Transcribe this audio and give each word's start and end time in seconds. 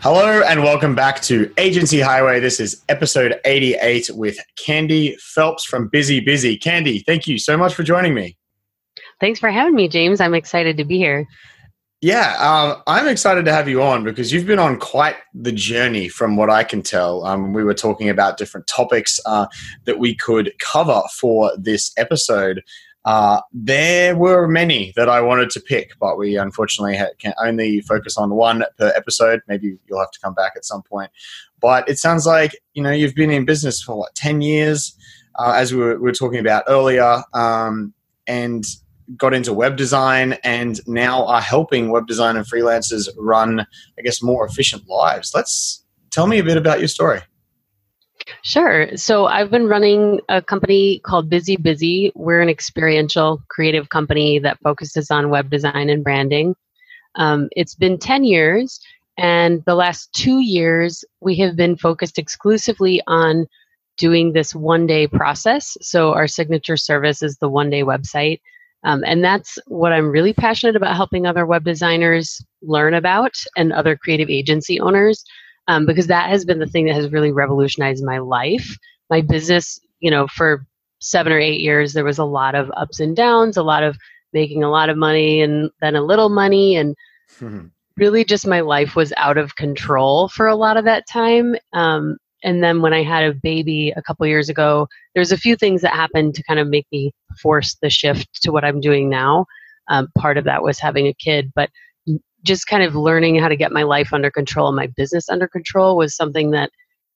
Hello 0.00 0.42
and 0.42 0.62
welcome 0.62 0.94
back 0.94 1.20
to 1.22 1.52
Agency 1.58 2.00
Highway. 2.00 2.38
This 2.38 2.60
is 2.60 2.84
episode 2.88 3.40
88 3.44 4.10
with 4.14 4.38
Candy 4.54 5.16
Phelps 5.20 5.64
from 5.64 5.90
Bizzy 5.90 6.24
Bizzy. 6.24 6.60
Candy, 6.60 7.00
thank 7.00 7.26
you 7.26 7.36
so 7.36 7.56
much 7.56 7.74
for 7.74 7.82
joining 7.82 8.14
me. 8.14 8.36
Thanks 9.20 9.40
for 9.40 9.50
having 9.50 9.74
me, 9.74 9.88
James. 9.88 10.20
I'm 10.20 10.34
excited 10.34 10.76
to 10.76 10.84
be 10.84 10.98
here. 10.98 11.26
Yeah, 12.00 12.36
um, 12.38 12.80
I'm 12.86 13.08
excited 13.08 13.44
to 13.46 13.52
have 13.52 13.68
you 13.68 13.82
on 13.82 14.04
because 14.04 14.32
you've 14.32 14.46
been 14.46 14.60
on 14.60 14.78
quite 14.78 15.16
the 15.34 15.50
journey 15.50 16.08
from 16.08 16.36
what 16.36 16.48
I 16.48 16.62
can 16.62 16.80
tell. 16.80 17.24
Um, 17.26 17.52
we 17.52 17.64
were 17.64 17.74
talking 17.74 18.08
about 18.08 18.36
different 18.36 18.68
topics 18.68 19.18
uh, 19.26 19.48
that 19.84 19.98
we 19.98 20.14
could 20.14 20.52
cover 20.60 21.02
for 21.18 21.50
this 21.58 21.92
episode. 21.96 22.62
Uh, 23.08 23.40
there 23.54 24.14
were 24.14 24.46
many 24.46 24.92
that 24.94 25.08
I 25.08 25.22
wanted 25.22 25.48
to 25.52 25.60
pick, 25.60 25.92
but 25.98 26.18
we 26.18 26.36
unfortunately 26.36 26.94
ha- 26.94 27.14
can 27.18 27.32
only 27.42 27.80
focus 27.80 28.18
on 28.18 28.34
one 28.34 28.64
per 28.78 28.92
episode. 28.94 29.40
Maybe 29.48 29.78
you'll 29.88 29.98
have 29.98 30.10
to 30.10 30.20
come 30.20 30.34
back 30.34 30.52
at 30.56 30.66
some 30.66 30.82
point. 30.82 31.10
But 31.58 31.88
it 31.88 31.98
sounds 31.98 32.26
like 32.26 32.54
you 32.74 32.82
know 32.82 32.90
you've 32.90 33.14
been 33.14 33.30
in 33.30 33.46
business 33.46 33.82
for 33.82 33.96
what 33.96 34.14
ten 34.14 34.42
years, 34.42 34.94
uh, 35.38 35.54
as 35.56 35.72
we 35.72 35.78
were, 35.78 35.94
we 35.94 36.02
were, 36.02 36.12
talking 36.12 36.38
about 36.38 36.64
earlier, 36.68 37.22
um, 37.32 37.94
and 38.26 38.66
got 39.16 39.32
into 39.32 39.54
web 39.54 39.78
design, 39.78 40.34
and 40.44 40.86
now 40.86 41.24
are 41.24 41.40
helping 41.40 41.90
web 41.90 42.06
design 42.06 42.36
and 42.36 42.44
freelancers 42.44 43.08
run, 43.16 43.60
I 43.98 44.02
guess, 44.02 44.22
more 44.22 44.44
efficient 44.44 44.86
lives. 44.86 45.32
Let's 45.34 45.82
tell 46.10 46.26
me 46.26 46.40
a 46.40 46.44
bit 46.44 46.58
about 46.58 46.78
your 46.78 46.88
story. 46.88 47.22
Sure. 48.42 48.96
So 48.96 49.26
I've 49.26 49.50
been 49.50 49.66
running 49.66 50.20
a 50.28 50.42
company 50.42 51.00
called 51.00 51.30
Bizzy 51.30 51.56
Bizzy. 51.56 52.12
We're 52.14 52.40
an 52.40 52.48
experiential 52.48 53.42
creative 53.48 53.88
company 53.88 54.38
that 54.40 54.58
focuses 54.60 55.10
on 55.10 55.30
web 55.30 55.50
design 55.50 55.90
and 55.90 56.04
branding. 56.04 56.54
Um, 57.14 57.48
it's 57.52 57.74
been 57.74 57.98
10 57.98 58.24
years, 58.24 58.80
and 59.16 59.64
the 59.66 59.74
last 59.74 60.12
two 60.12 60.40
years, 60.40 61.04
we 61.20 61.36
have 61.36 61.56
been 61.56 61.76
focused 61.76 62.18
exclusively 62.18 63.02
on 63.06 63.46
doing 63.96 64.32
this 64.32 64.54
one 64.54 64.86
day 64.86 65.08
process. 65.08 65.76
So 65.82 66.12
our 66.12 66.28
signature 66.28 66.76
service 66.76 67.22
is 67.22 67.36
the 67.38 67.48
one 67.48 67.68
day 67.68 67.82
website. 67.82 68.40
Um, 68.84 69.02
and 69.04 69.24
that's 69.24 69.58
what 69.66 69.92
I'm 69.92 70.08
really 70.08 70.32
passionate 70.32 70.76
about 70.76 70.94
helping 70.94 71.26
other 71.26 71.44
web 71.44 71.64
designers 71.64 72.40
learn 72.62 72.94
about 72.94 73.34
and 73.56 73.72
other 73.72 73.96
creative 73.96 74.30
agency 74.30 74.78
owners 74.78 75.24
um, 75.68 75.86
because 75.86 76.08
that 76.08 76.30
has 76.30 76.44
been 76.44 76.58
the 76.58 76.66
thing 76.66 76.86
that 76.86 76.94
has 76.94 77.12
really 77.12 77.30
revolutionized 77.30 78.04
my 78.04 78.18
life. 78.18 78.76
My 79.10 79.20
business, 79.20 79.78
you 80.00 80.10
know, 80.10 80.26
for 80.26 80.66
seven 81.00 81.32
or 81.32 81.38
eight 81.38 81.60
years, 81.60 81.92
there 81.92 82.04
was 82.04 82.18
a 82.18 82.24
lot 82.24 82.54
of 82.54 82.70
ups 82.76 83.00
and 83.00 83.14
downs, 83.14 83.56
a 83.56 83.62
lot 83.62 83.82
of 83.82 83.96
making 84.32 84.64
a 84.64 84.70
lot 84.70 84.88
of 84.88 84.96
money 84.96 85.40
and 85.42 85.70
then 85.80 85.94
a 85.94 86.02
little 86.02 86.30
money. 86.30 86.76
And 86.76 86.96
really 87.96 88.24
just 88.24 88.46
my 88.46 88.60
life 88.60 88.96
was 88.96 89.12
out 89.16 89.38
of 89.38 89.56
control 89.56 90.28
for 90.28 90.46
a 90.46 90.56
lot 90.56 90.76
of 90.76 90.84
that 90.84 91.06
time. 91.06 91.54
Um, 91.72 92.16
and 92.44 92.62
then 92.62 92.80
when 92.80 92.92
I 92.92 93.02
had 93.02 93.24
a 93.24 93.34
baby 93.34 93.92
a 93.96 94.02
couple 94.02 94.26
years 94.26 94.48
ago, 94.48 94.88
there's 95.14 95.32
a 95.32 95.36
few 95.36 95.56
things 95.56 95.82
that 95.82 95.92
happened 95.92 96.34
to 96.34 96.42
kind 96.44 96.60
of 96.60 96.68
make 96.68 96.86
me 96.92 97.12
force 97.42 97.76
the 97.82 97.90
shift 97.90 98.42
to 98.42 98.52
what 98.52 98.64
I'm 98.64 98.80
doing 98.80 99.08
now. 99.08 99.46
Um, 99.88 100.08
part 100.16 100.38
of 100.38 100.44
that 100.44 100.62
was 100.62 100.78
having 100.78 101.06
a 101.08 101.14
kid, 101.14 101.52
but 101.54 101.70
just 102.48 102.66
kind 102.66 102.82
of 102.82 102.96
learning 102.96 103.38
how 103.38 103.48
to 103.48 103.56
get 103.56 103.72
my 103.72 103.82
life 103.82 104.12
under 104.12 104.30
control 104.30 104.68
and 104.68 104.76
my 104.76 104.88
business 104.96 105.28
under 105.28 105.46
control 105.46 105.96
was 105.96 106.16
something 106.16 106.50
that 106.52 106.70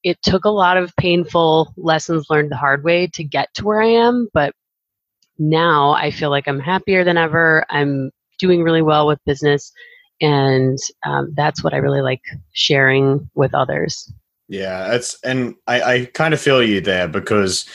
it 0.04 0.20
took 0.22 0.44
a 0.44 0.50
lot 0.50 0.76
of 0.76 0.94
painful 0.96 1.72
lessons 1.76 2.26
learned 2.28 2.50
the 2.50 2.56
hard 2.56 2.84
way 2.84 3.06
to 3.14 3.24
get 3.24 3.48
to 3.54 3.64
where 3.64 3.80
I 3.80 3.88
am. 3.88 4.28
But 4.34 4.52
now 5.38 5.92
I 5.92 6.10
feel 6.10 6.30
like 6.30 6.46
I'm 6.46 6.60
happier 6.60 7.02
than 7.02 7.16
ever. 7.16 7.64
I'm 7.70 8.10
doing 8.38 8.62
really 8.62 8.82
well 8.82 9.06
with 9.06 9.24
business. 9.24 9.72
And 10.20 10.78
um, 11.06 11.32
that's 11.34 11.64
what 11.64 11.72
I 11.72 11.78
really 11.78 12.02
like 12.02 12.22
sharing 12.52 13.30
with 13.34 13.54
others. 13.54 14.12
Yeah, 14.48 14.92
it's 14.94 15.18
and 15.22 15.54
I, 15.66 15.82
I 15.82 16.04
kind 16.06 16.34
of 16.34 16.40
feel 16.40 16.62
you 16.62 16.80
there 16.80 17.08
because 17.08 17.66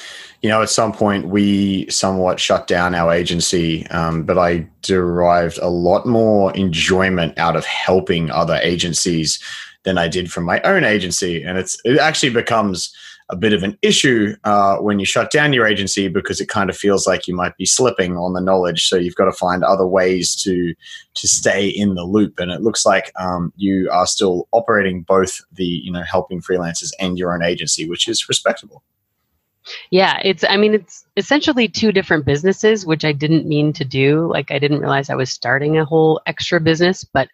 you 0.42 0.50
know, 0.50 0.62
at 0.62 0.70
some 0.70 0.94
point 0.94 1.28
we 1.28 1.90
somewhat 1.90 2.40
shut 2.40 2.68
down 2.68 2.94
our 2.94 3.12
agency, 3.12 3.88
um, 3.88 4.24
but 4.24 4.38
I 4.38 4.68
derived 4.84 5.58
a 5.60 5.70
lot 5.70 6.06
more 6.06 6.56
enjoyment 6.56 7.38
out 7.40 7.56
of 7.56 7.66
helping 7.66 8.30
other 8.30 8.60
agencies 8.62 9.42
than 9.84 9.98
I 9.98 10.08
did 10.08 10.32
from 10.32 10.44
my 10.44 10.62
own 10.62 10.84
agency. 10.84 11.42
And 11.44 11.58
it's 11.58 11.80
it 11.86 11.98
actually 11.98 12.30
becomes 12.30 12.96
a 13.30 13.36
bit 13.36 13.52
of 13.52 13.64
an 13.64 13.78
issue 13.82 14.36
uh, 14.46 14.78
when 14.78 15.00
you 15.00 15.06
shut 15.06 15.32
down 15.32 15.52
your 15.52 15.68
agency 15.68 16.08
because 16.08 16.40
it 16.40 16.48
kind 16.48 16.70
of 16.70 16.78
feels 16.78 17.06
like 17.06 17.28
you 17.28 17.36
might 17.36 17.58
be 17.58 17.66
slipping 17.66 18.16
on 18.16 18.34
the 18.34 18.40
knowledge. 18.40 18.88
So 18.88 18.96
you've 18.96 19.16
got 19.16 19.26
to 19.26 19.34
find 19.34 19.64
other 19.64 19.86
ways 19.86 20.36
to 20.44 20.74
to 21.16 21.28
stay 21.28 21.68
in 21.68 21.96
the 21.96 22.04
loop. 22.04 22.40
And 22.40 22.52
it 22.52 22.62
looks 22.62 22.86
like 22.86 23.12
um, 23.20 23.52
you 23.58 23.90
are 23.92 24.08
still 24.08 24.48
operating 24.54 25.02
both 25.02 25.42
the 25.52 25.66
you 25.66 25.92
know 25.92 26.04
helping 26.04 26.42
freelancers 26.42 26.92
and 27.00 27.18
your 27.18 27.34
own 27.34 27.44
agency, 27.44 27.88
which 27.88 28.08
is 28.08 28.30
respectable. 28.30 28.82
Yeah, 29.92 30.22
it's 30.24 30.46
I 30.48 30.56
mean 30.56 30.74
it's 30.74 31.06
essentially 31.18 31.68
two 31.68 31.92
different 31.92 32.26
businesses, 32.26 32.86
which 32.86 33.04
I 33.04 33.12
didn't 33.12 33.46
mean 33.46 33.74
to 33.74 33.84
do. 33.84 34.28
Like 34.32 34.52
I 34.52 34.60
didn't 34.60 34.80
realize 34.80 35.10
I 35.10 35.16
was 35.16 35.30
starting 35.30 35.78
a 35.78 35.84
whole 35.84 36.22
extra 36.26 36.62
business, 36.62 37.04
but 37.04 37.28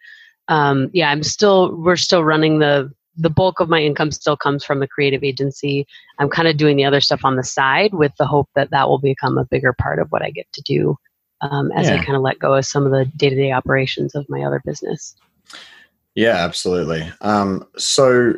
um, 0.48 0.90
yeah, 0.92 1.10
I'm 1.10 1.22
still 1.22 1.76
we're 1.76 1.96
still 1.96 2.24
running 2.24 2.58
the 2.58 2.92
the 3.16 3.30
bulk 3.30 3.60
of 3.60 3.68
my 3.68 3.80
income 3.80 4.10
still 4.10 4.36
comes 4.36 4.64
from 4.64 4.80
the 4.80 4.88
creative 4.88 5.22
agency. 5.22 5.86
I'm 6.18 6.28
kind 6.28 6.48
of 6.48 6.56
doing 6.56 6.76
the 6.76 6.84
other 6.84 7.00
stuff 7.00 7.24
on 7.24 7.36
the 7.36 7.44
side 7.44 7.94
with 7.94 8.12
the 8.18 8.26
hope 8.26 8.48
that 8.54 8.70
that 8.70 8.88
will 8.88 8.98
become 8.98 9.38
a 9.38 9.44
bigger 9.44 9.72
part 9.72 9.98
of 9.98 10.10
what 10.10 10.22
I 10.22 10.30
get 10.30 10.52
to 10.52 10.62
do 10.62 10.98
um, 11.40 11.70
as 11.72 11.88
yeah. 11.88 11.94
I 11.94 12.04
kind 12.04 12.16
of 12.16 12.22
let 12.22 12.38
go 12.38 12.54
of 12.54 12.64
some 12.64 12.84
of 12.86 12.92
the 12.92 13.04
day 13.16 13.30
to 13.30 13.36
day 13.36 13.52
operations 13.52 14.14
of 14.14 14.28
my 14.28 14.42
other 14.42 14.60
business. 14.64 15.14
Yeah, 16.14 16.36
absolutely. 16.36 17.10
Um, 17.20 17.66
so 17.76 18.34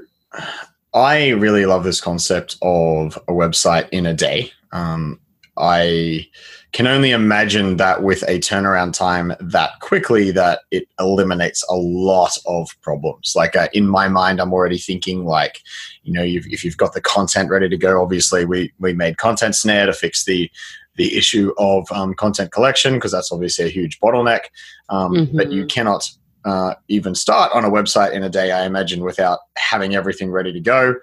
I 0.95 1.31
really 1.31 1.67
love 1.67 1.85
this 1.85 2.01
concept 2.01 2.57
of 2.63 3.17
a 3.29 3.33
website 3.33 3.89
in 3.91 4.07
a 4.07 4.15
day. 4.15 4.51
Um, 4.73 5.21
I 5.57 6.27
can 6.73 6.87
only 6.87 7.11
imagine 7.11 7.77
that 7.77 8.03
with 8.03 8.23
a 8.25 8.39
turnaround 8.39 8.93
time 8.93 9.33
that 9.41 9.71
quickly, 9.81 10.31
that 10.33 10.61
it 10.71 10.89
eliminates 10.99 11.65
a 11.71 11.75
lot 11.75 12.37
of 12.47 12.69
problems. 12.83 13.33
Like 13.35 13.57
uh, 13.57 13.69
in 13.73 13.87
my 13.87 14.09
mind, 14.09 14.41
I'm 14.41 14.53
already 14.53 14.79
thinking 14.79 15.25
like, 15.25 15.61
you 16.03 16.13
know, 16.13 16.23
you've, 16.23 16.47
if 16.49 16.65
you've 16.65 16.77
got 16.77 16.93
the 16.93 17.01
content 17.01 17.51
ready 17.51 17.69
to 17.69 17.77
go, 17.77 18.03
obviously 18.03 18.45
we 18.45 18.73
we 18.79 18.93
made 18.93 19.17
Content 19.17 19.55
Snare 19.55 19.87
to 19.87 19.93
fix 19.93 20.25
the 20.25 20.51
the 20.97 21.17
issue 21.17 21.53
of 21.59 21.91
um, 21.93 22.15
content 22.15 22.53
collection 22.53 22.95
because 22.95 23.13
that's 23.13 23.31
obviously 23.31 23.67
a 23.67 23.69
huge 23.69 24.01
bottleneck. 24.01 24.47
Um, 24.89 25.13
mm-hmm. 25.13 25.37
But 25.37 25.53
you 25.53 25.63
mm-hmm. 25.63 25.69
cannot 25.69 26.11
uh, 26.47 26.75
even 26.89 27.15
start 27.15 27.53
on 27.53 27.65
a 27.65 27.71
website 27.71 28.13
in 28.13 28.23
a 28.23 28.31
day, 28.31 28.53
I 28.53 28.65
imagine, 28.67 29.03
without 29.03 29.41
having 29.57 29.95
everything 29.95 30.31
ready 30.31 30.53
to 30.53 30.61
go. 30.61 30.95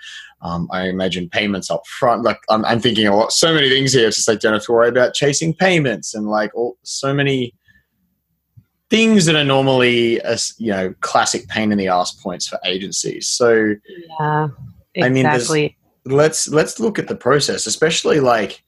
Um, 0.44 0.68
I 0.72 0.90
imagine 0.90 1.30
payments 1.30 1.72
up 1.72 1.88
front. 1.88 2.24
Like 2.24 2.40
I'm, 2.50 2.66
I'm 2.66 2.80
thinking 2.80 3.08
a 3.08 3.16
lot, 3.16 3.32
so 3.32 3.54
many 3.54 3.70
things 3.70 3.94
here. 3.94 4.08
It's 4.08 4.18
just 4.18 4.28
like 4.28 4.42
don't 4.42 4.54
have 4.54 4.66
to 4.66 4.74
worry 4.74 4.90
about 4.90 5.14
chasing 5.14 5.54
payments 5.54 6.14
and 6.14 6.28
like 6.28 6.54
all, 6.54 6.78
so 6.84 7.14
many 7.14 7.54
things 8.90 9.26
that 9.26 9.36
are 9.36 9.46
normally 9.46 10.20
a, 10.20 10.38
you 10.58 10.70
know 10.70 10.94
classic 11.00 11.48
pain 11.48 11.72
in 11.72 11.78
the 11.78 11.88
ass 11.88 12.12
points 12.12 12.48
for 12.48 12.60
agencies. 12.66 13.28
So 13.28 13.74
yeah, 14.20 14.50
exactly. 14.96 15.04
I 15.04 15.10
mean, 15.10 15.76
let's 16.06 16.48
let's 16.50 16.80
look 16.80 17.00
at 17.00 17.08
the 17.08 17.16
process, 17.16 17.66
especially 17.66 18.20
like 18.20 18.64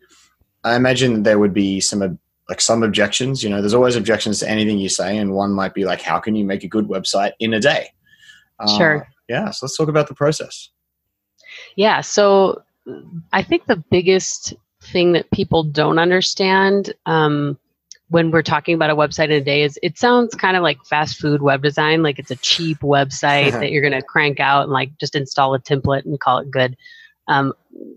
I 0.64 0.76
imagine 0.76 1.24
there 1.24 1.40
would 1.40 1.54
be 1.54 1.82
some 1.82 2.18
like 2.50 2.62
some 2.62 2.84
objections. 2.84 3.44
You 3.44 3.50
know, 3.50 3.62
there's 3.62 3.74
always 3.74 3.96
objections 3.98 4.40
to 4.40 4.50
anything 4.50 4.80
you 4.80 4.90
say, 4.90 5.18
and 5.18 5.34
one 5.34 5.52
might 5.52 5.74
be 5.74 5.84
like, 5.84 6.02
how 6.02 6.20
can 6.20 6.36
you 6.36 6.46
make 6.46 6.64
a 6.64 6.68
good 6.70 6.88
website 6.88 7.34
in 7.40 7.54
a 7.54 7.60
day? 7.60 7.90
Uh, 8.60 8.78
sure. 8.78 9.08
Yeah. 9.28 9.52
So 9.52 9.66
let's 9.66 9.78
talk 9.78 9.90
about 9.90 10.08
the 10.08 10.16
process. 10.16 10.70
Yeah. 11.76 12.02
So 12.02 12.64
I 13.34 13.44
think 13.44 13.66
the 13.66 13.84
biggest 13.92 14.54
thing 14.82 15.14
that 15.14 15.30
people 15.32 15.64
don't 15.64 16.00
understand 16.00 16.94
um, 17.06 17.58
when 18.10 18.32
we're 18.32 18.44
talking 18.44 18.76
about 18.76 18.90
a 18.90 18.96
website 18.96 19.26
in 19.26 19.32
a 19.32 19.42
day 19.42 19.64
is 19.64 19.80
it 19.82 19.98
sounds 19.98 20.36
kind 20.36 20.56
of 20.56 20.64
like 20.64 20.78
fast 20.86 21.20
food 21.20 21.42
web 21.42 21.64
design, 21.64 22.04
like 22.04 22.20
it's 22.20 22.32
a 22.32 22.36
cheap 22.38 22.80
website 22.80 23.52
that 23.60 23.72
you're 23.72 23.82
going 23.82 24.00
to 24.00 24.02
crank 24.02 24.40
out 24.40 24.64
and 24.64 24.72
like 24.72 24.98
just 25.00 25.16
install 25.16 25.54
a 25.54 25.60
template 25.60 26.06
and 26.06 26.20
call 26.20 26.38
it 26.40 26.52
good. 26.52 26.78
Um, 27.28 27.54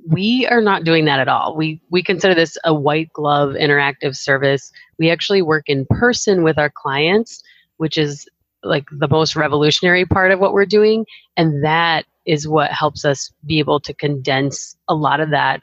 we 0.06 0.46
are 0.46 0.62
not 0.62 0.84
doing 0.84 1.04
that 1.04 1.20
at 1.20 1.28
all. 1.28 1.54
We 1.54 1.82
we 1.90 2.02
consider 2.02 2.34
this 2.34 2.56
a 2.64 2.72
white 2.72 3.12
glove 3.12 3.50
interactive 3.50 4.16
service. 4.16 4.72
We 4.98 5.10
actually 5.10 5.42
work 5.42 5.64
in 5.68 5.86
person 5.90 6.42
with 6.42 6.56
our 6.58 6.70
clients, 6.70 7.42
which 7.76 7.98
is 7.98 8.26
like 8.62 8.86
the 8.90 9.08
most 9.08 9.36
revolutionary 9.36 10.06
part 10.06 10.32
of 10.32 10.40
what 10.40 10.54
we're 10.54 10.64
doing, 10.64 11.04
and 11.36 11.62
that 11.62 12.06
is 12.28 12.46
what 12.46 12.70
helps 12.70 13.04
us 13.04 13.32
be 13.46 13.58
able 13.58 13.80
to 13.80 13.94
condense 13.94 14.76
a 14.86 14.94
lot 14.94 15.18
of 15.18 15.30
that 15.30 15.62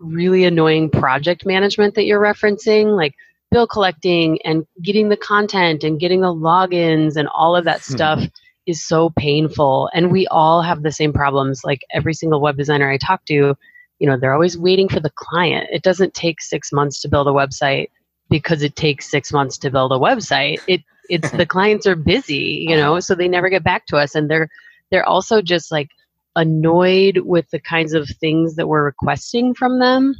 really 0.00 0.44
annoying 0.44 0.90
project 0.90 1.44
management 1.44 1.94
that 1.94 2.06
you're 2.06 2.20
referencing, 2.20 2.96
like 2.96 3.14
bill 3.50 3.66
collecting 3.66 4.40
and 4.42 4.66
getting 4.82 5.10
the 5.10 5.16
content 5.16 5.84
and 5.84 6.00
getting 6.00 6.22
the 6.22 6.34
logins 6.34 7.16
and 7.16 7.28
all 7.28 7.54
of 7.54 7.64
that 7.64 7.82
hmm. 7.84 7.92
stuff 7.92 8.24
is 8.66 8.84
so 8.84 9.10
painful. 9.10 9.90
And 9.94 10.10
we 10.10 10.26
all 10.28 10.62
have 10.62 10.82
the 10.82 10.92
same 10.92 11.12
problems. 11.12 11.62
Like 11.64 11.82
every 11.92 12.14
single 12.14 12.40
web 12.40 12.56
designer 12.56 12.90
I 12.90 12.96
talk 12.96 13.24
to, 13.26 13.54
you 13.98 14.06
know, 14.06 14.18
they're 14.18 14.34
always 14.34 14.58
waiting 14.58 14.88
for 14.88 15.00
the 15.00 15.12
client. 15.14 15.68
It 15.70 15.82
doesn't 15.82 16.14
take 16.14 16.40
six 16.40 16.72
months 16.72 17.00
to 17.02 17.08
build 17.08 17.28
a 17.28 17.32
website 17.32 17.90
because 18.30 18.62
it 18.62 18.76
takes 18.76 19.10
six 19.10 19.32
months 19.32 19.58
to 19.58 19.70
build 19.70 19.92
a 19.92 19.96
website. 19.96 20.60
It 20.66 20.82
it's 21.10 21.30
the 21.32 21.46
clients 21.46 21.86
are 21.86 21.96
busy, 21.96 22.66
you 22.68 22.76
know, 22.76 23.00
so 23.00 23.14
they 23.14 23.28
never 23.28 23.50
get 23.50 23.64
back 23.64 23.86
to 23.86 23.96
us 23.98 24.14
and 24.14 24.30
they're 24.30 24.48
they're 24.90 25.08
also 25.08 25.42
just 25.42 25.70
like 25.70 25.88
annoyed 26.36 27.18
with 27.24 27.50
the 27.50 27.58
kinds 27.58 27.92
of 27.92 28.08
things 28.20 28.54
that 28.56 28.68
we're 28.68 28.84
requesting 28.84 29.54
from 29.54 29.78
them 29.78 30.14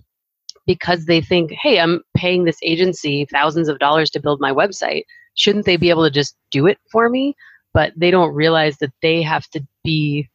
because 0.66 1.06
they 1.06 1.20
think, 1.20 1.50
hey, 1.52 1.80
I'm 1.80 2.02
paying 2.14 2.44
this 2.44 2.58
agency 2.62 3.26
thousands 3.30 3.68
of 3.68 3.78
dollars 3.78 4.10
to 4.10 4.20
build 4.20 4.40
my 4.40 4.52
website. 4.52 5.04
Shouldn't 5.34 5.64
they 5.64 5.76
be 5.76 5.90
able 5.90 6.04
to 6.04 6.10
just 6.10 6.36
do 6.50 6.66
it 6.66 6.78
for 6.90 7.08
me? 7.08 7.34
But 7.72 7.92
they 7.96 8.10
don't 8.10 8.34
realize 8.34 8.76
that 8.78 8.92
they 9.00 9.22
have 9.22 9.46
to 9.50 9.66
be 9.84 10.28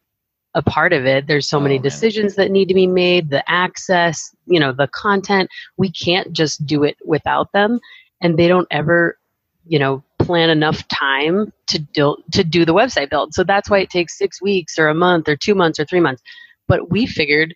a 0.55 0.61
part 0.61 0.93
of 0.93 1.05
it. 1.05 1.27
There's 1.27 1.47
so 1.47 1.57
oh, 1.57 1.61
many 1.61 1.79
decisions 1.79 2.35
that 2.35 2.51
need 2.51 2.67
to 2.67 2.73
be 2.73 2.87
made, 2.87 3.29
the 3.29 3.49
access, 3.49 4.35
you 4.45 4.59
know, 4.59 4.71
the 4.71 4.87
content. 4.87 5.49
We 5.77 5.91
can't 5.91 6.31
just 6.31 6.65
do 6.65 6.83
it 6.83 6.97
without 7.05 7.51
them. 7.51 7.79
And 8.21 8.37
they 8.37 8.47
don't 8.47 8.67
ever, 8.71 9.17
you 9.65 9.79
know, 9.79 10.03
plan 10.25 10.49
enough 10.49 10.87
time 10.87 11.51
to 11.67 11.79
do, 11.79 12.17
to 12.31 12.43
do 12.43 12.65
the 12.65 12.73
website 12.73 13.09
build. 13.09 13.33
So 13.33 13.43
that's 13.43 13.69
why 13.69 13.79
it 13.79 13.89
takes 13.89 14.17
six 14.17 14.41
weeks 14.41 14.77
or 14.77 14.87
a 14.87 14.93
month 14.93 15.27
or 15.27 15.35
two 15.35 15.55
months 15.55 15.79
or 15.79 15.85
three 15.85 15.99
months. 15.99 16.21
But 16.67 16.89
we 16.89 17.05
figured 17.05 17.53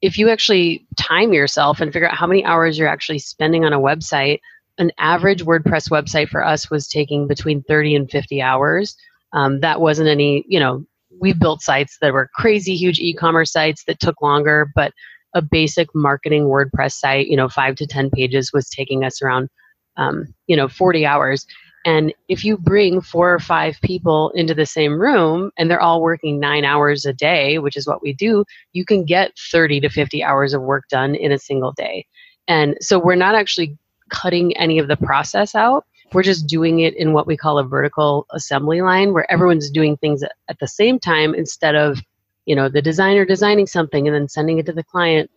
if 0.00 0.18
you 0.18 0.28
actually 0.28 0.84
time 0.96 1.32
yourself 1.32 1.80
and 1.80 1.92
figure 1.92 2.08
out 2.08 2.16
how 2.16 2.26
many 2.26 2.44
hours 2.44 2.76
you're 2.76 2.88
actually 2.88 3.20
spending 3.20 3.64
on 3.64 3.72
a 3.72 3.78
website, 3.78 4.40
an 4.78 4.90
average 4.98 5.44
WordPress 5.44 5.90
website 5.90 6.28
for 6.28 6.44
us 6.44 6.70
was 6.70 6.88
taking 6.88 7.28
between 7.28 7.62
30 7.62 7.96
and 7.96 8.10
50 8.10 8.42
hours. 8.42 8.96
Um, 9.32 9.60
that 9.60 9.80
wasn't 9.80 10.08
any, 10.08 10.44
you 10.48 10.58
know, 10.58 10.84
we 11.20 11.32
built 11.32 11.62
sites 11.62 11.98
that 12.00 12.12
were 12.12 12.30
crazy 12.34 12.74
huge 12.74 12.98
e-commerce 12.98 13.52
sites 13.52 13.84
that 13.86 14.00
took 14.00 14.20
longer, 14.22 14.70
but 14.74 14.92
a 15.34 15.42
basic 15.42 15.88
marketing 15.94 16.44
WordPress 16.44 16.92
site, 16.92 17.28
you 17.28 17.36
know, 17.36 17.48
five 17.48 17.76
to 17.76 17.86
10 17.86 18.10
pages 18.10 18.52
was 18.52 18.68
taking 18.68 19.04
us 19.04 19.22
around, 19.22 19.48
um, 19.96 20.34
you 20.46 20.56
know, 20.56 20.68
40 20.68 21.06
hours. 21.06 21.46
And 21.84 22.14
if 22.28 22.44
you 22.44 22.56
bring 22.56 23.00
four 23.00 23.32
or 23.32 23.40
five 23.40 23.78
people 23.82 24.30
into 24.34 24.54
the 24.54 24.66
same 24.66 25.00
room 25.00 25.50
and 25.58 25.70
they're 25.70 25.80
all 25.80 26.00
working 26.00 26.38
nine 26.38 26.64
hours 26.64 27.04
a 27.04 27.12
day, 27.12 27.58
which 27.58 27.76
is 27.76 27.86
what 27.86 28.02
we 28.02 28.12
do, 28.12 28.44
you 28.72 28.84
can 28.84 29.04
get 29.04 29.32
30 29.50 29.80
to 29.80 29.88
50 29.88 30.22
hours 30.22 30.54
of 30.54 30.62
work 30.62 30.88
done 30.88 31.14
in 31.14 31.32
a 31.32 31.38
single 31.38 31.72
day. 31.72 32.06
And 32.46 32.76
so 32.80 32.98
we're 32.98 33.16
not 33.16 33.34
actually 33.34 33.76
cutting 34.10 34.56
any 34.56 34.78
of 34.78 34.88
the 34.88 34.96
process 34.96 35.54
out. 35.54 35.84
We're 36.12 36.22
just 36.22 36.46
doing 36.46 36.80
it 36.80 36.94
in 36.94 37.14
what 37.14 37.26
we 37.26 37.36
call 37.36 37.58
a 37.58 37.64
vertical 37.64 38.26
assembly 38.32 38.82
line 38.82 39.12
where 39.12 39.30
everyone's 39.32 39.70
doing 39.70 39.96
things 39.96 40.22
at 40.22 40.58
the 40.60 40.68
same 40.68 40.98
time 40.98 41.34
instead 41.34 41.74
of, 41.74 42.00
you 42.44 42.54
know, 42.54 42.68
the 42.68 42.82
designer 42.82 43.24
designing 43.24 43.66
something 43.66 44.06
and 44.06 44.14
then 44.14 44.28
sending 44.28 44.58
it 44.58 44.66
to 44.66 44.72
the 44.72 44.84
client 44.84 45.30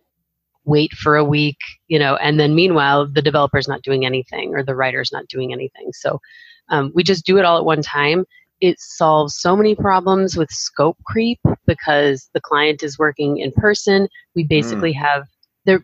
wait 0.66 0.92
for 0.92 1.16
a 1.16 1.24
week, 1.24 1.58
you 1.88 1.98
know, 1.98 2.16
and 2.16 2.38
then 2.38 2.54
meanwhile 2.54 3.06
the 3.06 3.22
developer's 3.22 3.68
not 3.68 3.82
doing 3.82 4.04
anything 4.04 4.54
or 4.54 4.62
the 4.62 4.74
writer's 4.74 5.12
not 5.12 5.26
doing 5.28 5.52
anything. 5.52 5.92
So 5.92 6.20
um, 6.68 6.92
we 6.94 7.02
just 7.02 7.24
do 7.24 7.38
it 7.38 7.44
all 7.44 7.58
at 7.58 7.64
one 7.64 7.82
time. 7.82 8.24
It 8.60 8.80
solves 8.80 9.38
so 9.38 9.56
many 9.56 9.74
problems 9.74 10.36
with 10.36 10.50
scope 10.50 10.98
creep 11.04 11.38
because 11.66 12.28
the 12.34 12.40
client 12.40 12.82
is 12.82 12.98
working 12.98 13.38
in 13.38 13.52
person. 13.52 14.08
We 14.34 14.44
basically 14.44 14.92
mm. 14.92 15.00
have 15.00 15.24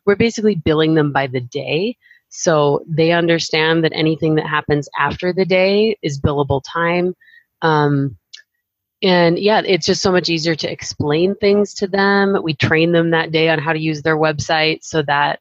we're 0.06 0.17
basically 0.17 0.55
billing 0.55 0.94
them 0.94 1.12
by 1.12 1.26
the 1.26 1.40
day. 1.40 1.96
So 2.28 2.85
they 2.87 3.12
understand 3.12 3.85
that 3.85 3.93
anything 3.94 4.37
that 4.37 4.46
happens 4.46 4.88
after 4.99 5.32
the 5.32 5.44
day 5.44 5.96
is 6.02 6.20
billable 6.20 6.62
time. 6.67 7.14
Um, 7.62 8.17
and 9.02 9.38
yeah, 9.38 9.62
it's 9.64 9.87
just 9.87 10.02
so 10.02 10.12
much 10.12 10.28
easier 10.28 10.54
to 10.54 10.70
explain 10.70 11.34
things 11.34 11.75
to 11.75 11.88
them. 11.88 12.40
We 12.43 12.54
train 12.54 12.93
them 12.93 13.10
that 13.10 13.32
day 13.32 13.49
on 13.49 13.58
how 13.58 13.72
to 13.72 13.78
use 13.78 14.02
their 14.02 14.16
website 14.16 14.84
so 14.84 15.02
that 15.02 15.40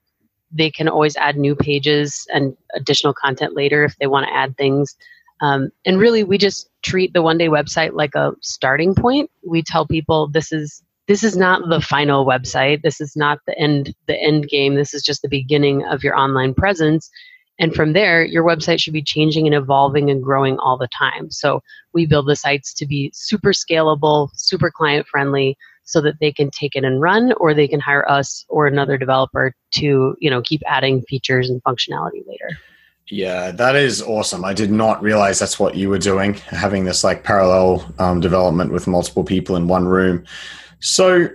they 0.51 0.71
can 0.71 0.89
always 0.89 1.15
add 1.15 1.37
new 1.37 1.55
pages 1.55 2.27
and 2.33 2.57
additional 2.75 3.13
content 3.13 3.55
later 3.55 3.83
if 3.85 3.95
they 3.97 4.07
want 4.07 4.27
to 4.27 4.33
add 4.33 4.57
things. 4.57 4.95
Um, 5.41 5.69
and 5.85 5.99
really, 5.99 6.23
we 6.23 6.37
just 6.37 6.69
treat 6.83 7.13
the 7.13 7.21
one 7.21 7.37
day 7.37 7.47
website 7.47 7.93
like 7.93 8.15
a 8.15 8.33
starting 8.41 8.95
point. 8.95 9.29
We 9.47 9.63
tell 9.63 9.87
people 9.87 10.27
this 10.27 10.51
is 10.51 10.83
this 11.07 11.23
is 11.23 11.35
not 11.35 11.67
the 11.69 11.81
final 11.81 12.25
website. 12.25 12.81
This 12.83 13.01
is 13.01 13.15
not 13.15 13.39
the 13.45 13.57
end 13.57 13.93
the 14.07 14.19
end 14.19 14.49
game. 14.49 14.75
This 14.75 14.93
is 14.93 15.03
just 15.03 15.21
the 15.21 15.29
beginning 15.29 15.85
of 15.85 16.03
your 16.03 16.15
online 16.15 16.53
presence. 16.53 17.09
And 17.61 17.75
from 17.75 17.93
there, 17.93 18.25
your 18.25 18.43
website 18.43 18.81
should 18.81 18.91
be 18.91 19.03
changing 19.03 19.45
and 19.45 19.55
evolving 19.55 20.09
and 20.09 20.23
growing 20.23 20.57
all 20.57 20.79
the 20.79 20.87
time. 20.87 21.29
So 21.29 21.61
we 21.93 22.07
build 22.07 22.27
the 22.27 22.35
sites 22.35 22.73
to 22.73 22.87
be 22.87 23.11
super 23.13 23.51
scalable, 23.51 24.29
super 24.33 24.71
client 24.71 25.05
friendly, 25.07 25.55
so 25.83 26.01
that 26.01 26.19
they 26.19 26.31
can 26.31 26.49
take 26.49 26.75
it 26.75 26.83
and 26.83 27.01
run, 27.01 27.33
or 27.33 27.53
they 27.53 27.67
can 27.67 27.79
hire 27.79 28.09
us 28.09 28.45
or 28.49 28.65
another 28.65 28.97
developer 28.97 29.53
to, 29.75 30.15
you 30.19 30.29
know, 30.29 30.41
keep 30.41 30.63
adding 30.65 31.03
features 31.03 31.51
and 31.51 31.61
functionality 31.63 32.25
later. 32.27 32.57
Yeah, 33.07 33.51
that 33.51 33.75
is 33.75 34.01
awesome. 34.01 34.43
I 34.43 34.53
did 34.53 34.71
not 34.71 34.99
realize 35.03 35.37
that's 35.37 35.59
what 35.59 35.75
you 35.75 35.89
were 35.89 35.99
doing, 35.99 36.33
having 36.33 36.85
this 36.85 37.03
like 37.03 37.23
parallel 37.23 37.93
um, 37.99 38.21
development 38.21 38.71
with 38.71 38.87
multiple 38.87 39.23
people 39.23 39.55
in 39.55 39.67
one 39.67 39.85
room. 39.85 40.25
So, 40.79 41.29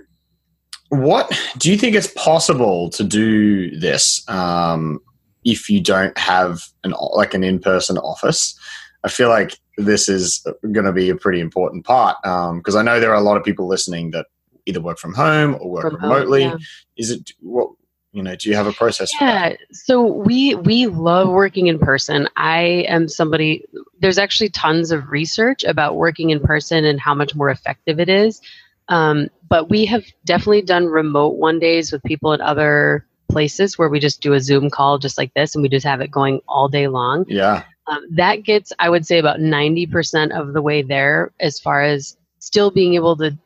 what 0.89 1.31
do 1.57 1.71
you 1.71 1.77
think 1.77 1.95
it's 1.95 2.11
possible 2.13 2.89
to 2.91 3.03
do 3.05 3.79
this? 3.79 4.27
Um, 4.27 4.99
if 5.47 5.69
you 5.69 5.79
don't 5.79 6.15
have 6.17 6.61
an 6.83 6.93
like 7.13 7.33
an 7.33 7.43
in-person 7.43 7.97
office. 7.99 8.59
I 9.03 9.09
feel 9.09 9.29
like 9.29 9.57
this 9.77 10.09
is 10.09 10.45
going 10.73 10.85
to 10.85 10.91
be 10.91 11.09
a 11.09 11.15
pretty 11.15 11.39
important 11.39 11.85
part 11.85 12.17
because 12.21 12.75
um, 12.75 12.79
i 12.79 12.81
know 12.81 12.99
there 12.99 13.11
are 13.11 13.21
a 13.21 13.21
lot 13.21 13.37
of 13.37 13.43
people 13.43 13.67
listening 13.67 14.11
that 14.11 14.25
either 14.65 14.81
work 14.81 14.97
from 14.97 15.13
home 15.13 15.55
or 15.61 15.69
work 15.69 15.83
from 15.83 16.01
remotely. 16.01 16.43
home, 16.43 16.57
yeah. 16.59 16.65
is 16.97 17.11
it 17.11 17.31
what 17.39 17.69
you 18.11 18.21
know 18.23 18.35
do 18.35 18.49
you 18.49 18.55
have 18.55 18.67
a 18.67 18.73
process 18.73 19.11
yeah 19.21 19.55
so 19.71 20.03
we 20.03 20.55
we 20.55 20.87
love 20.87 21.29
working 21.29 21.67
in 21.67 21.79
person. 21.79 22.27
I 22.35 22.85
am 22.89 23.07
somebody 23.07 23.63
there's 23.99 24.17
actually 24.17 24.49
tons 24.49 24.91
of 24.91 25.09
research 25.09 25.63
about 25.63 25.95
working 25.95 26.31
in 26.31 26.39
person 26.41 26.83
and 26.83 26.99
how 26.99 27.13
much 27.13 27.35
more 27.35 27.49
effective 27.49 27.99
it 27.99 28.09
is. 28.09 28.41
Um, 28.89 29.29
but 29.49 29.69
we 29.69 29.85
have 29.85 30.05
definitely 30.25 30.61
done 30.61 30.85
remote 30.85 31.35
one 31.35 31.59
days 31.59 31.91
with 31.91 32.01
people 32.03 32.33
in 32.33 32.41
other 32.41 33.05
places 33.37 33.77
where 33.77 33.87
we 33.87 33.99
just 33.99 34.19
do 34.19 34.33
a 34.33 34.39
Zoom 34.39 34.67
call 34.67 34.97
just 34.97 35.15
like 35.15 35.31
this 35.35 35.53
and 35.53 35.61
we 35.61 35.69
just 35.69 35.85
have 35.85 36.01
it 36.01 36.09
going 36.09 36.41
all 36.47 36.67
day 36.67 36.87
long. 36.87 37.23
Yeah. 37.27 37.65
Um, 37.85 38.03
that 38.15 38.37
gets, 38.37 38.73
I 38.79 38.89
would 38.89 39.05
say, 39.05 39.19
about 39.19 39.39
90% 39.39 40.31
of 40.31 40.53
the 40.53 40.61
way 40.63 40.81
there 40.81 41.31
as 41.39 41.59
far 41.59 41.83
as 41.83 42.17
still 42.39 42.71
being 42.71 42.95
able 42.95 43.15
to 43.17 43.37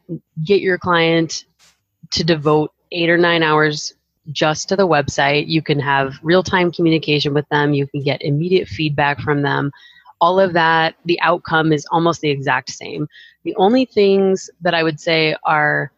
get 0.46 0.62
your 0.62 0.78
client 0.78 1.44
to 2.12 2.24
devote 2.24 2.72
eight 2.94 3.10
or 3.10 3.18
nine 3.18 3.44
hours 3.44 3.94
just 4.32 4.70
to 4.70 4.78
the 4.78 4.88
website. 4.88 5.50
You 5.50 5.62
can 5.62 5.78
have 5.82 6.14
real 6.24 6.42
time 6.42 6.72
communication 6.72 7.34
with 7.34 7.50
them, 7.50 7.74
you 7.74 7.86
can 7.86 8.02
get 8.02 8.22
immediate 8.22 8.70
feedback 8.70 9.20
from 9.20 9.42
them. 9.42 9.72
All 10.22 10.40
of 10.40 10.54
that, 10.54 10.96
the 11.04 11.20
outcome 11.20 11.74
is 11.74 11.86
almost 11.92 12.22
the 12.22 12.30
exact 12.30 12.70
same. 12.70 13.10
The 13.44 13.58
only 13.58 13.84
things 13.84 14.50
that 14.62 14.74
I 14.74 14.84
would 14.84 15.02
say 15.02 15.36
are 15.44 15.92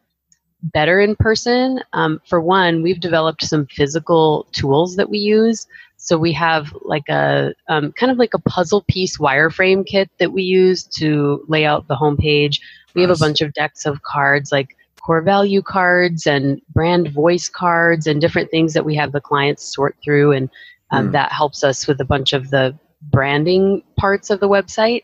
better 0.63 0.99
in 0.99 1.15
person. 1.15 1.81
Um, 1.93 2.21
for 2.27 2.39
one, 2.41 2.81
we've 2.81 2.99
developed 2.99 3.43
some 3.43 3.67
physical 3.67 4.47
tools 4.53 4.95
that 4.95 5.09
we 5.09 5.17
use. 5.17 5.67
So 5.97 6.17
we 6.17 6.33
have 6.33 6.73
like 6.81 7.07
a 7.09 7.53
um, 7.69 7.91
kind 7.93 8.11
of 8.11 8.17
like 8.17 8.33
a 8.33 8.39
puzzle 8.39 8.83
piece 8.87 9.17
wireframe 9.17 9.85
kit 9.85 10.09
that 10.19 10.31
we 10.31 10.43
use 10.43 10.83
to 10.97 11.45
lay 11.47 11.65
out 11.65 11.87
the 11.87 11.95
homepage. 11.95 12.59
We 12.93 13.01
nice. 13.01 13.09
have 13.09 13.17
a 13.17 13.25
bunch 13.25 13.41
of 13.41 13.53
decks 13.53 13.85
of 13.85 14.01
cards 14.03 14.51
like 14.51 14.75
core 15.01 15.21
value 15.21 15.61
cards 15.61 16.25
and 16.25 16.61
brand 16.69 17.09
voice 17.09 17.49
cards 17.49 18.07
and 18.07 18.21
different 18.21 18.49
things 18.51 18.73
that 18.73 18.85
we 18.85 18.95
have 18.95 19.11
the 19.11 19.21
clients 19.21 19.73
sort 19.73 19.97
through 20.03 20.31
and 20.31 20.49
um, 20.91 21.09
mm. 21.09 21.11
that 21.11 21.31
helps 21.31 21.63
us 21.63 21.87
with 21.87 21.99
a 21.99 22.05
bunch 22.05 22.31
of 22.31 22.49
the 22.51 22.77
branding 23.01 23.83
parts 23.97 24.29
of 24.29 24.39
the 24.39 24.47
website 24.47 25.03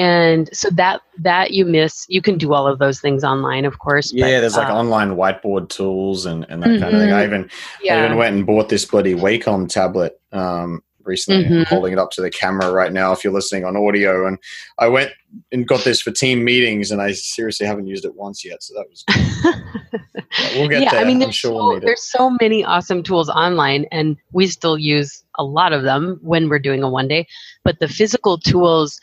and 0.00 0.48
so 0.56 0.70
that 0.70 1.02
that 1.18 1.50
you 1.50 1.66
miss 1.66 2.06
you 2.08 2.22
can 2.22 2.38
do 2.38 2.54
all 2.54 2.66
of 2.66 2.78
those 2.78 3.00
things 3.00 3.22
online 3.22 3.66
of 3.66 3.78
course 3.78 4.12
yeah 4.14 4.24
but, 4.24 4.40
there's 4.40 4.56
like 4.56 4.70
uh, 4.70 4.74
online 4.74 5.10
whiteboard 5.10 5.68
tools 5.68 6.24
and, 6.24 6.46
and 6.48 6.62
that 6.62 6.70
mm-hmm. 6.70 6.82
kind 6.82 6.94
of 6.94 7.00
thing 7.00 7.12
i 7.12 7.22
mm-hmm. 7.22 7.34
even 7.34 7.50
yeah. 7.82 7.96
I 7.96 8.06
even 8.06 8.16
went 8.16 8.34
and 8.34 8.46
bought 8.46 8.70
this 8.70 8.86
bloody 8.86 9.14
wacom 9.14 9.68
tablet 9.68 10.18
um, 10.32 10.82
recently 11.04 11.44
mm-hmm. 11.44 11.58
I'm 11.58 11.64
holding 11.66 11.92
it 11.92 11.98
up 11.98 12.12
to 12.12 12.22
the 12.22 12.30
camera 12.30 12.72
right 12.72 12.92
now 12.92 13.12
if 13.12 13.22
you're 13.22 13.32
listening 13.32 13.66
on 13.66 13.76
audio 13.76 14.26
and 14.26 14.38
i 14.78 14.88
went 14.88 15.12
and 15.52 15.68
got 15.68 15.84
this 15.84 16.00
for 16.00 16.12
team 16.12 16.44
meetings 16.44 16.90
and 16.90 17.02
i 17.02 17.12
seriously 17.12 17.66
haven't 17.66 17.86
used 17.86 18.06
it 18.06 18.14
once 18.14 18.42
yet 18.42 18.62
so 18.62 18.72
that 18.74 18.86
was 18.88 19.04
we'll 20.54 20.68
get 20.68 20.82
yeah, 20.82 20.92
there. 20.92 21.00
i 21.00 21.04
mean 21.04 21.18
there's, 21.18 21.34
sure 21.34 21.50
so, 21.50 21.54
we'll 21.54 21.80
there's 21.80 22.02
so 22.02 22.30
many 22.40 22.64
awesome 22.64 23.02
tools 23.02 23.28
online 23.28 23.84
and 23.92 24.16
we 24.32 24.46
still 24.46 24.78
use 24.78 25.24
a 25.38 25.44
lot 25.44 25.74
of 25.74 25.82
them 25.82 26.18
when 26.22 26.48
we're 26.48 26.58
doing 26.58 26.82
a 26.82 26.88
one 26.88 27.08
day 27.08 27.26
but 27.64 27.78
the 27.80 27.88
physical 27.88 28.38
tools 28.38 28.98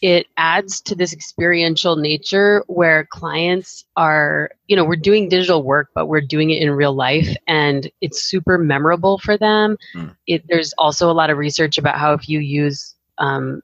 it 0.00 0.26
adds 0.36 0.80
to 0.82 0.94
this 0.94 1.12
experiential 1.12 1.96
nature 1.96 2.62
where 2.68 3.04
clients 3.06 3.84
are, 3.96 4.50
you 4.68 4.76
know, 4.76 4.84
we're 4.84 4.94
doing 4.96 5.28
digital 5.28 5.64
work, 5.64 5.90
but 5.94 6.06
we're 6.06 6.20
doing 6.20 6.50
it 6.50 6.62
in 6.62 6.70
real 6.70 6.94
life 6.94 7.28
and 7.48 7.90
it's 8.00 8.22
super 8.22 8.58
memorable 8.58 9.18
for 9.18 9.36
them. 9.36 9.76
Mm. 9.94 10.14
It, 10.28 10.44
there's 10.48 10.72
also 10.78 11.10
a 11.10 11.12
lot 11.12 11.30
of 11.30 11.38
research 11.38 11.78
about 11.78 11.96
how 11.96 12.12
if 12.12 12.28
you 12.28 12.38
use 12.38 12.94
um, 13.18 13.60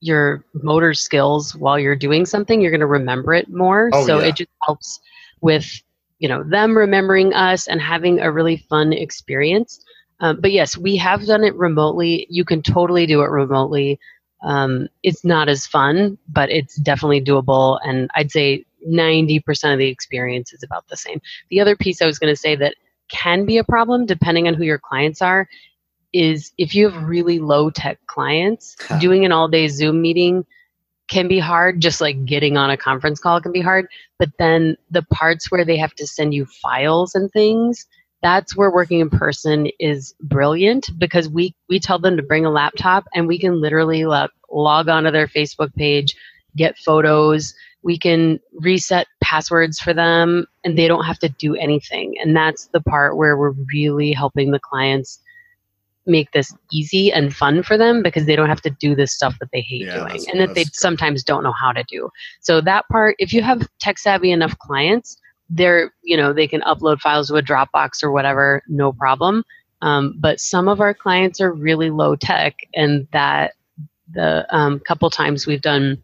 your 0.00 0.44
motor 0.52 0.94
skills 0.94 1.56
while 1.56 1.78
you're 1.78 1.96
doing 1.96 2.24
something, 2.24 2.60
you're 2.60 2.70
going 2.70 2.80
to 2.80 2.86
remember 2.86 3.34
it 3.34 3.48
more. 3.48 3.90
Oh, 3.92 4.06
so 4.06 4.20
yeah. 4.20 4.26
it 4.26 4.36
just 4.36 4.50
helps 4.62 5.00
with, 5.40 5.68
you 6.20 6.28
know, 6.28 6.44
them 6.44 6.76
remembering 6.76 7.34
us 7.34 7.66
and 7.66 7.80
having 7.80 8.20
a 8.20 8.30
really 8.30 8.58
fun 8.68 8.92
experience. 8.92 9.84
Um, 10.20 10.40
but 10.40 10.52
yes, 10.52 10.76
we 10.76 10.96
have 10.98 11.26
done 11.26 11.42
it 11.42 11.54
remotely. 11.56 12.28
You 12.30 12.44
can 12.44 12.62
totally 12.62 13.06
do 13.06 13.22
it 13.22 13.30
remotely. 13.30 13.98
Um, 14.44 14.88
it's 15.02 15.24
not 15.24 15.48
as 15.48 15.66
fun, 15.66 16.18
but 16.28 16.50
it's 16.50 16.76
definitely 16.76 17.22
doable. 17.22 17.80
And 17.82 18.10
I'd 18.14 18.30
say 18.30 18.64
90% 18.88 19.72
of 19.72 19.78
the 19.78 19.88
experience 19.88 20.52
is 20.52 20.62
about 20.62 20.86
the 20.88 20.96
same. 20.96 21.20
The 21.50 21.60
other 21.60 21.76
piece 21.76 22.02
I 22.02 22.06
was 22.06 22.18
going 22.18 22.32
to 22.32 22.40
say 22.40 22.54
that 22.56 22.76
can 23.08 23.46
be 23.46 23.58
a 23.58 23.64
problem, 23.64 24.06
depending 24.06 24.46
on 24.46 24.54
who 24.54 24.64
your 24.64 24.78
clients 24.78 25.22
are, 25.22 25.48
is 26.12 26.52
if 26.58 26.74
you 26.74 26.88
have 26.88 27.04
really 27.04 27.38
low 27.38 27.70
tech 27.70 27.98
clients, 28.06 28.76
huh. 28.80 28.98
doing 28.98 29.24
an 29.24 29.32
all 29.32 29.48
day 29.48 29.66
Zoom 29.68 30.00
meeting 30.00 30.46
can 31.08 31.28
be 31.28 31.38
hard. 31.38 31.80
Just 31.80 32.00
like 32.00 32.24
getting 32.24 32.56
on 32.56 32.70
a 32.70 32.76
conference 32.76 33.20
call 33.20 33.40
can 33.40 33.52
be 33.52 33.60
hard. 33.60 33.86
But 34.18 34.30
then 34.38 34.76
the 34.90 35.02
parts 35.02 35.50
where 35.50 35.64
they 35.64 35.76
have 35.76 35.94
to 35.94 36.06
send 36.06 36.34
you 36.34 36.46
files 36.46 37.14
and 37.14 37.30
things, 37.32 37.86
that's 38.24 38.56
where 38.56 38.70
working 38.70 39.00
in 39.00 39.10
person 39.10 39.68
is 39.78 40.14
brilliant 40.22 40.88
because 40.98 41.28
we 41.28 41.54
we 41.68 41.78
tell 41.78 41.98
them 41.98 42.16
to 42.16 42.22
bring 42.22 42.46
a 42.46 42.50
laptop 42.50 43.04
and 43.14 43.28
we 43.28 43.38
can 43.38 43.60
literally 43.60 44.06
log, 44.06 44.30
log 44.50 44.88
onto 44.88 45.10
their 45.10 45.28
Facebook 45.28 45.74
page, 45.74 46.16
get 46.56 46.78
photos, 46.78 47.54
we 47.82 47.98
can 47.98 48.40
reset 48.54 49.06
passwords 49.22 49.78
for 49.78 49.92
them 49.92 50.46
and 50.64 50.78
they 50.78 50.88
don't 50.88 51.04
have 51.04 51.18
to 51.18 51.28
do 51.28 51.54
anything. 51.54 52.14
And 52.18 52.34
that's 52.34 52.68
the 52.68 52.80
part 52.80 53.18
where 53.18 53.36
we're 53.36 53.54
really 53.70 54.12
helping 54.12 54.52
the 54.52 54.58
clients 54.58 55.20
make 56.06 56.30
this 56.32 56.50
easy 56.72 57.12
and 57.12 57.36
fun 57.36 57.62
for 57.62 57.76
them 57.76 58.02
because 58.02 58.24
they 58.24 58.36
don't 58.36 58.48
have 58.48 58.62
to 58.62 58.70
do 58.70 58.94
this 58.94 59.12
stuff 59.12 59.36
that 59.38 59.50
they 59.52 59.60
hate 59.60 59.86
yeah, 59.86 59.98
doing 59.98 60.24
and 60.30 60.40
that 60.40 60.54
they 60.54 60.64
sometimes 60.72 61.22
don't 61.22 61.42
know 61.42 61.52
how 61.52 61.72
to 61.72 61.84
do. 61.88 62.08
So 62.40 62.62
that 62.62 62.88
part 62.88 63.16
if 63.18 63.34
you 63.34 63.42
have 63.42 63.68
tech 63.80 63.98
savvy 63.98 64.30
enough 64.30 64.56
clients, 64.58 65.18
they're 65.50 65.92
you 66.02 66.16
know 66.16 66.32
they 66.32 66.48
can 66.48 66.60
upload 66.62 67.00
files 67.00 67.28
to 67.28 67.36
a 67.36 67.42
dropbox 67.42 68.02
or 68.02 68.10
whatever 68.10 68.62
no 68.68 68.92
problem. 68.92 69.44
Um, 69.82 70.14
but 70.18 70.40
some 70.40 70.68
of 70.68 70.80
our 70.80 70.94
clients 70.94 71.40
are 71.40 71.52
really 71.52 71.90
low 71.90 72.16
tech 72.16 72.56
and 72.74 73.06
that 73.12 73.52
the 74.12 74.46
um, 74.54 74.80
couple 74.80 75.10
times 75.10 75.46
we've 75.46 75.60
done 75.60 76.02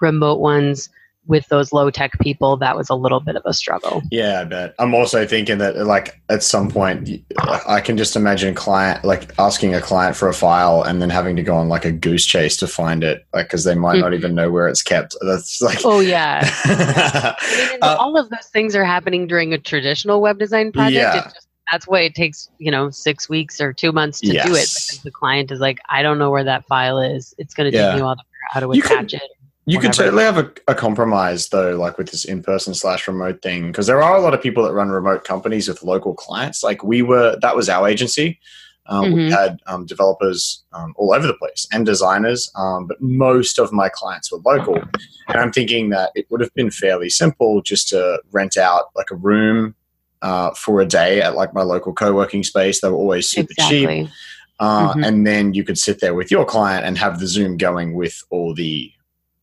remote 0.00 0.38
ones 0.38 0.88
with 1.28 1.46
those 1.48 1.72
low 1.72 1.90
tech 1.90 2.18
people, 2.20 2.56
that 2.56 2.76
was 2.76 2.88
a 2.88 2.94
little 2.94 3.20
bit 3.20 3.36
of 3.36 3.42
a 3.44 3.52
struggle. 3.52 4.02
Yeah, 4.10 4.40
I 4.40 4.44
bet. 4.44 4.74
I'm 4.78 4.94
also 4.94 5.26
thinking 5.26 5.58
that, 5.58 5.76
like, 5.86 6.20
at 6.30 6.42
some 6.42 6.70
point, 6.70 7.22
I 7.38 7.80
can 7.80 7.96
just 7.98 8.16
imagine 8.16 8.54
client 8.54 9.04
like 9.04 9.38
asking 9.38 9.74
a 9.74 9.80
client 9.80 10.16
for 10.16 10.28
a 10.28 10.34
file 10.34 10.82
and 10.82 11.00
then 11.02 11.10
having 11.10 11.36
to 11.36 11.42
go 11.42 11.54
on 11.54 11.68
like 11.68 11.84
a 11.84 11.92
goose 11.92 12.24
chase 12.24 12.56
to 12.56 12.66
find 12.66 13.04
it, 13.04 13.26
like, 13.34 13.46
because 13.46 13.64
they 13.64 13.74
might 13.74 13.94
mm-hmm. 13.94 14.00
not 14.00 14.14
even 14.14 14.34
know 14.34 14.50
where 14.50 14.68
it's 14.68 14.82
kept. 14.82 15.14
That's 15.22 15.60
like, 15.60 15.80
oh 15.84 16.00
yeah. 16.00 16.40
I 16.64 17.68
mean, 17.70 17.78
uh, 17.82 17.96
all 17.98 18.16
of 18.16 18.30
those 18.30 18.46
things 18.46 18.74
are 18.74 18.84
happening 18.84 19.26
during 19.26 19.52
a 19.52 19.58
traditional 19.58 20.20
web 20.20 20.38
design 20.38 20.72
project. 20.72 20.94
Yeah. 20.94 21.24
Just, 21.24 21.46
that's 21.70 21.86
why 21.86 22.00
it 22.00 22.14
takes 22.14 22.48
you 22.58 22.70
know 22.70 22.88
six 22.88 23.28
weeks 23.28 23.60
or 23.60 23.74
two 23.74 23.92
months 23.92 24.20
to 24.20 24.28
yes. 24.28 24.46
do 24.46 24.52
it 24.52 24.64
because 24.64 25.02
the 25.04 25.10
client 25.10 25.50
is 25.50 25.60
like, 25.60 25.78
I 25.90 26.00
don't 26.02 26.18
know 26.18 26.30
where 26.30 26.44
that 26.44 26.66
file 26.66 26.98
is. 26.98 27.34
It's 27.36 27.52
going 27.52 27.70
to 27.70 27.76
take 27.76 27.94
me 27.94 28.00
a 28.00 28.04
while 28.04 28.16
to 28.16 28.22
figure 28.22 28.38
out 28.46 28.54
how 28.54 28.60
to 28.60 28.70
attach 28.72 29.10
could, 29.10 29.20
it 29.20 29.37
you 29.68 29.78
could 29.78 29.92
totally 29.92 30.24
have 30.24 30.38
a, 30.38 30.50
a, 30.66 30.74
compromise 30.74 31.48
though, 31.48 31.76
like 31.76 31.98
with 31.98 32.10
this 32.10 32.24
in-person 32.24 32.74
slash 32.74 33.06
remote 33.06 33.42
thing, 33.42 33.68
because 33.68 33.86
there 33.86 34.02
are 34.02 34.16
a 34.16 34.20
lot 34.20 34.34
of 34.34 34.42
people 34.42 34.64
that 34.64 34.72
run 34.72 34.88
remote 34.88 35.24
companies 35.24 35.68
with 35.68 35.82
local 35.82 36.14
clients. 36.14 36.62
Like 36.62 36.82
we 36.82 37.02
were, 37.02 37.36
that 37.42 37.54
was 37.54 37.68
our 37.68 37.88
agency. 37.88 38.40
Um, 38.86 39.04
mm-hmm. 39.04 39.14
We 39.16 39.30
had 39.30 39.58
um, 39.66 39.84
developers 39.84 40.64
um, 40.72 40.94
all 40.96 41.12
over 41.12 41.26
the 41.26 41.34
place 41.34 41.66
and 41.72 41.84
designers, 41.84 42.50
um, 42.56 42.86
but 42.86 43.00
most 43.00 43.58
of 43.58 43.70
my 43.72 43.90
clients 43.90 44.32
were 44.32 44.38
local. 44.44 44.76
And 45.28 45.36
I'm 45.36 45.52
thinking 45.52 45.90
that 45.90 46.10
it 46.14 46.26
would 46.30 46.40
have 46.40 46.54
been 46.54 46.70
fairly 46.70 47.10
simple 47.10 47.60
just 47.60 47.88
to 47.88 48.22
rent 48.32 48.56
out 48.56 48.86
like 48.96 49.10
a 49.10 49.16
room 49.16 49.74
uh, 50.22 50.52
for 50.54 50.80
a 50.80 50.86
day 50.86 51.20
at 51.20 51.36
like 51.36 51.52
my 51.52 51.62
local 51.62 51.92
co-working 51.92 52.42
space. 52.42 52.80
They 52.80 52.88
were 52.88 52.96
always 52.96 53.28
super 53.28 53.52
exactly. 53.52 54.04
cheap. 54.04 54.12
Uh, 54.58 54.92
mm-hmm. 54.92 55.04
And 55.04 55.26
then 55.26 55.54
you 55.54 55.64
could 55.64 55.78
sit 55.78 56.00
there 56.00 56.14
with 56.14 56.30
your 56.30 56.44
client 56.44 56.84
and 56.84 56.96
have 56.98 57.20
the 57.20 57.26
Zoom 57.26 57.56
going 57.58 57.94
with 57.94 58.22
all 58.30 58.54
the 58.54 58.90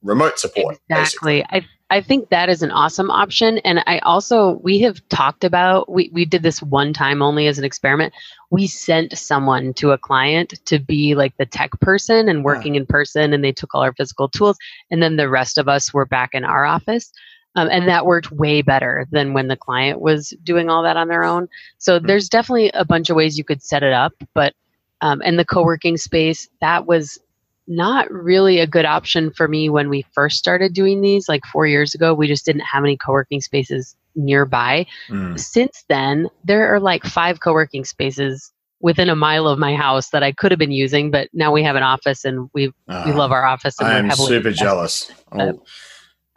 remote 0.06 0.40
support. 0.40 0.80
Exactly. 0.90 1.44
I 1.50 1.66
I 1.90 2.02
think 2.02 2.30
that 2.30 2.50
is 2.50 2.64
an 2.64 2.72
awesome 2.72 3.12
option. 3.12 3.60
And 3.60 3.84
I 3.86 4.00
also 4.00 4.60
we 4.64 4.80
have 4.80 5.08
talked 5.10 5.44
about 5.44 5.92
we, 5.92 6.10
we 6.14 6.26
did 6.26 6.42
this 6.42 6.62
one 6.62 6.94
time 6.94 7.22
only 7.22 7.48
as 7.48 7.60
an 7.60 7.66
experiment. 7.66 8.14
We 8.50 8.68
sent 8.68 9.18
someone 9.18 9.74
to 9.76 9.92
a 9.92 9.98
client 9.98 10.56
to 10.66 10.80
be 10.80 11.14
like 11.14 11.38
the 11.38 11.46
tech 11.46 11.72
person 11.82 12.28
and 12.28 12.44
working 12.44 12.76
yeah. 12.76 12.82
in 12.82 12.88
person 12.88 13.34
and 13.34 13.44
they 13.44 13.52
took 13.52 13.76
all 13.76 13.82
our 13.82 13.94
physical 13.94 14.30
tools 14.30 14.58
and 14.90 15.02
then 15.02 15.16
the 15.16 15.30
rest 15.30 15.58
of 15.58 15.68
us 15.68 15.94
were 15.94 16.06
back 16.06 16.32
in 16.34 16.44
our 16.44 16.66
office. 16.66 17.12
Um, 17.58 17.70
and 17.72 17.88
that 17.88 18.06
worked 18.06 18.32
way 18.32 18.62
better 18.62 19.08
than 19.12 19.34
when 19.34 19.48
the 19.48 19.56
client 19.56 20.02
was 20.02 20.34
doing 20.44 20.70
all 20.70 20.84
that 20.84 20.98
on 20.98 21.08
their 21.08 21.24
own. 21.24 21.48
So 21.78 21.98
mm-hmm. 21.98 22.08
there's 22.08 22.30
definitely 22.30 22.72
a 22.74 22.84
bunch 22.84 23.10
of 23.10 23.16
ways 23.16 23.38
you 23.38 23.46
could 23.46 23.64
set 23.64 23.84
it 23.84 23.94
up, 23.94 24.12
but 24.34 24.54
um, 25.02 25.22
and 25.24 25.38
the 25.38 25.46
co-working 25.46 25.98
space 25.98 26.50
that 26.62 26.86
was 26.86 27.20
not 27.68 28.12
really 28.12 28.60
a 28.60 28.68
good 28.68 28.86
option 28.86 29.32
for 29.32 29.48
me 29.48 29.70
when 29.70 29.90
we 29.90 30.06
first 30.14 30.38
started 30.38 30.74
doing 30.74 31.02
these 31.02 31.28
like 31.28 31.46
four 31.46 31.66
years 31.66 31.96
ago 31.96 32.14
we 32.14 32.28
just 32.28 32.46
didn't 32.46 32.62
have 32.62 32.84
any 32.84 32.98
co-working 32.98 33.42
spaces 33.42 33.96
nearby. 34.16 34.86
Mm. 35.10 35.40
since 35.40 35.84
then 35.90 36.30
there 36.44 36.74
are 36.74 36.80
like 36.80 37.04
five 37.04 37.40
co-working 37.40 37.84
spaces 37.84 38.52
within 38.80 39.10
a 39.10 39.16
mile 39.16 39.48
of 39.48 39.60
my 39.60 39.76
house 39.76 40.10
that 40.10 40.24
i 40.24 40.32
could 40.32 40.52
have 40.52 40.60
been 40.60 40.72
using 40.72 41.12
but 41.12 41.28
now 41.34 41.52
we 41.52 41.64
have 41.64 41.76
an 41.76 41.84
office 41.84 42.24
and 42.24 42.50
we 42.54 42.72
uh, 42.88 43.04
we 43.06 43.14
love 43.14 43.32
our 43.32 43.46
office 43.46 43.80
and 43.80 43.90
i'm 43.90 44.12
super 44.12 44.52
jealous. 44.52 45.12
Oh, 45.32 45.62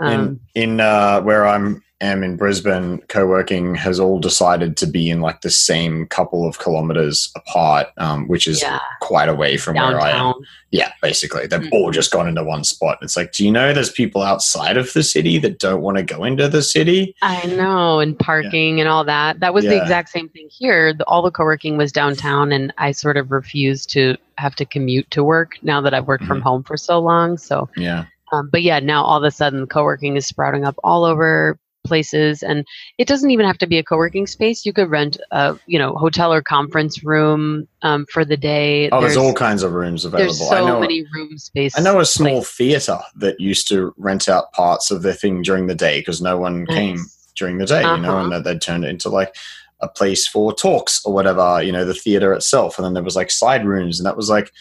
um, 0.01 0.41
in 0.55 0.63
in 0.71 0.81
uh, 0.81 1.21
where 1.21 1.47
i'm 1.47 1.83
am 2.01 2.23
in 2.23 2.37
Brisbane, 2.37 2.99
co-working 3.09 3.75
has 3.75 3.99
all 3.99 4.19
decided 4.19 4.77
to 4.77 4.87
be 4.87 5.11
in 5.11 5.21
like 5.21 5.41
the 5.41 5.51
same 5.51 6.07
couple 6.07 6.47
of 6.47 6.59
kilometers 6.59 7.31
apart, 7.35 7.89
um, 7.97 8.29
which 8.29 8.47
is 8.47 8.63
yeah. 8.63 8.79
quite 9.01 9.29
away 9.29 9.57
from 9.57 9.75
Downtown. 9.75 9.93
where 9.95 10.03
I 10.03 10.11
am. 10.11 10.35
Yeah, 10.71 10.93
basically, 11.03 11.47
they've 11.47 11.61
mm-hmm. 11.61 11.73
all 11.73 11.91
just 11.91 12.13
gone 12.13 12.29
into 12.29 12.45
one 12.45 12.63
spot. 12.63 12.99
It's 13.03 13.17
like, 13.17 13.33
do 13.33 13.45
you 13.45 13.51
know 13.51 13.73
there's 13.73 13.91
people 13.91 14.23
outside 14.23 14.77
of 14.77 14.93
the 14.93 15.03
city 15.03 15.39
that 15.39 15.59
don't 15.59 15.81
want 15.81 15.97
to 15.97 16.03
go 16.03 16.25
into 16.25 16.49
the 16.49 16.63
city? 16.63 17.17
I 17.23 17.47
know, 17.47 18.01
and 18.01 18.19
parking 18.19 18.77
yeah. 18.77 18.83
and 18.83 18.89
all 18.89 19.05
that. 19.05 19.41
That 19.41 19.55
was 19.55 19.65
yeah. 19.65 19.71
the 19.71 19.83
exact 19.83 20.11
same 20.11 20.29
thing 20.29 20.49
here. 20.51 20.93
The, 20.93 21.05
all 21.05 21.23
the 21.23 21.31
co-working 21.31 21.77
was 21.79 21.91
downtown, 21.91 22.53
and 22.53 22.73
I 22.79 22.93
sort 22.93 23.17
of 23.17 23.33
refused 23.33 23.91
to 23.91 24.17
have 24.37 24.55
to 24.57 24.65
commute 24.65 25.11
to 25.13 25.25
work 25.25 25.57
now 25.63 25.81
that 25.81 25.95
I've 25.95 26.07
worked 26.07 26.25
mm-hmm. 26.25 26.35
from 26.35 26.43
home 26.43 26.63
for 26.63 26.77
so 26.77 26.99
long. 26.99 27.39
So 27.39 27.69
yeah. 27.77 28.05
Um, 28.31 28.51
but 28.53 28.63
yeah, 28.63 28.79
now 28.79 29.05
all 29.05 29.17
of 29.17 29.25
a 29.25 29.31
sudden, 29.31 29.67
co-working 29.67 30.17
is 30.17 30.27
sprouting 30.27 30.67
up 30.67 30.75
all 30.85 31.05
over 31.05 31.59
places 31.85 32.43
and 32.43 32.67
it 32.99 33.09
doesn't 33.09 33.31
even 33.31 33.47
have 33.47 33.59
to 33.59 33.67
be 33.67 33.79
a 33.79 33.83
co-working 33.83 34.27
space 34.27 34.67
you 34.67 34.73
could 34.73 34.91
rent 34.91 35.17
a 35.31 35.59
you 35.67 35.79
know 35.79 35.95
hotel 35.95 36.33
or 36.33 36.43
conference 36.43 37.03
room 37.03 37.67
um, 37.83 38.07
for 38.13 38.25
the 38.25 38.37
day 38.37 38.91
oh 38.91 39.01
there's, 39.01 39.15
there's, 39.15 39.25
all 39.25 39.33
kinds 39.33 39.63
of 39.63 39.73
rooms 39.73 40.05
available 40.05 40.35
there's 40.35 40.49
so 40.49 40.55
I 40.55 40.67
know, 40.67 40.81
many 40.81 41.05
room 41.15 41.39
space 41.39 41.79
i 41.79 41.83
know 41.83 42.01
a 42.01 42.07
small 42.07 42.43
theater 42.43 42.99
that 43.17 43.41
used 43.41 43.69
to 43.69 43.95
rent 43.97 44.29
out 44.29 44.53
parts 44.53 44.91
of 44.91 45.03
their 45.03 45.15
thing 45.15 45.43
during 45.43 45.67
the 45.67 45.75
day 45.75 46.01
because 46.01 46.21
no 46.21 46.39
one 46.39 46.65
nice. 46.65 46.77
came 46.77 46.99
during 47.37 47.59
the 47.59 47.67
day 47.67 47.83
uh-huh. 47.83 47.97
you 47.97 48.03
know 48.03 48.19
and 48.19 48.33
uh-huh. 48.33 48.43
they'd 48.43 48.61
turn 48.61 48.85
it 48.85 48.91
into 48.91 49.09
like 49.09 49.35
a 49.81 49.89
place 49.89 50.27
for 50.27 50.53
talks 50.53 51.01
or 51.05 51.13
whatever 51.13 51.63
you 51.63 51.73
know 51.73 51.85
the 51.85 51.95
theater 51.95 52.33
itself 52.33 52.79
and 52.79 52.85
then 52.85 52.95
there 52.95 53.03
was 53.03 53.17
like 53.17 53.31
side 53.31 53.65
rooms 53.65 53.99
and 53.99 54.07
that 54.07 54.17
was 54.17 54.29
like 54.29 54.53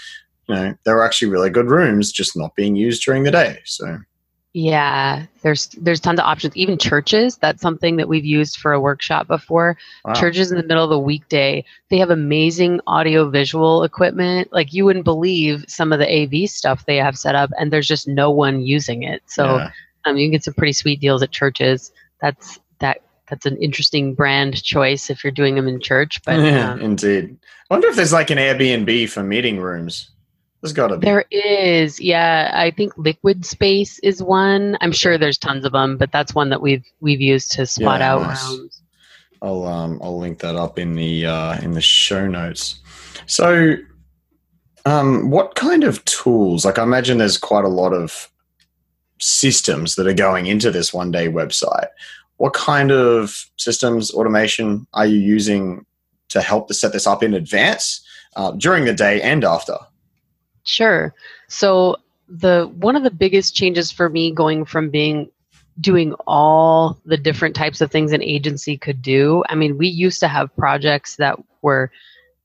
you 0.47 0.55
know 0.55 0.75
there 0.85 0.95
were 0.95 1.05
actually 1.05 1.29
really 1.29 1.49
good 1.49 1.69
rooms 1.69 2.11
just 2.11 2.37
not 2.37 2.55
being 2.55 2.75
used 2.75 3.03
during 3.03 3.23
the 3.23 3.31
day 3.31 3.59
so 3.65 3.97
yeah, 4.57 5.27
there's 5.43 5.67
there's 5.67 5.99
tons 5.99 6.19
of 6.19 6.25
options. 6.25 6.57
Even 6.57 6.79
churches, 6.79 7.37
that's 7.37 7.61
something 7.61 7.97
that 7.97 8.09
we've 8.09 8.25
used 8.25 8.57
for 8.57 8.73
a 8.73 8.81
workshop 8.81 9.27
before. 9.27 9.77
Wow. 10.03 10.15
Churches 10.15 10.49
in 10.49 10.57
the 10.57 10.63
middle 10.63 10.83
of 10.83 10.89
the 10.89 10.97
weekday, 10.97 11.63
they 11.91 11.99
have 11.99 12.09
amazing 12.09 12.81
audio 12.87 13.29
visual 13.29 13.83
equipment. 13.83 14.51
Like 14.51 14.73
you 14.73 14.83
wouldn't 14.83 15.05
believe 15.05 15.63
some 15.67 15.93
of 15.93 15.99
the 15.99 16.11
AV 16.11 16.49
stuff 16.49 16.87
they 16.87 16.95
have 16.95 17.19
set 17.19 17.35
up 17.35 17.51
and 17.59 17.71
there's 17.71 17.87
just 17.87 18.07
no 18.07 18.31
one 18.31 18.61
using 18.61 19.03
it. 19.03 19.21
So 19.27 19.57
yeah. 19.57 19.71
um, 20.05 20.17
you 20.17 20.25
can 20.25 20.31
get 20.31 20.43
some 20.43 20.55
pretty 20.55 20.73
sweet 20.73 20.99
deals 20.99 21.21
at 21.21 21.29
churches. 21.29 21.91
That's 22.19 22.59
that 22.79 23.03
that's 23.29 23.45
an 23.45 23.57
interesting 23.57 24.15
brand 24.15 24.63
choice 24.63 25.11
if 25.11 25.23
you're 25.23 25.29
doing 25.29 25.53
them 25.53 25.67
in 25.67 25.79
church. 25.79 26.19
But 26.25 26.39
yeah, 26.43 26.71
um, 26.71 26.81
indeed. 26.81 27.37
I 27.69 27.75
wonder 27.75 27.89
if 27.89 27.95
there's 27.95 28.11
like 28.11 28.31
an 28.31 28.39
Airbnb 28.39 29.07
for 29.09 29.21
meeting 29.21 29.59
rooms. 29.59 30.09
There's 30.67 30.73
got 30.73 30.87
to 30.87 30.97
be. 30.97 31.05
There 31.05 31.25
is, 31.31 31.99
yeah. 31.99 32.51
I 32.53 32.71
think 32.71 32.97
Liquid 32.97 33.45
Space 33.45 33.99
is 33.99 34.21
one. 34.21 34.77
I'm 34.81 34.91
sure 34.91 35.17
there's 35.17 35.37
tons 35.37 35.63
of 35.63 35.71
them, 35.71 35.97
but 35.97 36.11
that's 36.11 36.35
one 36.35 36.49
that 36.49 36.61
we've 36.61 36.85
we've 36.99 37.21
used 37.21 37.51
to 37.53 37.65
spot 37.65 38.01
yeah, 38.01 38.13
out 38.13 38.21
nice. 38.23 38.49
rooms. 38.49 38.81
I'll 39.41 39.65
um 39.65 39.99
I'll 40.03 40.19
link 40.19 40.39
that 40.39 40.55
up 40.55 40.77
in 40.77 40.95
the 40.95 41.25
uh, 41.25 41.59
in 41.61 41.71
the 41.71 41.81
show 41.81 42.27
notes. 42.27 42.79
So, 43.27 43.75
um, 44.85 45.29
what 45.29 45.55
kind 45.55 45.83
of 45.83 46.03
tools? 46.05 46.65
Like, 46.65 46.79
I 46.79 46.83
imagine 46.83 47.17
there's 47.17 47.37
quite 47.37 47.65
a 47.65 47.69
lot 47.69 47.93
of 47.93 48.29
systems 49.19 49.95
that 49.95 50.07
are 50.07 50.13
going 50.13 50.47
into 50.47 50.69
this 50.69 50.93
one 50.93 51.11
day 51.11 51.29
website. 51.29 51.87
What 52.37 52.53
kind 52.53 52.91
of 52.91 53.49
systems 53.55 54.11
automation 54.11 54.85
are 54.93 55.05
you 55.05 55.17
using 55.19 55.85
to 56.29 56.41
help 56.41 56.67
to 56.67 56.73
set 56.73 56.91
this 56.91 57.07
up 57.07 57.23
in 57.23 57.33
advance 57.33 58.05
uh, 58.35 58.51
during 58.51 58.85
the 58.85 58.93
day 58.93 59.21
and 59.21 59.45
after? 59.45 59.77
Sure. 60.67 61.13
So 61.47 61.95
the 62.27 62.69
one 62.75 62.97
of 62.97 63.03
the 63.03 63.11
biggest 63.11 63.55
changes 63.55 63.89
for 63.89 64.09
me 64.09 64.31
going 64.31 64.65
from 64.65 64.89
being 64.89 65.29
doing 65.79 66.13
all 66.25 66.99
the 67.05 67.17
different 67.17 67.55
types 67.55 67.79
of 67.81 67.89
things 67.89 68.11
an 68.11 68.21
agency 68.21 68.77
could 68.77 69.01
do. 69.01 69.43
I 69.47 69.55
mean, 69.55 69.77
we 69.77 69.87
used 69.87 70.19
to 70.19 70.27
have 70.27 70.55
projects 70.57 71.15
that 71.17 71.39
were 71.61 71.89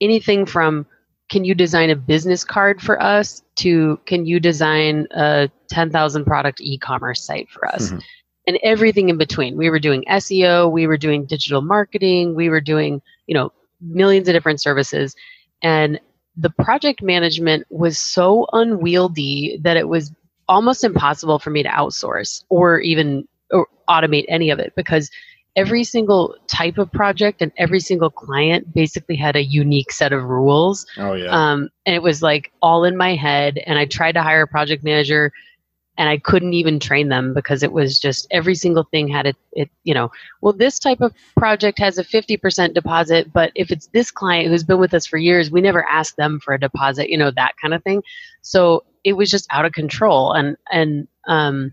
anything 0.01 0.47
from 0.47 0.87
can 1.31 1.45
you 1.45 1.55
design 1.55 1.91
a 1.91 1.97
business 1.97 2.45
card 2.45 2.81
for 2.81 3.03
us 3.03 3.43
to 3.57 3.99
can 4.07 4.25
you 4.25 4.39
design 4.39 5.09
a 5.13 5.51
10,000 5.69 6.25
product 6.25 6.61
e-commerce 6.61 7.25
site 7.25 7.49
for 7.49 7.67
us? 7.67 7.89
Mm-hmm. 7.89 7.99
And 8.47 8.59
everything 8.63 9.09
in 9.09 9.19
between. 9.19 9.57
We 9.57 9.71
were 9.71 9.79
doing 9.79 10.05
SEO, 10.09 10.71
we 10.71 10.87
were 10.87 10.97
doing 10.97 11.25
digital 11.25 11.63
marketing, 11.63 12.35
we 12.35 12.49
were 12.49 12.61
doing, 12.61 13.01
you 13.27 13.35
know, 13.35 13.53
millions 13.81 14.29
of 14.29 14.35
different 14.35 14.61
services 14.61 15.17
and 15.63 15.99
the 16.37 16.51
project 16.51 17.03
management 17.03 17.67
was 17.71 17.99
so 17.99 18.47
unwieldy 18.53 19.59
that 19.63 19.77
it 19.77 19.89
was 19.89 20.13
almost 20.49 20.85
impossible 20.85 21.39
for 21.39 21.51
me 21.51 21.63
to 21.63 21.69
outsource 21.69 22.45
or 22.49 22.81
even 22.81 23.27
or 23.51 23.67
automate 23.89 24.25
any 24.29 24.51
of 24.51 24.59
it 24.59 24.73
because 24.77 25.11
every 25.55 25.85
single 25.85 26.35
type 26.51 26.79
of 26.79 26.91
project 26.91 27.43
and 27.43 27.53
every 27.59 27.81
single 27.81 28.11
client 28.11 28.73
basically 28.75 29.17
had 29.17 29.37
a 29.37 29.45
unique 29.45 29.93
set 29.93 30.13
of 30.13 30.25
rules. 30.25 30.87
Oh 30.97 31.13
yeah. 31.13 31.31
Um, 31.31 31.69
and 31.85 31.95
it 31.95 32.03
was 32.03 32.23
like 32.23 32.51
all 32.63 32.85
in 32.85 32.97
my 32.97 33.15
head. 33.15 33.59
And 33.67 33.79
I 33.79 33.85
tried 33.85 34.13
to 34.13 34.23
hire 34.23 34.43
a 34.43 34.47
project 34.47 34.83
manager, 34.83 35.33
and 35.99 36.09
I 36.09 36.19
couldn't 36.19 36.55
even 36.55 36.81
train 36.81 37.09
them 37.09 37.35
because 37.35 37.63
it 37.63 37.73
was 37.73 37.99
just 37.99 38.27
every 38.31 38.55
single 38.55 38.85
thing 38.85 39.09
had 39.09 39.27
it. 39.27 39.37
It 39.53 39.71
you 39.85 39.95
know, 39.95 40.11
well, 40.41 40.53
this 40.53 40.79
type 40.79 41.01
of 41.01 41.13
project 41.37 41.79
has 41.79 41.99
a 41.99 42.05
fifty 42.05 42.37
percent 42.37 42.75
deposit, 42.75 43.33
but 43.33 43.53
if 43.55 43.71
it's 43.71 43.89
this 43.89 44.11
client 44.11 44.49
who's 44.49 44.65
been 44.65 44.81
with 44.81 44.95
us 44.95 45.07
for 45.07 45.19
years, 45.19 45.51
we 45.51 45.61
never 45.61 45.85
ask 45.85 46.17
them 46.17 46.41
for 46.41 46.55
a 46.55 46.61
deposit. 46.61 47.11
You 47.11 47.19
know 47.19 47.31
that 47.31 47.55
kind 47.61 47.75
of 47.75 47.83
thing. 47.83 48.03
So 48.41 48.85
it 49.05 49.15
was 49.15 49.31
just 49.31 49.47
out 49.51 49.65
of 49.65 49.73
control, 49.73 50.33
and 50.33 50.57
and 50.71 51.09
um 51.29 51.73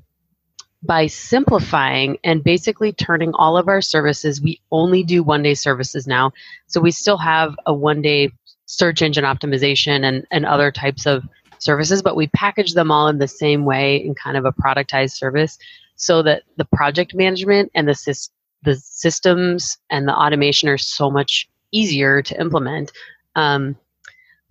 by 0.81 1.07
simplifying 1.07 2.17
and 2.23 2.43
basically 2.43 2.93
turning 2.93 3.33
all 3.33 3.57
of 3.57 3.67
our 3.67 3.81
services, 3.81 4.41
we 4.41 4.61
only 4.71 5.03
do 5.03 5.23
one 5.23 5.43
day 5.43 5.53
services 5.53 6.07
now. 6.07 6.31
So 6.67 6.79
we 6.79 6.91
still 6.91 7.17
have 7.17 7.55
a 7.65 7.73
one 7.73 8.01
day 8.01 8.31
search 8.65 9.01
engine 9.01 9.23
optimization 9.25 10.05
and, 10.05 10.25
and 10.31 10.45
other 10.45 10.71
types 10.71 11.05
of 11.05 11.23
services, 11.61 12.01
but 12.01 12.15
we 12.15 12.27
package 12.27 12.73
them 12.73 12.91
all 12.91 13.07
in 13.07 13.19
the 13.19 13.27
same 13.27 13.65
way 13.65 13.97
in 13.97 14.15
kind 14.15 14.37
of 14.37 14.45
a 14.45 14.51
productized 14.51 15.13
service 15.13 15.57
so 15.95 16.23
that 16.23 16.43
the 16.57 16.65
project 16.65 17.13
management 17.13 17.71
and 17.75 17.87
the, 17.87 18.29
the 18.63 18.75
systems 18.75 19.77
and 19.89 20.07
the 20.07 20.15
automation 20.15 20.69
are 20.69 20.77
so 20.77 21.11
much 21.11 21.49
easier 21.71 22.21
to 22.21 22.39
implement. 22.39 22.91
Um, 23.35 23.75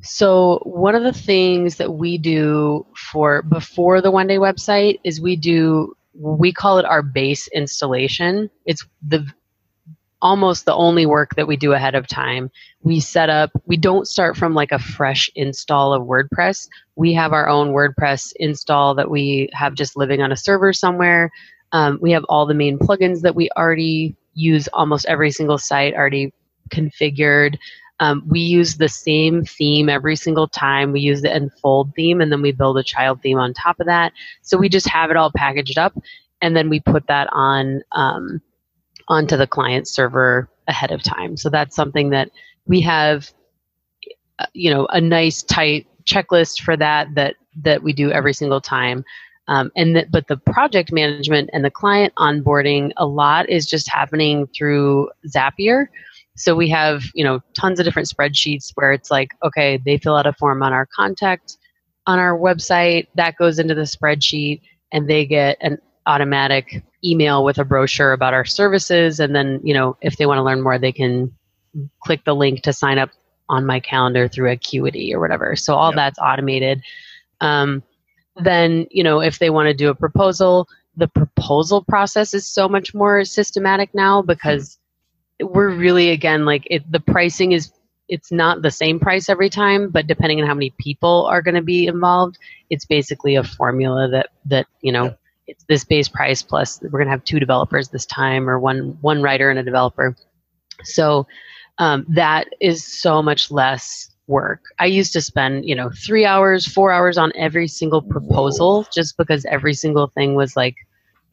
so 0.03 0.61
one 0.65 0.95
of 0.95 1.03
the 1.03 1.13
things 1.13 1.77
that 1.77 1.95
we 1.95 2.19
do 2.19 2.87
for 2.97 3.43
before 3.43 4.01
the 4.01 4.11
one 4.11 4.29
day 4.29 4.37
website 4.37 5.01
is 5.05 5.21
we 5.21 5.35
do 5.37 5.95
we 6.15 6.53
call 6.53 6.79
it 6.79 6.85
our 6.85 7.03
base 7.03 7.49
installation. 7.49 8.51
It's 8.67 8.85
the 9.07 9.27
almost 10.21 10.65
the 10.65 10.75
only 10.75 11.07
work 11.07 11.35
that 11.37 11.47
we 11.47 11.57
do 11.57 11.73
ahead 11.73 11.95
of 11.95 12.07
time. 12.07 12.51
We 12.83 13.01
set 13.01 13.31
up, 13.31 13.51
we 13.67 13.77
don't 13.77 14.09
start 14.09 14.37
from 14.37 14.55
like 14.55 14.73
a 14.73 14.79
fresh 14.79 15.31
install 15.35 15.93
of 15.93 16.03
WordPress. 16.03 16.69
We 16.97 17.13
have 17.15 17.33
our 17.33 17.49
own 17.49 17.73
WordPress 17.73 18.33
install 18.37 18.95
that 18.97 19.11
we 19.11 19.49
have 19.53 19.75
just 19.75 19.97
living 19.97 20.21
on 20.21 20.33
a 20.33 20.37
server 20.37 20.73
somewhere. 20.73 21.31
Um, 21.73 21.99
we 22.01 22.11
have 22.13 22.25
all 22.29 22.47
the 22.47 22.55
main 22.55 22.79
plugins 22.79 23.21
that 23.23 23.35
we 23.35 23.51
already 23.57 24.17
use 24.35 24.69
almost 24.69 25.07
every 25.07 25.31
single 25.31 25.59
site 25.59 25.95
already 25.95 26.33
configured. 26.71 27.57
Um, 28.01 28.23
we 28.29 28.41
use 28.41 28.77
the 28.77 28.89
same 28.89 29.45
theme 29.45 29.89
every 29.89 30.17
single 30.17 30.47
time. 30.49 30.93
We 30.93 31.01
use 31.01 31.21
the 31.21 31.35
Enfold 31.35 31.93
theme, 31.95 32.21
and 32.21 32.31
then 32.31 32.43
we 32.43 32.53
build 32.53 32.79
a 32.79 32.83
child 32.85 33.21
theme 33.23 33.39
on 33.39 33.55
top 33.55 33.81
of 33.81 33.87
that. 33.87 34.13
So 34.43 34.57
we 34.57 34.69
just 34.69 34.89
have 34.89 35.11
it 35.11 35.17
all 35.17 35.33
packaged 35.35 35.79
up, 35.79 35.95
and 36.41 36.57
then 36.57 36.69
we 36.69 36.81
put 36.81 37.07
that 37.09 37.29
on 37.33 37.83
um, 37.93 38.41
onto 39.09 39.37
the 39.37 39.47
client 39.47 39.89
server 39.89 40.49
ahead 40.69 40.91
of 40.91 41.03
time. 41.03 41.37
So 41.37 41.51
that's 41.51 41.75
something 41.75 42.11
that 42.11 42.31
we 42.67 42.81
have, 42.83 43.31
uh, 44.39 44.47
you 44.53 44.71
know, 44.71 44.87
a 44.87 45.01
nice 45.01 45.43
tight 45.43 45.87
checklist 46.05 46.63
for 46.63 46.77
that 46.77 47.09
that 47.15 47.37
that 47.63 47.83
we 47.83 47.93
do 47.93 48.11
every 48.11 48.33
single 48.33 48.61
time. 48.61 49.05
Um, 49.49 49.71
and 49.77 49.97
that, 49.97 50.11
but 50.11 50.29
the 50.29 50.37
project 50.37 50.93
management 50.93 51.51
and 51.53 51.65
the 51.65 51.71
client 51.71 52.13
onboarding, 52.19 52.93
a 52.99 53.07
lot 53.07 53.49
is 53.49 53.67
just 53.67 53.89
happening 53.89 54.47
through 54.57 55.11
Zapier. 55.27 55.87
So 56.37 56.55
we 56.55 56.69
have, 56.69 57.03
you 57.15 57.25
know, 57.25 57.41
tons 57.59 57.81
of 57.81 57.85
different 57.85 58.09
spreadsheets 58.09 58.73
where 58.75 58.93
it's 58.93 59.11
like, 59.11 59.31
okay, 59.43 59.81
they 59.85 59.97
fill 59.97 60.17
out 60.17 60.27
a 60.27 60.35
form 60.35 60.63
on 60.63 60.73
our 60.73 60.87
contact 60.95 61.57
on 62.09 62.19
our 62.19 62.37
website, 62.37 63.07
that 63.17 63.37
goes 63.37 63.59
into 63.59 63.75
the 63.75 63.83
spreadsheet, 63.83 64.63
and 64.93 65.09
they 65.09 65.27
get 65.27 65.59
an 65.61 65.79
automatic 66.07 66.83
email 67.05 67.45
with 67.45 67.59
a 67.59 67.65
brochure 67.65 68.13
about 68.13 68.35
our 68.35 68.45
services. 68.45 69.21
And 69.21 69.35
then, 69.35 69.61
you 69.63 69.75
know, 69.75 69.97
if 70.01 70.17
they 70.17 70.27
want 70.27 70.39
to 70.39 70.43
learn 70.43 70.63
more, 70.63 70.79
they 70.79 70.93
can 70.93 71.33
click 72.03 72.25
the 72.25 72.35
link 72.35 72.63
to 72.63 72.73
sign 72.73 72.99
up 72.99 73.11
on 73.49 73.67
my 73.67 73.81
calendar 73.81 74.29
through 74.29 74.51
Acuity 74.51 75.15
or 75.15 75.21
whatever. 75.21 75.57
So 75.57 75.75
all 75.75 75.91
yep. 75.91 75.97
that's 75.97 76.19
automated. 76.19 76.83
Um, 77.41 77.83
then, 78.37 78.87
you 78.91 79.03
know, 79.03 79.21
if 79.21 79.39
they 79.39 79.51
want 79.51 79.69
to 79.69 79.75
do 79.75 79.89
a 79.89 79.95
proposal, 79.95 80.69
the 80.97 81.09
proposal 81.09 81.83
process 81.83 82.35
is 82.35 82.47
so 82.47 82.69
much 82.69 82.93
more 82.95 83.25
systematic 83.25 83.95
now 83.95 84.21
because 84.21 84.79
we're 85.41 85.71
really 85.71 86.11
again 86.11 86.45
like 86.45 86.67
it, 86.67 86.91
the 86.91 87.01
pricing 87.01 87.53
is 87.53 87.73
it's 88.09 88.33
not 88.33 88.63
the 88.63 88.71
same 88.71 88.99
price 88.99 89.29
every 89.29 89.49
time 89.49 89.91
but 89.91 90.09
depending 90.09 90.41
on 90.41 90.47
how 90.47 90.55
many 90.55 90.71
people 90.79 91.27
are 91.27 91.41
going 91.41 91.55
to 91.55 91.63
be 91.63 91.87
involved 91.87 92.39
it's 92.71 92.85
basically 92.85 93.37
a 93.37 93.45
formula 93.45 94.09
that 94.09 94.31
that 94.45 94.67
you 94.81 94.91
know 94.91 95.05
yeah. 95.05 95.15
It's 95.49 95.65
this 95.65 95.85
base 95.85 96.09
price 96.09 96.43
plus 96.43 96.81
we're 96.83 96.91
going 96.91 97.07
to 97.07 97.11
have 97.11 97.25
two 97.25 97.41
developers 97.41 97.89
this 97.89 98.07
time 98.07 98.49
or 98.49 98.59
one 98.59 98.97
one 99.01 99.23
writer 99.23 99.51
and 99.51 99.59
a 99.59 99.63
developer 99.63 100.15
so 100.85 101.27
um, 101.79 102.07
that 102.09 102.49
is 102.61 102.85
so 102.85 103.23
much 103.23 103.51
less 103.51 104.11
work 104.27 104.63
i 104.79 104.85
used 104.87 105.13
to 105.13 105.21
spend 105.21 105.65
you 105.65 105.75
know 105.75 105.91
three 106.05 106.27
hours 106.27 106.67
four 106.67 106.93
hours 106.93 107.17
on 107.17 107.33
every 107.35 107.67
single 107.67 108.03
proposal 108.03 108.83
Whoa. 108.83 108.89
just 108.95 109.17
because 109.17 109.45
every 109.47 109.75
single 109.75 110.09
thing 110.09 110.35
was 110.35 110.55
like 110.55 110.77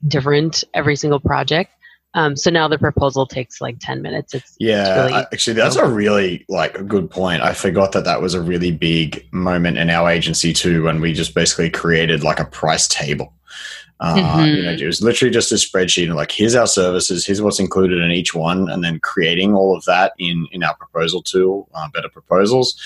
different 0.07 0.63
every 0.73 0.95
single 0.95 1.19
project 1.19 1.71
um, 2.15 2.37
so 2.37 2.49
now 2.49 2.69
the 2.69 2.77
proposal 2.77 3.25
takes 3.25 3.59
like 3.59 3.77
10 3.81 4.01
minutes. 4.01 4.33
It's 4.33 4.55
yeah, 4.57 5.07
really, 5.07 5.25
actually, 5.33 5.53
that's 5.55 5.75
a 5.75 5.85
really 5.85 6.45
like 6.47 6.79
a 6.79 6.83
good 6.83 7.11
point. 7.11 7.41
I 7.41 7.53
forgot 7.53 7.91
that 7.91 8.05
that 8.05 8.21
was 8.21 8.33
a 8.33 8.41
really 8.41 8.71
big 8.71 9.27
moment 9.33 9.77
in 9.77 9.89
our 9.89 10.09
agency 10.09 10.53
too, 10.53 10.83
when 10.83 11.01
we 11.01 11.11
just 11.11 11.35
basically 11.35 11.69
created 11.69 12.23
like 12.23 12.39
a 12.39 12.45
price 12.45 12.87
table. 12.87 13.33
Uh, 13.99 14.15
mm-hmm. 14.15 14.45
You 14.45 14.63
know, 14.63 14.71
it 14.71 14.85
was 14.85 15.01
literally 15.01 15.33
just 15.33 15.51
a 15.51 15.55
spreadsheet 15.55 16.07
and 16.07 16.15
like, 16.15 16.31
here's 16.31 16.55
our 16.55 16.67
services, 16.67 17.25
here's 17.25 17.41
what's 17.41 17.59
included 17.59 17.99
in 17.99 18.11
each 18.11 18.35
one, 18.35 18.69
and 18.69 18.83
then 18.83 18.99
creating 18.99 19.53
all 19.53 19.75
of 19.75 19.85
that 19.85 20.13
in 20.17 20.47
in 20.51 20.63
our 20.63 20.75
proposal 20.75 21.21
tool, 21.21 21.69
uh, 21.73 21.87
Better 21.93 22.09
Proposals, 22.09 22.79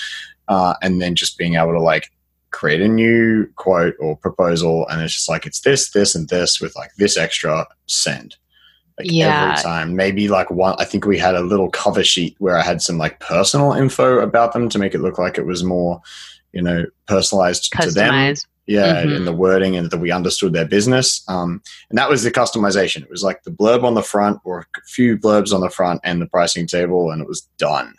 uh, 0.48 0.74
and 0.82 1.02
then 1.02 1.14
just 1.14 1.36
being 1.36 1.56
able 1.56 1.72
to 1.72 1.80
like 1.80 2.12
create 2.50 2.80
a 2.80 2.88
new 2.88 3.46
quote 3.56 3.94
or 3.98 4.16
proposal, 4.16 4.86
and 4.88 5.02
it's 5.02 5.14
just 5.14 5.28
like 5.28 5.46
it's 5.46 5.60
this, 5.60 5.90
this, 5.90 6.14
and 6.14 6.28
this 6.28 6.60
with 6.60 6.76
like 6.76 6.94
this 6.96 7.16
extra 7.16 7.66
send 7.86 8.36
like 9.00 9.10
yeah. 9.10 9.50
every 9.50 9.62
time. 9.62 9.96
Maybe 9.96 10.28
like 10.28 10.50
one, 10.50 10.76
I 10.78 10.84
think 10.84 11.06
we 11.06 11.18
had 11.18 11.34
a 11.34 11.40
little 11.40 11.70
cover 11.70 12.04
sheet 12.04 12.36
where 12.38 12.56
I 12.56 12.62
had 12.62 12.82
some 12.82 12.98
like 12.98 13.20
personal 13.20 13.72
info 13.72 14.18
about 14.18 14.52
them 14.52 14.68
to 14.68 14.78
make 14.78 14.94
it 14.94 15.00
look 15.00 15.18
like 15.18 15.38
it 15.38 15.46
was 15.46 15.64
more, 15.64 16.00
you 16.52 16.62
know, 16.62 16.84
personalized 17.06 17.72
Customized. 17.72 17.88
to 17.88 17.94
them. 17.94 18.34
Yeah, 18.70 19.02
mm-hmm. 19.02 19.16
in 19.16 19.24
the 19.24 19.32
wording 19.32 19.74
and 19.74 19.90
that 19.90 19.98
we 19.98 20.12
understood 20.12 20.52
their 20.52 20.64
business. 20.64 21.24
Um, 21.26 21.60
and 21.88 21.98
that 21.98 22.08
was 22.08 22.22
the 22.22 22.30
customization. 22.30 23.02
It 23.02 23.10
was 23.10 23.24
like 23.24 23.42
the 23.42 23.50
blurb 23.50 23.82
on 23.82 23.94
the 23.94 24.02
front 24.02 24.38
or 24.44 24.60
a 24.60 24.80
few 24.86 25.18
blurbs 25.18 25.52
on 25.52 25.60
the 25.60 25.70
front 25.70 26.00
and 26.04 26.22
the 26.22 26.26
pricing 26.26 26.68
table, 26.68 27.10
and 27.10 27.20
it 27.20 27.26
was 27.26 27.40
done. 27.58 27.96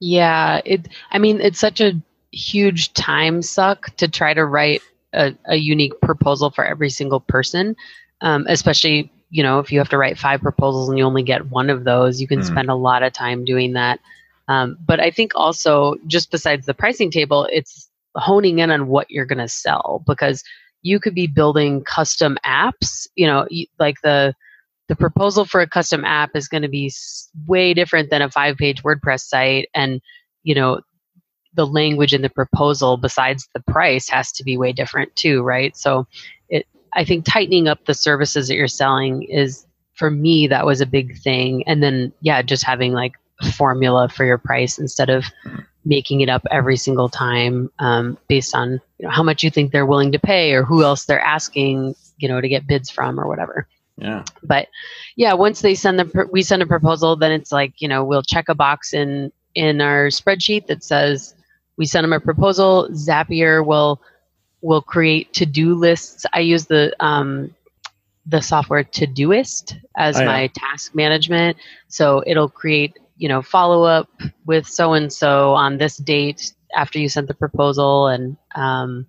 Yeah, 0.00 0.60
it. 0.66 0.88
I 1.10 1.18
mean, 1.18 1.40
it's 1.40 1.58
such 1.58 1.80
a 1.80 1.94
huge 2.32 2.92
time 2.92 3.40
suck 3.40 3.96
to 3.96 4.06
try 4.06 4.34
to 4.34 4.44
write 4.44 4.82
a, 5.14 5.34
a 5.46 5.56
unique 5.56 5.98
proposal 6.02 6.50
for 6.50 6.66
every 6.66 6.90
single 6.90 7.20
person, 7.20 7.74
um, 8.20 8.44
especially 8.46 9.10
you 9.30 9.42
know, 9.42 9.58
if 9.58 9.72
you 9.72 9.78
have 9.78 9.88
to 9.88 9.98
write 9.98 10.18
five 10.18 10.42
proposals 10.42 10.90
and 10.90 10.98
you 10.98 11.04
only 11.04 11.22
get 11.22 11.50
one 11.50 11.70
of 11.70 11.84
those, 11.84 12.20
you 12.20 12.28
can 12.28 12.40
mm. 12.40 12.44
spend 12.44 12.68
a 12.68 12.74
lot 12.74 13.02
of 13.02 13.12
time 13.14 13.44
doing 13.44 13.72
that. 13.72 14.00
Um, 14.48 14.76
but 14.86 15.00
I 15.00 15.10
think 15.10 15.32
also, 15.34 15.94
just 16.06 16.30
besides 16.30 16.66
the 16.66 16.74
pricing 16.74 17.10
table, 17.10 17.48
it's 17.50 17.88
honing 18.16 18.58
in 18.58 18.70
on 18.70 18.86
what 18.86 19.10
you're 19.10 19.26
going 19.26 19.38
to 19.38 19.48
sell 19.48 20.02
because 20.06 20.42
you 20.82 21.00
could 21.00 21.14
be 21.14 21.26
building 21.26 21.82
custom 21.84 22.38
apps. 22.44 23.06
You 23.16 23.26
know, 23.26 23.48
like 23.78 23.96
the 24.02 24.34
the 24.88 24.96
proposal 24.96 25.44
for 25.44 25.60
a 25.60 25.68
custom 25.68 26.04
app 26.04 26.30
is 26.34 26.48
going 26.48 26.62
to 26.62 26.68
be 26.68 26.92
way 27.46 27.72
different 27.72 28.10
than 28.10 28.22
a 28.22 28.30
five 28.30 28.56
page 28.56 28.82
WordPress 28.82 29.20
site, 29.20 29.68
and 29.74 30.00
you 30.42 30.54
know, 30.54 30.80
the 31.54 31.66
language 31.66 32.12
in 32.12 32.22
the 32.22 32.28
proposal 32.28 32.96
besides 32.96 33.48
the 33.54 33.60
price 33.60 34.08
has 34.08 34.32
to 34.32 34.44
be 34.44 34.56
way 34.56 34.72
different 34.72 35.14
too, 35.16 35.42
right? 35.42 35.76
So 35.76 36.06
it 36.48 36.66
I 36.92 37.04
think 37.04 37.24
tightening 37.24 37.68
up 37.68 37.84
the 37.86 37.94
services 37.94 38.48
that 38.48 38.54
you're 38.54 38.68
selling 38.68 39.22
is 39.24 39.66
for 39.94 40.10
me 40.10 40.46
that 40.48 40.66
was 40.66 40.80
a 40.80 40.86
big 40.86 41.16
thing. 41.18 41.64
And 41.66 41.82
then 41.82 42.12
yeah, 42.20 42.42
just 42.42 42.64
having 42.64 42.92
like 42.92 43.12
a 43.40 43.50
formula 43.50 44.08
for 44.08 44.24
your 44.24 44.38
price 44.38 44.78
instead 44.78 45.10
of 45.10 45.24
making 45.84 46.20
it 46.22 46.28
up 46.28 46.42
every 46.50 46.76
single 46.76 47.08
time 47.08 47.70
um, 47.78 48.16
based 48.28 48.54
on 48.54 48.80
you 48.98 49.06
know 49.06 49.10
how 49.10 49.22
much 49.22 49.42
you 49.42 49.50
think 49.50 49.70
they're 49.72 49.86
willing 49.86 50.12
to 50.12 50.18
pay 50.18 50.52
or 50.52 50.62
who 50.64 50.82
else 50.82 51.04
they're 51.04 51.20
asking 51.20 51.94
you 52.18 52.28
know 52.28 52.40
to 52.40 52.48
get 52.48 52.66
bids 52.66 52.90
from 52.90 53.18
or 53.20 53.26
whatever. 53.28 53.66
Yeah. 53.96 54.24
But 54.42 54.68
yeah, 55.16 55.34
once 55.34 55.60
they 55.60 55.74
send 55.74 55.98
the 55.98 56.28
we 56.32 56.42
send 56.42 56.62
a 56.62 56.66
proposal, 56.66 57.16
then 57.16 57.32
it's 57.32 57.52
like 57.52 57.80
you 57.80 57.88
know 57.88 58.04
we'll 58.04 58.22
check 58.22 58.48
a 58.48 58.54
box 58.54 58.92
in 58.92 59.32
in 59.54 59.80
our 59.80 60.06
spreadsheet 60.08 60.66
that 60.66 60.82
says 60.82 61.34
we 61.76 61.86
send 61.86 62.04
them 62.04 62.12
a 62.12 62.20
proposal. 62.20 62.88
Zapier 62.90 63.64
will 63.64 64.00
will 64.62 64.82
create 64.82 65.32
to 65.34 65.46
do 65.46 65.74
lists. 65.74 66.24
I 66.32 66.40
use 66.40 66.66
the 66.66 66.94
um, 66.98 67.54
the 68.26 68.40
software 68.40 68.84
Todoist 68.84 69.76
as 69.96 70.16
Oh, 70.16 70.20
yeah. 70.20 70.26
my 70.26 70.46
task 70.54 70.94
management. 70.94 71.56
So 71.88 72.22
it'll 72.26 72.48
create 72.48 72.98
you 73.16 73.28
know 73.28 73.42
follow 73.42 73.84
up 73.84 74.08
with 74.46 74.66
so 74.66 74.92
and 74.92 75.12
so 75.12 75.52
on 75.54 75.78
this 75.78 75.96
date 75.98 76.52
after 76.76 76.98
you 76.98 77.08
sent 77.08 77.28
the 77.28 77.34
proposal 77.34 78.08
and 78.08 78.36
um, 78.56 79.06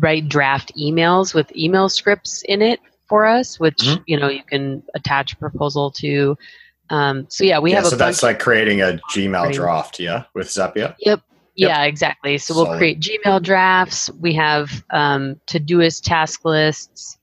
write 0.00 0.28
draft 0.28 0.72
emails 0.76 1.34
with 1.34 1.54
email 1.56 1.88
scripts 1.88 2.42
in 2.42 2.60
it 2.62 2.78
for 3.08 3.24
us, 3.26 3.58
which 3.58 3.78
Mhm. 3.78 4.02
you 4.06 4.18
know 4.18 4.28
you 4.28 4.42
can 4.42 4.82
attach 4.94 5.32
a 5.32 5.36
proposal 5.36 5.90
to. 5.92 6.36
Um, 6.90 7.26
so 7.28 7.44
yeah, 7.44 7.58
we 7.58 7.70
yeah, 7.70 7.76
have 7.78 7.86
so 7.86 7.96
that's 7.96 8.22
like 8.22 8.38
creating 8.38 8.82
a 8.82 9.00
Gmail 9.14 9.52
draft, 9.52 9.98
yeah, 9.98 10.24
with 10.34 10.48
Zapier. 10.48 10.94
Yep. 10.98 11.22
Yep. 11.54 11.68
Yeah, 11.68 11.82
exactly. 11.84 12.38
So 12.38 12.54
we'll 12.54 12.64
Solid. 12.64 12.78
create 12.78 13.00
Gmail 13.00 13.42
drafts. 13.42 14.08
We 14.20 14.32
have 14.34 14.70
um, 14.90 15.38
Todoist 15.46 16.02
task 16.02 16.44
lists. 16.46 17.18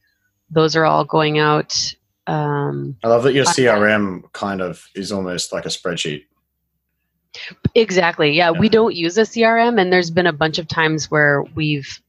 Those 0.52 0.76
are 0.76 0.86
all 0.86 1.04
going 1.04 1.40
out. 1.40 1.94
Um, 2.30 2.96
I 3.04 3.08
love 3.08 3.24
that 3.24 3.34
your 3.34 3.46
Uh, 3.48 3.52
CRM 3.54 4.24
kind 4.34 4.62
of 4.62 4.86
is 4.96 5.12
almost 5.12 5.52
like 5.52 5.66
a 5.66 5.70
spreadsheet. 5.70 6.24
exactly. 7.76 8.32
Yeah, 8.32 8.52
we 8.52 8.70
don't 8.70 8.96
use 8.96 9.18
a 9.18 9.22
CRM, 9.26 9.80
and 9.80 9.92
there's 9.92 10.12
been 10.12 10.28
a 10.28 10.34
bunch 10.34 10.58
of 10.60 10.68
times 10.68 11.10
where 11.12 11.44
we've 11.56 12.00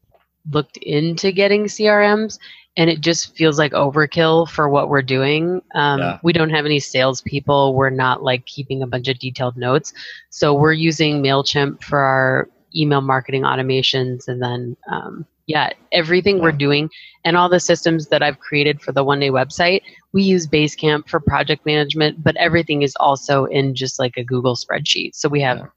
looked 0.50 0.76
into 0.78 1.32
getting 1.32 1.64
CRMs, 1.64 2.38
and 2.76 2.88
it 2.88 3.00
just 3.00 3.36
feels 3.36 3.58
like 3.58 3.72
overkill 3.72 4.48
for 4.48 4.68
what 4.68 4.88
we're 4.88 5.02
doing. 5.02 5.60
Um, 5.74 5.98
Yeah. 6.00 6.18
We 6.22 6.32
don't 6.32 6.50
have 6.50 6.64
any 6.66 6.78
salespeople. 6.80 7.74
We're 7.74 7.90
not 7.90 8.22
like 8.22 8.46
keeping 8.46 8.82
a 8.82 8.86
bunch 8.86 9.08
of 9.08 9.18
detailed 9.18 9.56
notes. 9.56 9.92
So 10.30 10.54
we're 10.54 10.72
using 10.72 11.22
MailChimp 11.22 11.82
for 11.82 11.98
our 11.98 12.48
email 12.74 13.00
marketing 13.00 13.42
automations. 13.42 14.28
And 14.28 14.40
then, 14.40 14.76
um, 14.90 15.26
yeah, 15.50 15.72
everything 15.98 16.42
we're 16.46 16.58
doing 16.66 16.90
and 17.24 17.36
all 17.36 17.50
the 17.50 17.60
systems 17.60 18.08
that 18.08 18.22
I've 18.22 18.40
created 18.40 18.82
for 18.82 18.92
the 18.92 19.04
one 19.04 19.20
day 19.20 19.30
website, 19.30 19.82
we 20.12 20.22
use 20.22 20.48
Basecamp 20.48 21.08
for 21.08 21.20
project 21.20 21.66
management, 21.66 22.22
but 22.24 22.36
everything 22.36 22.82
is 22.82 22.96
also 23.00 23.46
in 23.46 23.74
just 23.74 23.98
like 24.00 24.16
a 24.18 24.24
Google 24.24 24.56
spreadsheet. 24.56 25.14
So 25.16 25.28
we 25.28 25.42
have 25.42 25.60
Yeah. 25.60 25.70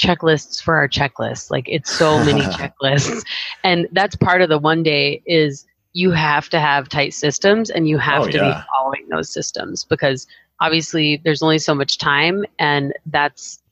checklists 0.00 0.62
for 0.62 0.76
our 0.76 0.88
checklists. 0.88 1.50
Like 1.50 1.64
it's 1.68 1.90
so 1.96 2.20
many 2.20 2.48
checklists. 2.58 3.24
And 3.64 3.88
that's 3.92 4.16
part 4.16 4.42
of 4.42 4.48
the 4.48 4.58
one 4.58 4.82
day 4.84 5.22
is 5.26 5.64
you 5.94 6.10
have 6.12 6.48
to 6.50 6.60
have 6.60 6.88
tight 6.88 7.14
systems 7.14 7.70
and 7.70 7.88
you 7.88 7.98
have 7.98 8.24
Oh, 8.24 8.26
to 8.30 8.38
yeah. 8.38 8.40
be 8.40 8.54
following 8.74 9.06
those 9.10 9.32
systems 9.32 9.84
because 9.84 10.26
obviously 10.60 11.20
there's 11.24 11.42
only 11.42 11.58
so 11.58 11.74
much 11.74 11.98
time 11.98 12.44
and 12.58 12.92
that's 13.06 13.62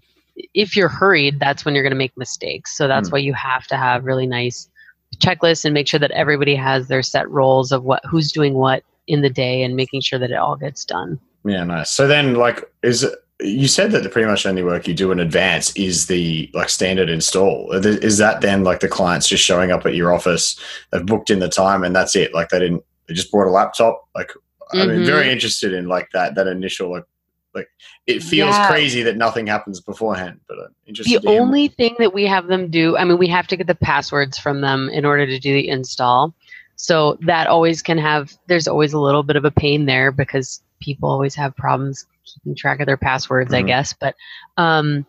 if 0.55 0.77
you're 0.77 0.89
hurried 0.89 1.41
that's 1.41 1.65
when 1.65 1.75
you're 1.75 1.85
going 1.85 1.93
to 1.93 1.97
make 1.97 2.17
mistakes 2.17 2.77
so 2.77 2.89
that's 2.89 3.11
Mm. 3.11 3.13
why 3.13 3.19
you 3.19 3.33
have 3.35 3.67
to 3.67 3.77
have 3.77 4.05
really 4.05 4.27
nice 4.27 4.69
checklists 5.17 5.65
and 5.65 5.75
make 5.75 5.89
sure 5.89 6.01
that 6.01 6.11
everybody 6.13 6.55
has 6.55 6.89
their 6.89 7.03
set 7.03 7.29
roles 7.31 7.73
of 7.73 7.85
what 7.85 8.05
who's 8.05 8.33
doing 8.33 8.55
what 8.55 8.83
in 9.07 9.21
the 9.23 9.31
day 9.31 9.63
and 9.63 9.77
making 9.77 10.01
sure 10.01 10.19
that 10.19 10.31
it 10.31 10.37
all 10.37 10.57
gets 10.57 10.85
done 10.85 11.19
Yeah, 11.45 11.65
nice. 11.65 11.91
So 11.91 12.07
then, 12.07 12.35
like, 12.37 12.65
is 12.83 13.03
it, 13.05 13.19
you 13.41 13.69
said 13.69 13.91
that 13.93 14.03
the 14.03 14.09
pretty 14.09 14.29
much 14.29 14.47
only 14.47 14.63
work 14.63 14.87
you 14.89 14.95
do 14.95 15.11
in 15.13 15.21
advance 15.21 15.77
is 15.77 16.07
the 16.07 16.49
like 16.55 16.69
standard 16.71 17.11
install? 17.11 17.71
Is 17.73 18.17
that 18.19 18.41
then 18.41 18.65
like 18.65 18.81
the 18.81 18.89
clients 18.89 19.29
just 19.29 19.45
showing 19.45 19.71
up 19.73 19.85
at 19.85 19.95
your 19.95 20.15
office? 20.15 20.59
They've 20.91 21.05
booked 21.05 21.29
in 21.31 21.41
the 21.41 21.49
time 21.49 21.85
and 21.85 21.95
that's 21.95 22.17
it. 22.17 22.33
Like 22.33 22.49
they 22.51 22.61
didn't. 22.61 22.83
They 23.09 23.15
just 23.15 23.31
brought 23.31 23.49
a 23.49 23.51
laptop. 23.51 24.09
Like 24.15 24.31
I 24.73 24.87
mean, 24.87 25.01
Mhm. 25.01 25.07
very 25.07 25.31
interested 25.31 25.75
in 25.75 25.87
like 25.89 26.09
that 26.15 26.35
that 26.37 26.47
initial 26.47 26.91
like 26.91 27.05
like 27.55 27.69
it 28.07 28.23
feels 28.23 28.55
Yeah. 28.57 28.67
crazy 28.69 29.03
that 29.03 29.17
nothing 29.17 29.47
happens 29.47 29.81
beforehand, 29.81 30.41
but 30.49 30.59
I'm 30.59 30.75
interested. 30.87 31.23
the 31.23 31.29
only 31.29 31.69
thing 31.69 31.95
that 31.99 32.13
we 32.13 32.25
have 32.27 32.47
them 32.49 32.71
do 32.71 32.97
i 32.97 33.05
mean 33.05 33.17
we 33.19 33.29
have 33.29 33.47
to 33.49 33.57
get 33.57 33.67
the 33.67 33.75
passwords 33.75 34.37
from 34.39 34.61
them 34.61 34.89
in 34.91 35.05
order 35.05 35.27
to 35.27 35.39
do 35.39 35.53
the 35.55 35.69
install 35.69 36.35
so 36.77 37.17
that 37.23 37.47
always 37.47 37.81
can 37.83 37.97
have 37.99 38.37
there's 38.49 38.67
always 38.69 38.93
a 38.93 38.99
little 38.99 39.23
bit 39.23 39.37
of 39.37 39.45
a 39.45 39.51
pain 39.51 39.87
there 39.87 40.11
because 40.13 40.61
people 40.81 41.09
always 41.09 41.35
have 41.35 41.55
problems 41.57 42.07
keeping 42.25 42.55
track 42.57 42.81
of 42.81 42.87
their 42.87 42.97
passwords 42.97 43.55
i 43.55 43.63
Mhm. 43.63 43.67
guess 43.69 43.93
but 43.93 44.15
um, 44.57 45.07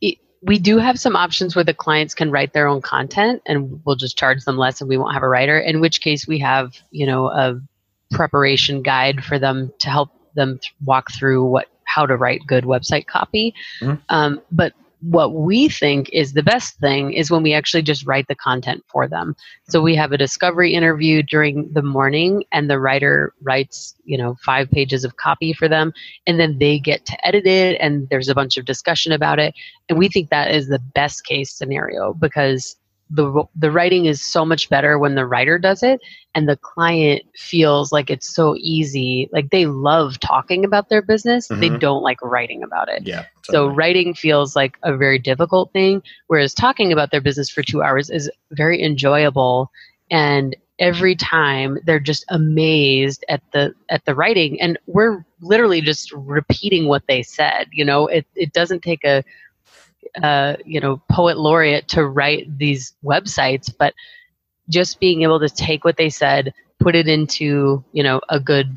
it, 0.00 0.18
we 0.42 0.58
do 0.58 0.78
have 0.78 0.98
some 0.98 1.14
options 1.16 1.54
where 1.54 1.64
the 1.64 1.72
clients 1.74 2.14
can 2.14 2.30
write 2.30 2.52
their 2.52 2.66
own 2.66 2.82
content 2.82 3.40
and 3.46 3.80
we'll 3.84 3.96
just 3.96 4.18
charge 4.18 4.44
them 4.44 4.56
less 4.58 4.80
and 4.80 4.88
we 4.88 4.96
won't 4.96 5.14
have 5.14 5.22
a 5.22 5.28
writer 5.28 5.58
in 5.58 5.80
which 5.80 6.00
case 6.00 6.26
we 6.26 6.38
have 6.38 6.74
you 6.90 7.06
know 7.06 7.28
a 7.28 7.60
preparation 8.10 8.82
guide 8.82 9.24
for 9.24 9.38
them 9.38 9.72
to 9.80 9.88
help 9.88 10.10
them 10.34 10.58
th- 10.58 10.74
walk 10.84 11.10
through 11.12 11.44
what 11.44 11.66
how 11.96 12.04
to 12.06 12.16
write 12.16 12.40
good 12.46 12.64
website 12.64 13.06
copy 13.06 13.54
Mhm. 13.82 13.98
um, 14.08 14.40
but 14.52 14.72
what 15.02 15.34
we 15.34 15.68
think 15.68 16.08
is 16.12 16.32
the 16.32 16.42
best 16.42 16.78
thing 16.80 17.12
is 17.12 17.30
when 17.30 17.42
we 17.42 17.52
actually 17.52 17.82
just 17.82 18.06
write 18.06 18.26
the 18.28 18.34
content 18.34 18.82
for 18.88 19.06
them. 19.06 19.36
So 19.68 19.82
we 19.82 19.94
have 19.94 20.12
a 20.12 20.16
discovery 20.16 20.72
interview 20.72 21.22
during 21.22 21.70
the 21.72 21.82
morning 21.82 22.44
and 22.50 22.68
the 22.68 22.80
writer 22.80 23.32
writes, 23.42 23.94
you 24.04 24.16
know, 24.16 24.36
5 24.44 24.70
pages 24.70 25.04
of 25.04 25.16
copy 25.16 25.52
for 25.52 25.68
them 25.68 25.92
and 26.26 26.40
then 26.40 26.58
they 26.58 26.78
get 26.78 27.04
to 27.06 27.26
edit 27.26 27.46
it 27.46 27.76
and 27.80 28.08
there's 28.08 28.30
a 28.30 28.34
bunch 28.34 28.56
of 28.56 28.64
discussion 28.64 29.12
about 29.12 29.38
it 29.38 29.54
and 29.88 29.98
we 29.98 30.08
think 30.08 30.30
that 30.30 30.50
is 30.50 30.68
the 30.68 30.80
best 30.94 31.24
case 31.24 31.52
scenario 31.52 32.14
because 32.14 32.76
the 33.10 33.44
the 33.54 33.70
writing 33.70 34.06
is 34.06 34.20
so 34.22 34.44
much 34.44 34.68
better 34.68 34.98
when 34.98 35.14
the 35.14 35.26
writer 35.26 35.58
does 35.58 35.82
it 35.82 36.00
and 36.34 36.48
the 36.48 36.56
client 36.56 37.22
feels 37.36 37.92
like 37.92 38.10
it's 38.10 38.28
so 38.34 38.54
easy 38.58 39.28
like 39.32 39.50
they 39.50 39.66
love 39.66 40.18
talking 40.20 40.64
about 40.64 40.88
their 40.88 41.02
business 41.02 41.48
they 41.48 41.70
Mhm. 41.70 41.78
don't 41.78 42.02
like 42.02 42.20
writing 42.22 42.62
about 42.62 42.88
it 42.88 43.02
Yeah. 43.06 43.24
so 43.42 43.68
writing 43.68 44.12
feels 44.14 44.56
like 44.56 44.76
a 44.82 44.96
very 44.96 45.18
difficult 45.18 45.72
thing, 45.72 46.02
whereas 46.26 46.52
talking 46.52 46.92
about 46.92 47.10
their 47.10 47.20
business 47.20 47.48
for 47.48 47.62
two 47.62 47.82
hours 47.82 48.10
is 48.10 48.30
very 48.50 48.82
enjoyable. 48.82 49.70
And 50.10 50.56
every 50.78 51.14
time 51.14 51.78
they're 51.84 52.00
just 52.00 52.24
amazed 52.28 53.24
at 53.28 53.40
the 53.52 53.72
at 53.88 54.04
the 54.04 54.14
writing, 54.14 54.60
and 54.60 54.78
we're 54.86 55.24
literally 55.40 55.80
just 55.80 56.12
repeating 56.12 56.86
what 56.88 57.02
they 57.08 57.22
said. 57.22 57.68
You 57.72 57.84
know, 57.84 58.06
it 58.08 58.26
it 58.34 58.52
doesn't 58.52 58.82
take 58.82 59.04
a 59.04 59.22
uh, 60.22 60.56
you 60.64 60.80
know 60.80 61.00
poet 61.10 61.38
laureate 61.38 61.88
to 61.88 62.06
write 62.06 62.58
these 62.58 62.94
websites, 63.04 63.72
but 63.76 63.94
just 64.68 65.00
being 65.00 65.22
able 65.22 65.40
to 65.40 65.48
take 65.48 65.84
what 65.84 65.96
they 65.96 66.10
said, 66.10 66.52
put 66.78 66.94
it 66.94 67.08
into 67.08 67.84
you 67.92 68.02
know 68.02 68.20
a 68.28 68.40
good 68.40 68.76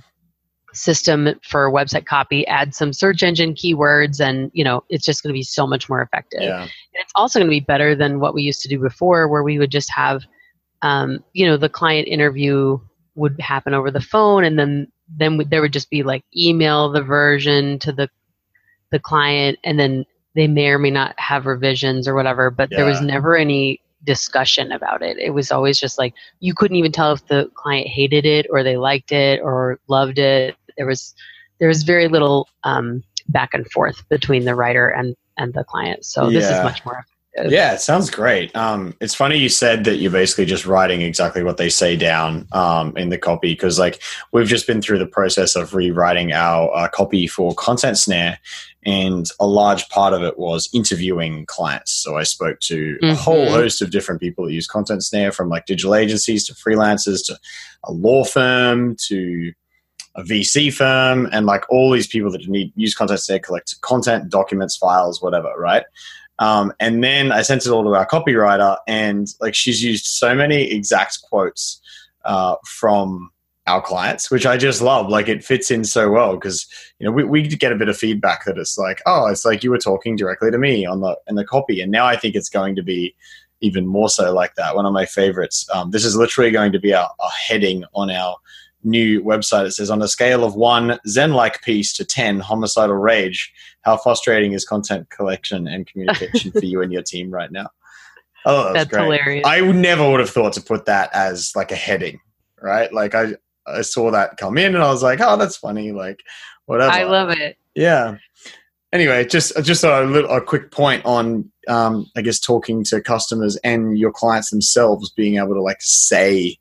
system 0.74 1.28
for 1.42 1.72
website 1.72 2.06
copy 2.06 2.46
add 2.48 2.76
some 2.76 2.94
search 2.94 3.24
engine 3.24 3.54
keywords 3.56 4.20
and 4.20 4.52
you 4.54 4.64
know 4.64 4.84
it's 4.90 5.04
just 5.04 5.24
going 5.24 5.30
to 5.30 5.38
be 5.38 5.44
so 5.44 5.66
much 5.66 5.90
more 5.90 6.02
effective 6.02 6.42
yeah. 6.42 6.62
and 6.62 6.70
it's 6.94 7.12
also 7.16 7.40
going 7.40 7.48
to 7.48 7.52
be 7.52 7.60
better 7.60 7.96
than 7.96 8.20
what 8.20 8.36
we 8.36 8.44
used 8.44 8.62
to 8.62 8.68
do 8.68 8.80
before 8.80 9.28
where 9.28 9.44
we 9.44 9.58
would 9.58 9.72
just 9.72 9.92
have 9.92 10.24
um, 10.82 11.24
you 11.34 11.46
know 11.46 11.58
the 11.58 11.70
client 11.70 12.08
interview 12.08 12.80
would 13.16 13.40
happen 13.40 13.74
over 13.74 13.92
the 13.92 14.02
phone 14.02 14.44
and 14.44 14.60
then 14.60 14.88
then 15.18 15.40
there 15.50 15.62
would 15.62 15.74
just 15.74 15.90
be 15.90 16.04
like 16.04 16.24
email 16.38 16.90
the 16.92 17.02
version 17.02 17.80
to 17.80 17.92
the 17.92 18.08
the 18.92 19.00
client 19.00 19.58
and 19.64 19.80
then 19.80 20.06
they 20.36 20.48
may 20.48 20.68
or 20.68 20.80
may 20.80 20.92
not 20.92 21.14
have 21.20 21.46
revisions 21.46 22.08
or 22.08 22.16
whatever 22.16 22.50
but 22.50 22.70
there 22.70 22.86
was 22.86 23.02
never 23.02 23.36
any 23.36 23.80
discussion 24.06 24.72
about 24.72 25.02
it 25.02 25.18
it 25.18 25.32
was 25.32 25.52
always 25.52 25.80
just 25.80 25.98
like 25.98 26.14
you 26.40 26.54
couldn't 26.54 26.78
even 26.78 26.92
tell 26.92 27.12
if 27.12 27.26
the 27.28 27.50
client 27.56 27.88
hated 27.88 28.26
it 28.26 28.46
or 28.50 28.64
they 28.64 28.78
liked 28.78 29.12
it 29.12 29.42
or 29.42 29.80
loved 29.88 30.20
it 30.20 30.56
there 30.78 30.86
was 30.88 31.14
there 31.60 31.68
was 31.68 31.84
very 31.84 32.08
little 32.08 32.48
um, 32.64 33.04
back 33.28 33.50
and 33.54 33.70
forth 33.72 34.08
between 34.10 34.46
the 34.46 34.56
writer 34.56 34.88
and 34.90 35.16
and 35.38 35.54
the 35.54 35.64
client 35.66 36.06
so 36.06 36.30
this 36.30 36.46
is 36.46 36.52
Yeah. 36.52 36.64
much 36.64 36.86
more 36.86 37.06
Yeah, 37.48 37.74
it 37.74 37.80
sounds 37.80 38.10
great. 38.10 38.54
Um, 38.56 38.96
it's 39.00 39.14
funny 39.16 39.38
you 39.38 39.50
said 39.50 39.84
that 39.86 39.98
you're 39.98 40.12
basically 40.12 40.46
just 40.46 40.66
writing 40.66 41.02
exactly 41.02 41.44
what 41.44 41.58
they 41.58 41.70
say 41.70 41.96
down 41.96 42.48
um, 42.52 42.98
in 42.98 43.10
the 43.10 43.18
copy 43.18 43.54
because, 43.54 43.80
like, 43.80 44.02
we've 44.34 44.48
just 44.48 44.68
been 44.68 44.82
through 44.82 45.00
the 45.00 45.06
process 45.06 45.56
of 45.56 45.74
rewriting 45.74 46.34
our 46.34 46.76
uh, 46.76 46.88
copy 46.90 47.28
for 47.28 47.54
Content 47.54 47.98
Snare, 47.98 48.40
and 48.86 49.30
a 49.40 49.46
large 49.48 49.88
part 49.90 50.14
of 50.14 50.24
it 50.24 50.40
was 50.40 50.70
interviewing 50.74 51.46
clients. 51.46 51.92
So 51.92 52.18
I 52.18 52.24
spoke 52.24 52.60
to 52.62 52.98
a 53.04 53.14
whole 53.16 53.48
Mhm. 53.48 53.52
host 53.52 53.82
of 53.82 53.92
different 53.92 54.22
people 54.22 54.46
that 54.46 54.54
use 54.54 54.68
Content 54.68 55.04
Snare, 55.04 55.32
from 55.32 55.50
like 55.50 55.66
digital 55.66 55.96
agencies 55.96 56.46
to 56.48 56.54
freelancers 56.54 57.26
to 57.26 57.38
a 57.84 57.92
law 57.92 58.24
firm 58.24 58.96
to 59.08 59.52
a 60.16 60.24
VC 60.24 60.70
firm, 60.72 61.28
and 61.32 61.46
like 61.46 61.64
all 61.70 61.92
these 61.92 62.08
people 62.08 62.32
that 62.32 62.48
need 62.48 62.72
use 62.76 62.96
Content 62.96 63.20
Snare, 63.20 63.40
collect 63.40 63.80
content, 63.82 64.30
documents, 64.30 64.76
files, 64.78 65.22
whatever, 65.22 65.54
right? 65.58 65.84
Um, 66.40 66.72
and 66.80 67.04
then 67.04 67.34
I 67.34 67.42
sent 67.42 67.66
it 67.66 67.70
all 67.72 67.84
to 67.84 67.96
our 67.96 68.08
copywriter, 68.08 68.78
and 68.88 69.28
like 69.42 69.54
she's 69.56 69.84
used 69.84 70.06
so 70.06 70.34
many 70.34 70.72
exact 70.72 71.20
quotes 71.24 71.82
uh, 72.26 72.56
from 72.66 73.30
our 73.70 73.82
clients, 73.82 74.32
which 74.32 74.46
I 74.46 74.58
just 74.58 74.82
love. 74.82 75.10
Like 75.10 75.28
it 75.28 75.44
fits 75.44 75.72
in 75.72 75.84
so 75.84 76.10
well 76.10 76.36
because 76.36 76.68
you 77.00 77.06
know 77.06 77.12
we, 77.12 77.24
we 77.24 77.48
get 77.48 77.72
a 77.72 77.76
bit 77.76 77.90
of 77.90 77.98
feedback 77.98 78.46
that 78.46 78.58
it's 78.58 78.78
like, 78.78 79.02
oh, 79.06 79.28
it's 79.28 79.46
like 79.46 79.64
you 79.64 79.72
were 79.72 79.78
talking 79.78 80.16
directly 80.16 80.52
to 80.52 80.58
me 80.58 80.86
on 80.86 81.02
the 81.02 81.18
in 81.28 81.36
the 81.36 81.46
copy, 81.46 81.82
and 81.82 81.92
now 81.92 82.06
I 82.06 82.18
think 82.18 82.36
it's 82.36 82.50
going 82.50 82.76
to 82.76 82.84
be 82.84 83.16
even 83.62 83.86
more 83.86 84.10
so 84.10 84.34
like 84.34 84.56
that. 84.56 84.76
One 84.76 84.86
of 84.86 84.94
my 84.94 85.06
favorites. 85.06 85.68
Um, 85.74 85.92
this 85.92 86.06
is 86.06 86.16
literally 86.16 86.52
going 86.52 86.72
to 86.72 86.80
be 86.80 86.94
our, 86.94 87.10
our 87.20 87.30
heading 87.48 87.84
on 87.94 88.10
our 88.10 88.38
new 88.84 89.22
website. 89.22 89.66
It 89.66 89.72
says 89.72 89.90
on 89.90 90.02
a 90.02 90.08
scale 90.08 90.44
of 90.44 90.56
one 90.56 91.00
Zen-like 91.08 91.62
peace 91.62 91.94
to 91.94 92.06
ten 92.06 92.40
homicidal 92.40 92.96
rage, 92.96 93.52
how 93.82 93.98
frustrating 93.98 94.54
is 94.54 94.66
content 94.66 95.10
collection 95.10 95.68
and 95.68 95.86
communication 95.86 96.52
for 96.52 96.66
you 96.66 96.82
and 96.82 96.92
your 96.92 97.04
team 97.04 97.30
right 97.30 97.52
now? 97.52 97.70
Oh, 98.46 98.66
that 98.66 98.74
that's 98.74 98.90
great. 98.90 99.04
hilarious. 99.04 99.46
I 99.46 99.60
never 99.60 100.10
would 100.10 100.22
have 100.22 100.30
thought 100.30 100.54
to 100.54 100.62
put 100.62 100.86
that 100.86 101.10
as 101.14 101.52
like 101.56 101.72
a 101.72 101.76
heading, 101.76 102.20
right? 102.62 102.92
Like 102.94 103.14
I 103.14 103.34
I 103.70 103.82
saw 103.82 104.12
that 104.12 104.38
come 104.38 104.58
in 104.58 104.76
and 104.76 104.84
I 104.84 104.92
was 104.92 105.04
like, 105.04 105.20
oh, 105.22 105.38
that's 105.38 105.58
funny. 105.58 105.92
Like 105.92 106.22
whatever. 106.66 106.92
I 106.92 107.04
love 107.04 107.30
it. 107.30 107.58
Yeah. 107.76 108.18
Anyway, 108.92 109.26
just 109.26 109.54
just 109.64 109.84
a 109.84 110.02
little 110.02 110.32
a 110.32 110.42
quick 110.42 110.72
point 110.72 111.06
on 111.06 111.52
um, 111.68 112.10
I 112.16 112.22
guess 112.22 112.40
talking 112.40 112.84
to 112.86 113.02
customers 113.02 113.56
and 113.58 113.98
your 113.98 114.12
clients 114.12 114.50
themselves 114.50 115.12
being 115.12 115.38
able 115.38 115.54
to 115.54 115.62
like 115.62 115.82
say 115.82 116.58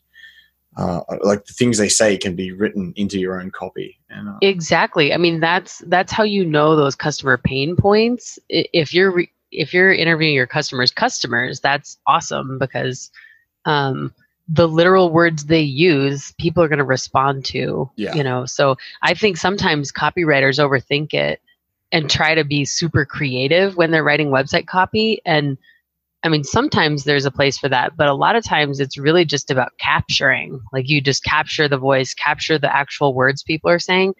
uh, 0.78 1.00
like 1.22 1.44
the 1.46 1.52
things 1.52 1.78
they 1.78 1.88
say 1.88 2.16
can 2.16 2.36
be 2.36 2.52
written 2.52 2.92
into 2.96 3.18
your 3.18 3.40
own 3.40 3.50
copy. 3.50 3.98
And, 4.10 4.28
uh, 4.28 4.38
exactly. 4.42 5.12
I 5.12 5.16
mean, 5.16 5.40
that's 5.40 5.78
that's 5.86 6.12
how 6.12 6.22
you 6.22 6.44
know 6.44 6.76
those 6.76 6.94
customer 6.94 7.36
pain 7.36 7.74
points. 7.74 8.38
If 8.48 8.94
you're 8.94 9.10
re- 9.10 9.32
if 9.50 9.74
you're 9.74 9.92
interviewing 9.92 10.34
your 10.34 10.46
customers' 10.46 10.92
customers, 10.92 11.58
that's 11.60 11.98
awesome 12.06 12.58
because 12.58 13.10
um, 13.64 14.14
the 14.48 14.66
literal 14.68 15.10
words 15.10 15.44
they 15.44 15.60
use, 15.60 16.32
people 16.38 16.62
are 16.62 16.68
going 16.68 16.78
to 16.78 16.84
respond 16.84 17.44
to. 17.46 17.90
Yeah. 17.96 18.14
You 18.14 18.24
know, 18.24 18.46
so 18.46 18.76
I 19.02 19.14
think 19.14 19.36
sometimes 19.36 19.92
copywriters 19.92 20.58
overthink 20.58 21.12
it 21.12 21.40
and 21.92 22.10
try 22.10 22.34
to 22.34 22.44
be 22.44 22.64
super 22.64 23.04
creative 23.04 23.76
when 23.76 23.90
they're 23.90 24.04
writing 24.04 24.28
website 24.28 24.66
copy 24.66 25.20
and 25.24 25.58
I 26.24 26.28
mean, 26.28 26.42
sometimes 26.42 27.04
there's 27.04 27.26
a 27.26 27.30
place 27.30 27.58
for 27.58 27.68
that, 27.68 27.96
but 27.96 28.08
a 28.08 28.14
lot 28.14 28.34
of 28.34 28.44
times 28.44 28.80
it's 28.80 28.98
really 28.98 29.24
just 29.24 29.50
about 29.52 29.70
capturing. 29.78 30.60
Like 30.72 30.88
you 30.88 31.00
just 31.00 31.22
capture 31.22 31.68
the 31.68 31.78
voice, 31.78 32.12
capture 32.12 32.58
the 32.58 32.74
actual 32.74 33.14
words 33.14 33.44
people 33.44 33.70
are 33.70 33.78
saying, 33.78 34.14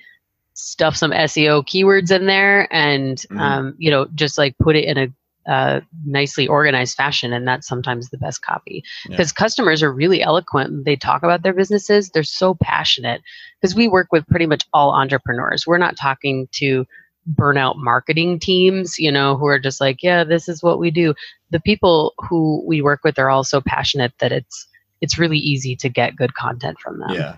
stuff 0.54 0.96
some 0.96 1.10
SEO 1.10 1.64
keywords 1.66 2.10
in 2.10 2.26
there, 2.26 2.72
and 2.72 3.18
mm-hmm. 3.18 3.38
um, 3.38 3.74
you 3.78 3.90
know, 3.90 4.06
just 4.14 4.38
like 4.38 4.56
put 4.58 4.76
it 4.76 4.84
in 4.84 4.96
a 4.96 5.08
uh, 5.48 5.80
nicely 6.04 6.46
organized 6.46 6.96
fashion, 6.96 7.32
and 7.32 7.48
that's 7.48 7.66
sometimes 7.66 8.10
the 8.10 8.18
best 8.18 8.42
copy 8.42 8.84
because 9.08 9.30
yeah. 9.30 9.42
customers 9.42 9.82
are 9.82 9.92
really 9.92 10.22
eloquent. 10.22 10.84
They 10.84 10.94
talk 10.94 11.22
about 11.22 11.42
their 11.42 11.54
businesses. 11.54 12.10
They're 12.10 12.22
so 12.22 12.54
passionate 12.60 13.22
because 13.60 13.74
we 13.74 13.88
work 13.88 14.08
with 14.12 14.26
pretty 14.26 14.46
much 14.46 14.66
all 14.72 14.94
entrepreneurs. 14.94 15.66
We're 15.66 15.78
not 15.78 15.96
talking 15.96 16.48
to 16.52 16.86
burnout 17.34 17.76
marketing 17.76 18.38
teams, 18.38 18.98
you 18.98 19.10
know, 19.10 19.36
who 19.36 19.46
are 19.46 19.58
just 19.58 19.80
like, 19.80 20.02
yeah, 20.02 20.24
this 20.24 20.48
is 20.48 20.62
what 20.62 20.78
we 20.78 20.90
do. 20.90 21.14
The 21.50 21.60
people 21.60 22.14
who 22.18 22.62
we 22.66 22.82
work 22.82 23.00
with 23.04 23.18
are 23.18 23.30
all 23.30 23.44
so 23.44 23.60
passionate 23.60 24.12
that 24.20 24.32
it's 24.32 24.66
it's 25.00 25.18
really 25.18 25.38
easy 25.38 25.76
to 25.76 25.88
get 25.88 26.16
good 26.16 26.34
content 26.34 26.78
from 26.80 26.98
them. 26.98 27.10
Yeah. 27.10 27.36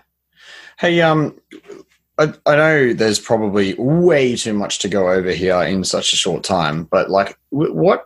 Hey, 0.79 0.99
um, 1.01 1.39
I, 2.21 2.33
I 2.45 2.55
know 2.55 2.93
there's 2.93 3.19
probably 3.19 3.73
way 3.75 4.35
too 4.35 4.53
much 4.53 4.79
to 4.79 4.89
go 4.89 5.09
over 5.09 5.31
here 5.31 5.61
in 5.63 5.83
such 5.83 6.13
a 6.13 6.15
short 6.15 6.43
time, 6.43 6.83
but 6.83 7.09
like, 7.09 7.37
w- 7.51 7.73
what 7.73 8.05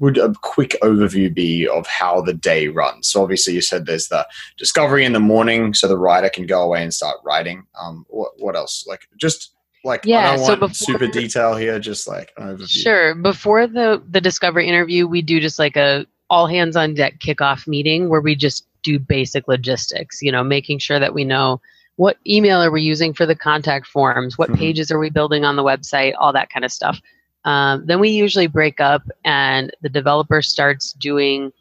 would 0.00 0.18
a 0.18 0.34
quick 0.42 0.76
overview 0.82 1.32
be 1.32 1.68
of 1.68 1.86
how 1.86 2.20
the 2.20 2.34
day 2.34 2.68
runs? 2.68 3.08
So 3.08 3.22
obviously, 3.22 3.54
you 3.54 3.60
said 3.60 3.86
there's 3.86 4.08
the 4.08 4.26
discovery 4.58 5.04
in 5.04 5.12
the 5.12 5.20
morning, 5.20 5.74
so 5.74 5.86
the 5.86 5.98
writer 5.98 6.28
can 6.28 6.46
go 6.46 6.62
away 6.62 6.82
and 6.82 6.92
start 6.92 7.18
writing. 7.24 7.64
Um, 7.80 8.04
what 8.08 8.32
what 8.38 8.56
else? 8.56 8.84
Like 8.86 9.08
just 9.16 9.52
like, 9.84 10.04
yeah, 10.04 10.32
I 10.32 10.36
don't 10.36 10.44
so 10.44 10.48
want 10.48 10.60
before, 10.60 10.74
super 10.74 11.06
detail 11.06 11.54
here, 11.54 11.78
just 11.78 12.08
like 12.08 12.32
an 12.36 12.56
overview. 12.56 12.68
Sure. 12.68 13.14
Before 13.14 13.66
the 13.66 14.02
the 14.10 14.20
discovery 14.20 14.68
interview, 14.68 15.06
we 15.06 15.22
do 15.22 15.40
just 15.40 15.58
like 15.58 15.76
a 15.76 16.04
all 16.28 16.48
hands 16.48 16.76
on 16.76 16.94
deck 16.94 17.20
kickoff 17.20 17.68
meeting 17.68 18.08
where 18.08 18.20
we 18.20 18.34
just 18.34 18.66
do 18.82 18.98
basic 18.98 19.46
logistics. 19.46 20.20
You 20.20 20.32
know, 20.32 20.42
making 20.42 20.80
sure 20.80 20.98
that 20.98 21.14
we 21.14 21.24
know 21.24 21.60
what 21.96 22.18
email 22.26 22.62
are 22.62 22.70
we 22.70 22.82
using 22.82 23.12
for 23.12 23.26
the 23.26 23.34
contact 23.34 23.86
forms, 23.86 24.38
what 24.38 24.50
mm-hmm. 24.50 24.60
pages 24.60 24.90
are 24.90 24.98
we 24.98 25.10
building 25.10 25.44
on 25.44 25.56
the 25.56 25.64
website, 25.64 26.14
all 26.18 26.32
that 26.32 26.50
kind 26.50 26.64
of 26.64 26.72
stuff. 26.72 27.00
Um, 27.44 27.86
then 27.86 28.00
we 28.00 28.10
usually 28.10 28.48
break 28.48 28.80
up, 28.80 29.02
and 29.24 29.70
the 29.80 29.88
developer 29.88 30.42
starts 30.42 30.92
doing 30.94 31.52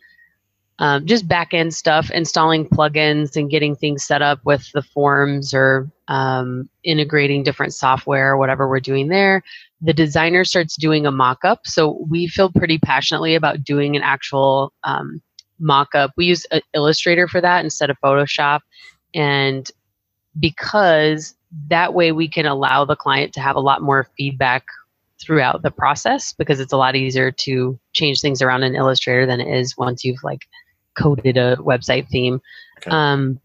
um, 0.79 1.05
just 1.05 1.27
back 1.27 1.53
end 1.53 1.73
stuff, 1.73 2.11
installing 2.11 2.67
plugins 2.67 3.37
and 3.37 3.49
getting 3.49 3.75
things 3.75 4.03
set 4.03 4.21
up 4.21 4.39
with 4.43 4.69
the 4.73 4.81
forms 4.81 5.53
or 5.53 5.89
um, 6.07 6.69
integrating 6.83 7.43
different 7.43 7.73
software 7.73 8.31
or 8.31 8.37
whatever 8.37 8.67
we're 8.67 8.81
doing 8.81 9.07
there. 9.07 9.41
The 9.81 9.93
designer 9.93 10.43
starts 10.43 10.75
doing 10.75 11.05
a 11.05 11.11
mock 11.11 11.45
up. 11.45 11.65
So 11.65 12.05
we 12.09 12.27
feel 12.27 12.51
pretty 12.51 12.77
passionately 12.77 13.35
about 13.35 13.63
doing 13.63 13.95
an 13.95 14.01
actual 14.01 14.73
um, 14.83 15.21
mock 15.59 15.95
up. 15.95 16.11
We 16.17 16.25
use 16.25 16.45
Illustrator 16.73 17.27
for 17.27 17.39
that 17.39 17.63
instead 17.63 17.89
of 17.89 17.97
Photoshop. 18.03 18.59
And 19.13 19.69
because 20.39 21.35
that 21.69 21.93
way 21.93 22.11
we 22.11 22.27
can 22.27 22.45
allow 22.45 22.85
the 22.85 22.95
client 22.95 23.33
to 23.33 23.39
have 23.39 23.55
a 23.55 23.61
lot 23.61 23.81
more 23.81 24.07
feedback 24.17 24.65
throughout 25.21 25.61
the 25.61 25.71
process 25.71 26.33
because 26.33 26.59
it's 26.59 26.73
a 26.73 26.77
lot 26.77 26.95
easier 26.95 27.31
to 27.31 27.79
change 27.93 28.19
things 28.19 28.41
around 28.41 28.63
in 28.63 28.75
Illustrator 28.75 29.25
than 29.25 29.39
it 29.39 29.47
is 29.47 29.77
once 29.77 30.03
you've 30.03 30.23
like 30.23 30.41
coded 30.97 31.37
a 31.37 31.55
website 31.57 32.07
theme. 32.09 32.41
Okay. 32.79 32.91
Um, 32.91 33.39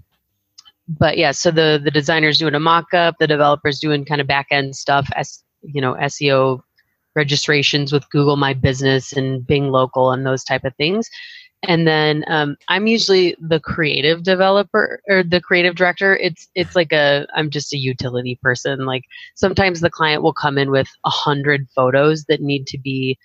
but 0.88 1.16
yeah, 1.16 1.30
so 1.30 1.52
the 1.52 1.80
the 1.82 1.90
designer's 1.90 2.38
doing 2.38 2.54
a 2.54 2.60
mock-up, 2.60 3.16
the 3.20 3.28
developer's 3.28 3.78
doing 3.78 4.04
kind 4.04 4.20
of 4.20 4.26
back 4.26 4.48
end 4.50 4.74
stuff, 4.74 5.08
as 5.14 5.42
you 5.62 5.80
know, 5.80 5.94
SEO 5.94 6.62
registrations 7.14 7.92
with 7.92 8.08
Google 8.10 8.36
My 8.36 8.54
Business 8.54 9.12
and 9.12 9.46
Bing 9.46 9.70
Local 9.70 10.10
and 10.10 10.26
those 10.26 10.42
type 10.42 10.64
of 10.64 10.74
things. 10.76 11.08
And 11.62 11.86
then 11.86 12.24
um, 12.26 12.56
I'm 12.68 12.86
usually 12.86 13.36
the 13.38 13.60
creative 13.60 14.22
developer 14.22 15.00
or 15.08 15.22
the 15.22 15.42
creative 15.42 15.74
director. 15.74 16.16
It's 16.16 16.48
it's 16.54 16.74
like 16.74 16.92
a 16.92 17.26
I'm 17.34 17.50
just 17.50 17.74
a 17.74 17.78
utility 17.78 18.38
person. 18.42 18.86
Like 18.86 19.04
sometimes 19.34 19.80
the 19.80 19.90
client 19.90 20.22
will 20.22 20.32
come 20.32 20.56
in 20.56 20.70
with 20.70 20.88
a 21.04 21.10
hundred 21.10 21.68
photos 21.74 22.24
that 22.28 22.40
need 22.40 22.66
to 22.68 22.78
be 22.78 23.18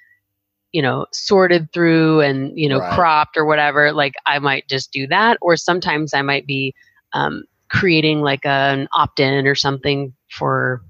you 0.73 0.81
know 0.81 1.05
sorted 1.13 1.71
through 1.71 2.19
and 2.19 2.51
you 2.59 2.67
know 2.67 2.79
right. 2.79 2.93
cropped 2.93 3.37
or 3.37 3.45
whatever 3.45 3.93
like 3.93 4.13
i 4.25 4.39
might 4.39 4.67
just 4.67 4.91
do 4.91 5.07
that 5.07 5.37
or 5.41 5.55
sometimes 5.55 6.13
i 6.13 6.21
might 6.21 6.45
be 6.45 6.75
um, 7.13 7.45
creating 7.69 8.19
like 8.19 8.45
an 8.45 8.89
opt-in 8.91 9.47
or 9.47 9.55
something 9.55 10.13
for 10.29 10.81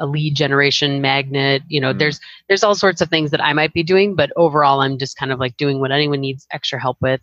a 0.00 0.06
lead 0.06 0.34
generation 0.34 1.00
magnet 1.00 1.62
you 1.68 1.80
know 1.80 1.94
mm. 1.94 1.98
there's 1.98 2.18
there's 2.48 2.64
all 2.64 2.74
sorts 2.74 3.00
of 3.00 3.08
things 3.08 3.30
that 3.30 3.42
i 3.42 3.52
might 3.52 3.72
be 3.72 3.82
doing 3.82 4.14
but 4.14 4.32
overall 4.36 4.80
i'm 4.80 4.98
just 4.98 5.16
kind 5.16 5.30
of 5.30 5.38
like 5.38 5.56
doing 5.56 5.78
what 5.78 5.92
anyone 5.92 6.20
needs 6.20 6.46
extra 6.50 6.80
help 6.80 6.98
with. 7.00 7.20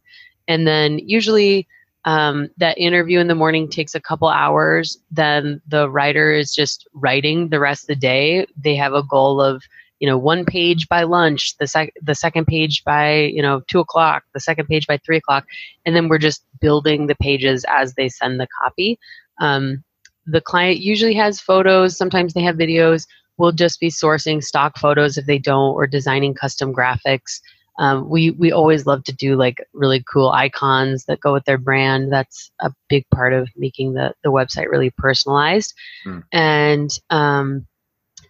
And 0.47 0.65
then 0.65 0.99
usually 0.99 1.67
um, 2.05 2.49
that 2.57 2.77
interview 2.77 3.19
in 3.19 3.27
the 3.27 3.35
morning 3.35 3.69
takes 3.69 3.95
a 3.95 3.99
couple 3.99 4.29
hours 4.29 4.97
then 5.11 5.61
the 5.67 5.89
writer 5.89 6.31
is 6.31 6.53
just 6.53 6.87
writing 6.93 7.49
the 7.49 7.59
rest 7.59 7.83
of 7.83 7.87
the 7.87 7.95
day. 7.95 8.47
They 8.55 8.75
have 8.75 8.93
a 8.93 9.03
goal 9.03 9.41
of 9.41 9.63
you 9.99 10.07
know 10.07 10.17
one 10.17 10.45
page 10.45 10.87
by 10.87 11.03
lunch 11.03 11.57
the 11.57 11.65
sec 11.65 11.91
the 12.03 12.13
second 12.13 12.45
page 12.45 12.83
by 12.83 13.15
you 13.15 13.41
know 13.41 13.61
two 13.67 13.79
o'clock 13.79 14.23
the 14.31 14.39
second 14.39 14.67
page 14.67 14.85
by 14.85 14.97
three 14.97 15.17
o'clock 15.17 15.43
and 15.87 15.95
then 15.95 16.07
we're 16.07 16.19
just 16.19 16.45
building 16.61 17.07
the 17.07 17.15
pages 17.15 17.65
as 17.67 17.95
they 17.95 18.07
send 18.07 18.39
the 18.39 18.47
copy. 18.61 18.99
Um, 19.39 19.83
the 20.27 20.41
client 20.41 20.79
usually 20.79 21.15
has 21.15 21.39
photos. 21.39 21.97
Sometimes 21.97 22.33
they 22.33 22.41
have 22.41 22.55
videos. 22.55 23.07
We'll 23.37 23.51
just 23.51 23.79
be 23.79 23.89
sourcing 23.89 24.43
stock 24.43 24.77
photos 24.77 25.17
if 25.17 25.25
they 25.25 25.39
don't 25.39 25.73
or 25.73 25.87
designing 25.87 26.33
custom 26.33 26.73
graphics. 26.73 27.39
Um, 27.79 28.09
we 28.09 28.31
we 28.31 28.51
always 28.51 28.87
love 28.87 29.03
to 29.03 29.13
do 29.13 29.35
like 29.35 29.57
really 29.73 30.03
cool 30.11 30.31
icons 30.31 31.05
that 31.05 31.19
go 31.19 31.31
with 31.31 31.45
their 31.45 31.59
brand. 31.59 32.11
That's 32.11 32.51
a 32.59 32.71
big 32.89 33.05
part 33.13 33.33
of 33.33 33.49
making 33.55 33.93
the 33.93 34.13
the 34.23 34.31
website 34.31 34.69
really 34.69 34.89
personalized. 34.97 35.73
Mm. 36.05 36.23
and 36.31 36.89
um, 37.09 37.67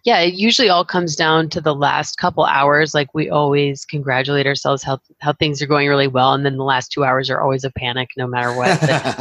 yeah, 0.04 0.20
it 0.20 0.34
usually 0.34 0.68
all 0.68 0.84
comes 0.84 1.16
down 1.16 1.48
to 1.50 1.60
the 1.60 1.74
last 1.74 2.18
couple 2.18 2.44
hours. 2.44 2.94
Like 2.94 3.12
we 3.14 3.30
always 3.30 3.84
congratulate 3.84 4.46
ourselves 4.46 4.82
how 4.82 5.00
how 5.20 5.32
things 5.32 5.60
are 5.62 5.66
going 5.66 5.88
really 5.88 6.08
well, 6.08 6.34
and 6.34 6.44
then 6.44 6.56
the 6.56 6.64
last 6.64 6.92
two 6.92 7.04
hours 7.04 7.30
are 7.30 7.40
always 7.40 7.64
a 7.64 7.70
panic, 7.70 8.10
no 8.16 8.26
matter 8.26 8.52
what. 8.54 8.68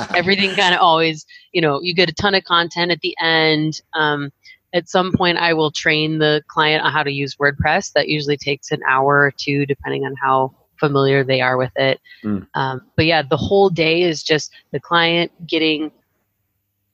everything 0.15 0.55
kind 0.55 0.73
of 0.73 0.81
always, 0.81 1.25
you 1.51 1.61
know, 1.61 1.81
you 1.81 1.93
get 1.93 2.09
a 2.09 2.13
ton 2.13 2.35
of 2.35 2.43
content 2.43 2.91
at 2.91 3.01
the 3.01 3.15
end. 3.21 3.81
Um, 3.93 4.31
at 4.73 4.89
some 4.89 5.11
point, 5.13 5.37
I 5.37 5.53
will 5.53 5.71
train 5.71 6.19
the 6.19 6.43
client 6.47 6.83
on 6.83 6.91
how 6.91 7.03
to 7.03 7.11
use 7.11 7.35
WordPress. 7.35 7.93
That 7.93 8.09
usually 8.09 8.37
takes 8.37 8.71
an 8.71 8.81
hour 8.87 9.21
or 9.21 9.31
two, 9.31 9.65
depending 9.65 10.05
on 10.05 10.15
how 10.15 10.53
familiar 10.79 11.23
they 11.23 11.41
are 11.41 11.57
with 11.57 11.71
it. 11.75 11.99
Mm. 12.23 12.47
Um, 12.53 12.81
but 12.95 13.05
yeah, 13.05 13.23
the 13.23 13.37
whole 13.37 13.69
day 13.69 14.01
is 14.01 14.23
just 14.23 14.51
the 14.71 14.79
client 14.79 15.31
getting 15.47 15.91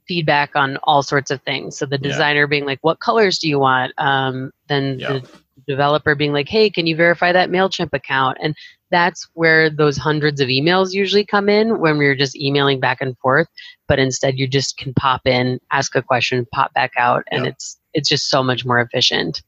feedback 0.08 0.56
on 0.56 0.78
all 0.84 1.04
sorts 1.04 1.32
of 1.32 1.42
things. 1.42 1.78
So 1.78 1.86
the 1.86 1.98
designer 1.98 2.42
yeah. 2.42 2.48
being 2.48 2.66
like, 2.66 2.80
"What 2.82 3.00
colors 3.00 3.40
do 3.40 3.48
you 3.48 3.60
want?" 3.60 3.94
Um, 3.98 4.52
then 4.68 5.00
yeah. 5.00 5.14
the 5.14 5.30
developer 5.68 6.16
being 6.16 6.34
like, 6.34 6.50
hey, 6.50 6.70
can 6.70 6.88
you 6.88 6.96
verify 6.96 7.32
that 7.32 7.50
MailChimp 7.50 7.90
account? 7.94 8.38
And 8.42 8.56
that's 8.92 9.28
where 9.34 9.70
those 9.70 9.98
hundreds 9.98 10.40
of 10.40 10.50
emails 10.50 10.94
usually 10.94 11.26
come 11.26 11.50
in 11.50 11.80
when 11.80 11.98
we're 11.98 12.16
just 12.16 12.36
emailing 12.36 12.80
back 12.80 13.02
and 13.02 13.18
forth. 13.18 13.48
But 13.88 14.00
instead, 14.00 14.38
you 14.38 14.48
just 14.48 14.78
can 14.78 14.94
pop 14.94 15.22
in, 15.26 15.60
ask 15.72 15.96
a 15.96 16.02
question, 16.02 16.46
pop 16.52 16.74
back 16.74 16.92
out, 16.98 17.24
and 17.32 17.48
it's 17.48 17.80
it's 17.94 18.10
just 18.10 18.28
so 18.28 18.44
much 18.44 18.66
more 18.66 18.80
efficient. 18.80 19.42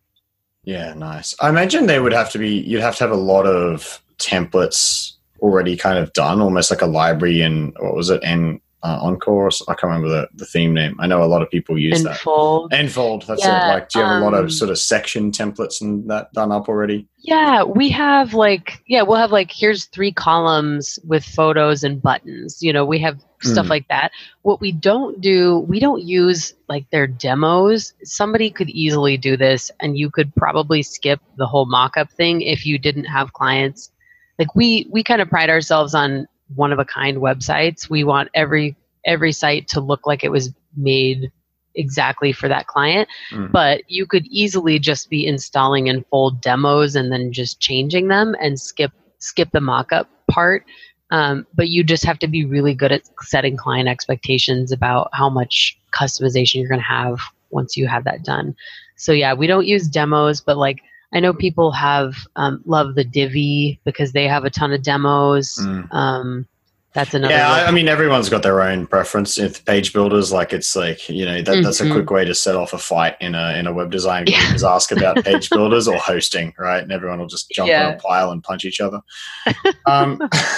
Yeah, 0.63 0.93
nice. 0.93 1.35
I 1.39 1.49
imagine 1.49 1.85
they 1.85 1.99
would 1.99 2.13
have 2.13 2.31
to 2.31 2.39
be. 2.39 2.57
You'd 2.59 2.81
have 2.81 2.95
to 2.97 3.03
have 3.03 3.11
a 3.11 3.15
lot 3.15 3.45
of 3.45 4.01
templates 4.17 5.13
already 5.41 5.77
kind 5.77 5.99
of 5.99 6.11
done, 6.13 6.41
almost 6.41 6.71
like 6.71 6.81
a 6.81 6.87
library 6.87 7.41
and 7.41 7.75
what 7.79 7.95
was 7.95 8.09
it? 8.09 8.23
And 8.23 8.59
uh, 8.85 8.99
Encore. 9.01 9.49
I 9.67 9.73
can't 9.73 9.83
remember 9.83 10.09
the, 10.09 10.29
the 10.35 10.45
theme 10.45 10.73
name. 10.73 10.95
I 10.99 11.07
know 11.07 11.23
a 11.23 11.25
lot 11.25 11.41
of 11.41 11.49
people 11.49 11.77
use 11.77 12.05
Enfold. 12.05 12.69
that. 12.69 12.79
Enfold. 12.79 13.25
That's 13.25 13.43
yeah, 13.43 13.71
it. 13.71 13.73
Like, 13.73 13.89
do 13.89 13.99
you 13.99 14.05
have 14.05 14.15
um, 14.17 14.21
a 14.21 14.25
lot 14.25 14.33
of 14.35 14.43
um, 14.45 14.49
sort 14.51 14.69
of 14.69 14.77
section 14.77 15.31
templates 15.31 15.81
and 15.81 16.07
that 16.09 16.31
done 16.33 16.51
up 16.51 16.69
already? 16.69 17.07
Yeah, 17.17 17.63
we 17.63 17.89
have 17.89 18.35
like 18.35 18.83
yeah, 18.87 19.01
we'll 19.01 19.17
have 19.17 19.31
like 19.31 19.51
here's 19.51 19.85
three 19.85 20.11
columns 20.11 20.99
with 21.03 21.25
photos 21.25 21.83
and 21.83 21.99
buttons. 21.99 22.61
You 22.61 22.71
know, 22.71 22.85
we 22.85 22.99
have 22.99 23.19
stuff 23.41 23.65
mm. 23.65 23.71
like 23.71 23.87
that. 23.87 24.11
What 24.43 24.61
we 24.61 24.71
don't 24.71 25.19
do, 25.19 25.59
we 25.59 25.79
don't 25.79 26.03
use 26.03 26.53
like 26.69 26.87
their 26.91 27.07
demos. 27.07 27.93
Somebody 28.03 28.51
could 28.51 28.69
easily 28.69 29.17
do 29.17 29.35
this, 29.35 29.71
and 29.79 29.97
you 29.97 30.11
could 30.11 30.35
probably 30.35 30.83
skip 30.83 31.19
the 31.37 31.47
whole 31.47 31.65
mock-up 31.65 32.11
thing 32.11 32.41
if 32.41 32.67
you 32.67 32.77
didn't 32.77 33.05
have 33.05 33.33
clients. 33.33 33.91
Like 34.37 34.53
we 34.53 34.85
we 34.91 35.03
kind 35.03 35.21
of 35.21 35.29
pride 35.29 35.49
ourselves 35.49 35.95
on 35.95 36.27
one 36.55 36.71
of 36.71 36.79
a 36.79 36.85
kind 36.85 37.17
websites. 37.17 37.89
We 37.89 38.03
want 38.03 38.29
every 38.33 38.75
every 39.05 39.31
site 39.31 39.67
to 39.69 39.79
look 39.79 40.07
like 40.07 40.23
it 40.23 40.31
was 40.31 40.53
made 40.75 41.31
exactly 41.75 42.31
for 42.31 42.47
that 42.47 42.67
client. 42.67 43.07
Mm. 43.31 43.51
But 43.51 43.83
you 43.87 44.05
could 44.05 44.25
easily 44.27 44.79
just 44.79 45.09
be 45.09 45.27
installing 45.27 45.87
Enfold 45.87 46.41
demos 46.41 46.95
and 46.95 47.11
then 47.11 47.31
just 47.31 47.59
changing 47.59 48.07
them 48.07 48.35
and 48.41 48.59
skip 48.59 48.91
skip 49.19 49.49
the 49.51 49.61
mock-up 49.61 50.09
part. 50.29 50.65
Um, 51.11 51.45
but 51.53 51.69
you 51.69 51.83
just 51.83 52.03
have 52.05 52.19
to 52.19 52.27
be 52.27 52.45
really 52.45 52.73
good 52.73 52.91
at 52.91 53.03
setting 53.21 53.55
client 53.55 53.87
expectations 53.87 54.71
about 54.71 55.09
how 55.13 55.29
much 55.29 55.77
customization 55.93 56.55
you're 56.55 56.67
going 56.67 56.81
to 56.81 56.85
have 56.85 57.19
once 57.51 57.77
you 57.77 57.87
have 57.87 58.03
that 58.05 58.23
done. 58.23 58.55
So 58.97 59.11
yeah, 59.11 59.33
we 59.33 59.47
don't 59.47 59.67
use 59.67 59.87
demos, 59.87 60.41
but 60.41 60.57
like 60.57 60.81
I 61.15 61.21
know 61.21 61.33
people 61.33 61.71
have 61.71 62.13
um, 62.35 62.61
love 62.65 62.95
the 62.95 63.05
Divi 63.05 63.79
because 63.85 64.11
they 64.11 64.27
have 64.27 64.43
a 64.43 64.49
ton 64.49 64.73
of 64.73 64.83
demos. 64.83 65.55
Mm. 65.55 65.93
Um, 65.93 66.47
that's 66.93 67.13
another. 67.13 67.33
Yeah, 67.33 67.51
I, 67.51 67.65
I, 67.65 67.71
mean, 67.71 67.87
everyone's 67.89 68.29
got 68.29 68.41
their 68.41 68.61
own 68.61 68.87
preference 68.87 69.37
with 69.37 69.63
page 69.65 69.91
builders. 69.91 70.31
Like, 70.31 70.53
it's 70.53 70.75
like 70.75 71.09
you 71.09 71.25
know 71.25 71.41
that, 71.41 71.45
mm-hmm. 71.45 71.61
that's 71.61 71.81
a 71.81 71.89
quick 71.89 72.05
mm-hmm. 72.05 72.13
way 72.15 72.25
to 72.25 72.33
set 72.33 72.55
off 72.55 72.73
a 72.73 72.77
fight 72.77 73.15
in 73.19 73.35
a 73.35 73.57
in 73.57 73.67
a 73.67 73.73
web 73.73 73.91
design 73.91 74.25
game. 74.25 74.35
Yeah. 74.39 74.55
Is 74.55 74.63
ask 74.63 74.91
about 74.91 75.23
page 75.25 75.49
builders 75.49 75.87
or 75.89 75.97
hosting, 75.97 76.53
right? 76.57 76.81
And 76.81 76.91
everyone 76.93 77.19
will 77.19 77.27
just 77.27 77.49
jump 77.51 77.69
yeah. 77.69 77.87
on 77.87 77.93
a 77.93 77.97
pile 77.97 78.31
and 78.31 78.43
punch 78.43 78.65
each 78.65 78.81
other. 78.81 79.01
Um, 79.87 80.17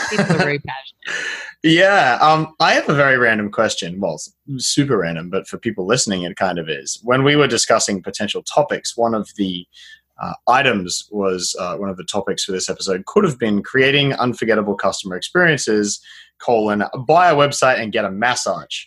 people 0.10 0.26
are 0.26 0.38
very 0.38 0.60
passionate. 0.60 1.28
Yeah, 1.64 2.20
um, 2.22 2.54
I 2.60 2.74
have 2.74 2.88
a 2.88 2.94
very 2.94 3.18
random 3.18 3.52
question. 3.52 4.00
Well, 4.00 4.22
super 4.58 4.98
random, 5.00 5.30
but 5.32 5.48
for 5.48 5.58
people 5.58 5.88
listening, 5.88 6.22
it 6.22 6.38
kind 6.38 6.60
of 6.60 6.70
is. 6.70 7.00
When 7.04 7.24
we 7.24 7.36
were 7.36 7.48
discussing 7.48 8.04
potential 8.04 8.44
topics, 8.44 8.96
one 8.96 9.16
of 9.16 9.30
the 9.38 9.68
uh, 10.20 10.34
items 10.48 11.08
was 11.12 11.56
uh, 11.60 11.76
one 11.78 11.90
of 11.90 11.98
the 11.98 12.04
topics 12.04 12.44
for 12.44 12.52
this 12.52 12.70
episode. 12.70 13.06
Could 13.06 13.24
have 13.24 13.40
been 13.40 13.64
creating 13.64 14.14
unforgettable 14.14 14.76
customer 14.76 15.16
experiences 15.16 16.00
colon 16.40 16.84
buy 17.08 17.30
a 17.30 17.36
website 17.36 17.80
and 17.80 17.92
get 17.92 18.06
a 18.06 18.12
massage. 18.12 18.86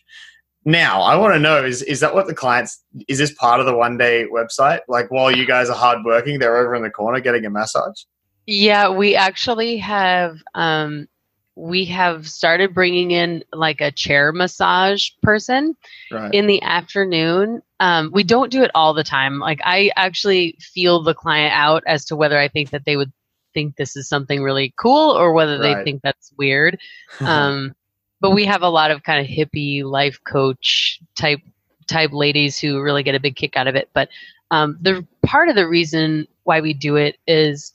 Now 0.65 1.01
i 1.01 1.17
want 1.17 1.35
to 1.35 1.41
know 1.41 1.65
is 1.65 1.83
is 1.83 2.01
that 2.01 2.15
what 2.15 2.27
the 2.27 2.35
clients 2.35 2.85
is 3.09 3.19
this 3.19 3.33
part 3.33 3.61
of 3.61 3.67
the 3.67 3.75
one 3.75 3.97
day 3.97 4.27
website? 4.33 4.81
Like 4.89 5.11
while 5.11 5.31
you 5.31 5.47
guys 5.47 5.71
are 5.71 5.77
hardworking 5.77 6.39
they're 6.39 6.57
over 6.57 6.75
in 6.75 6.83
the 6.83 6.91
corner 6.91 7.21
getting 7.21 7.47
a 7.47 7.51
massage? 7.51 8.03
Yeah 8.47 8.91
we 8.91 9.17
actually 9.17 9.79
have 9.79 10.39
um 10.55 11.09
we 11.57 11.85
have 11.87 12.29
started 12.29 12.75
bringing 12.75 13.11
in 13.11 13.45
like 13.53 13.81
a 13.81 13.91
chair 13.91 14.33
massage 14.33 15.11
person 15.23 15.77
right. 16.11 16.33
in 16.33 16.47
the 16.47 16.63
afternoon. 16.63 17.63
Um, 17.81 18.11
we 18.13 18.23
don't 18.23 18.51
do 18.51 18.63
it 18.63 18.71
all 18.75 18.95
the 18.95 19.05
time. 19.05 19.39
Like 19.39 19.61
I 19.65 19.91
actually 19.97 20.57
feel 20.61 21.03
the 21.03 21.15
client 21.15 21.53
out 21.55 21.83
as 21.87 22.05
to 22.07 22.17
whether 22.17 22.39
I 22.39 22.49
think 22.49 22.71
that 22.71 22.85
they 22.85 22.97
would 22.97 23.13
think 23.53 23.77
this 23.77 23.97
is 23.97 24.09
something 24.09 24.43
really 24.43 24.73
cool 24.77 25.11
or 25.11 25.33
whether 25.33 25.59
right. 25.59 25.77
they 25.77 25.85
think 25.85 26.03
that's 26.03 26.33
weird. 26.37 26.79
Um, 27.21 27.75
but 28.21 28.33
we 28.33 28.45
have 28.45 28.63
a 28.63 28.69
lot 28.69 28.91
of 28.91 29.03
kind 29.03 29.19
of 29.19 29.27
hippie 29.27 29.83
life 29.83 30.21
coach 30.25 31.01
type 31.19 31.41
type 31.89 32.13
ladies 32.13 32.59
who 32.59 32.81
really 32.81 33.03
get 33.03 33.15
a 33.15 33.21
big 33.21 33.35
kick 33.35 33.57
out 33.57 33.67
of 33.67 33.75
it. 33.75 33.89
But 33.95 34.11
um, 34.51 34.79
the 34.81 35.07
part 35.25 35.49
of 35.49 35.57
the 35.57 35.67
reason 35.67 36.29
why 36.45 36.61
we 36.61 36.75
do 36.75 36.97
it 36.97 37.17
is 37.27 37.73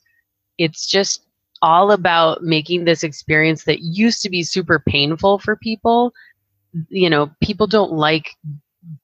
it's 0.57 0.87
just 0.87 1.24
all 1.65 1.89
about 1.91 2.43
making 2.43 2.85
this 2.85 3.03
experience 3.03 3.63
that 3.63 3.79
used 3.81 4.21
to 4.21 4.29
be 4.29 4.43
super 4.43 4.77
painful 4.77 5.39
for 5.39 5.55
people. 5.55 6.13
You 6.89 7.09
know, 7.09 7.31
people 7.41 7.65
don't 7.65 7.93
like 7.93 8.35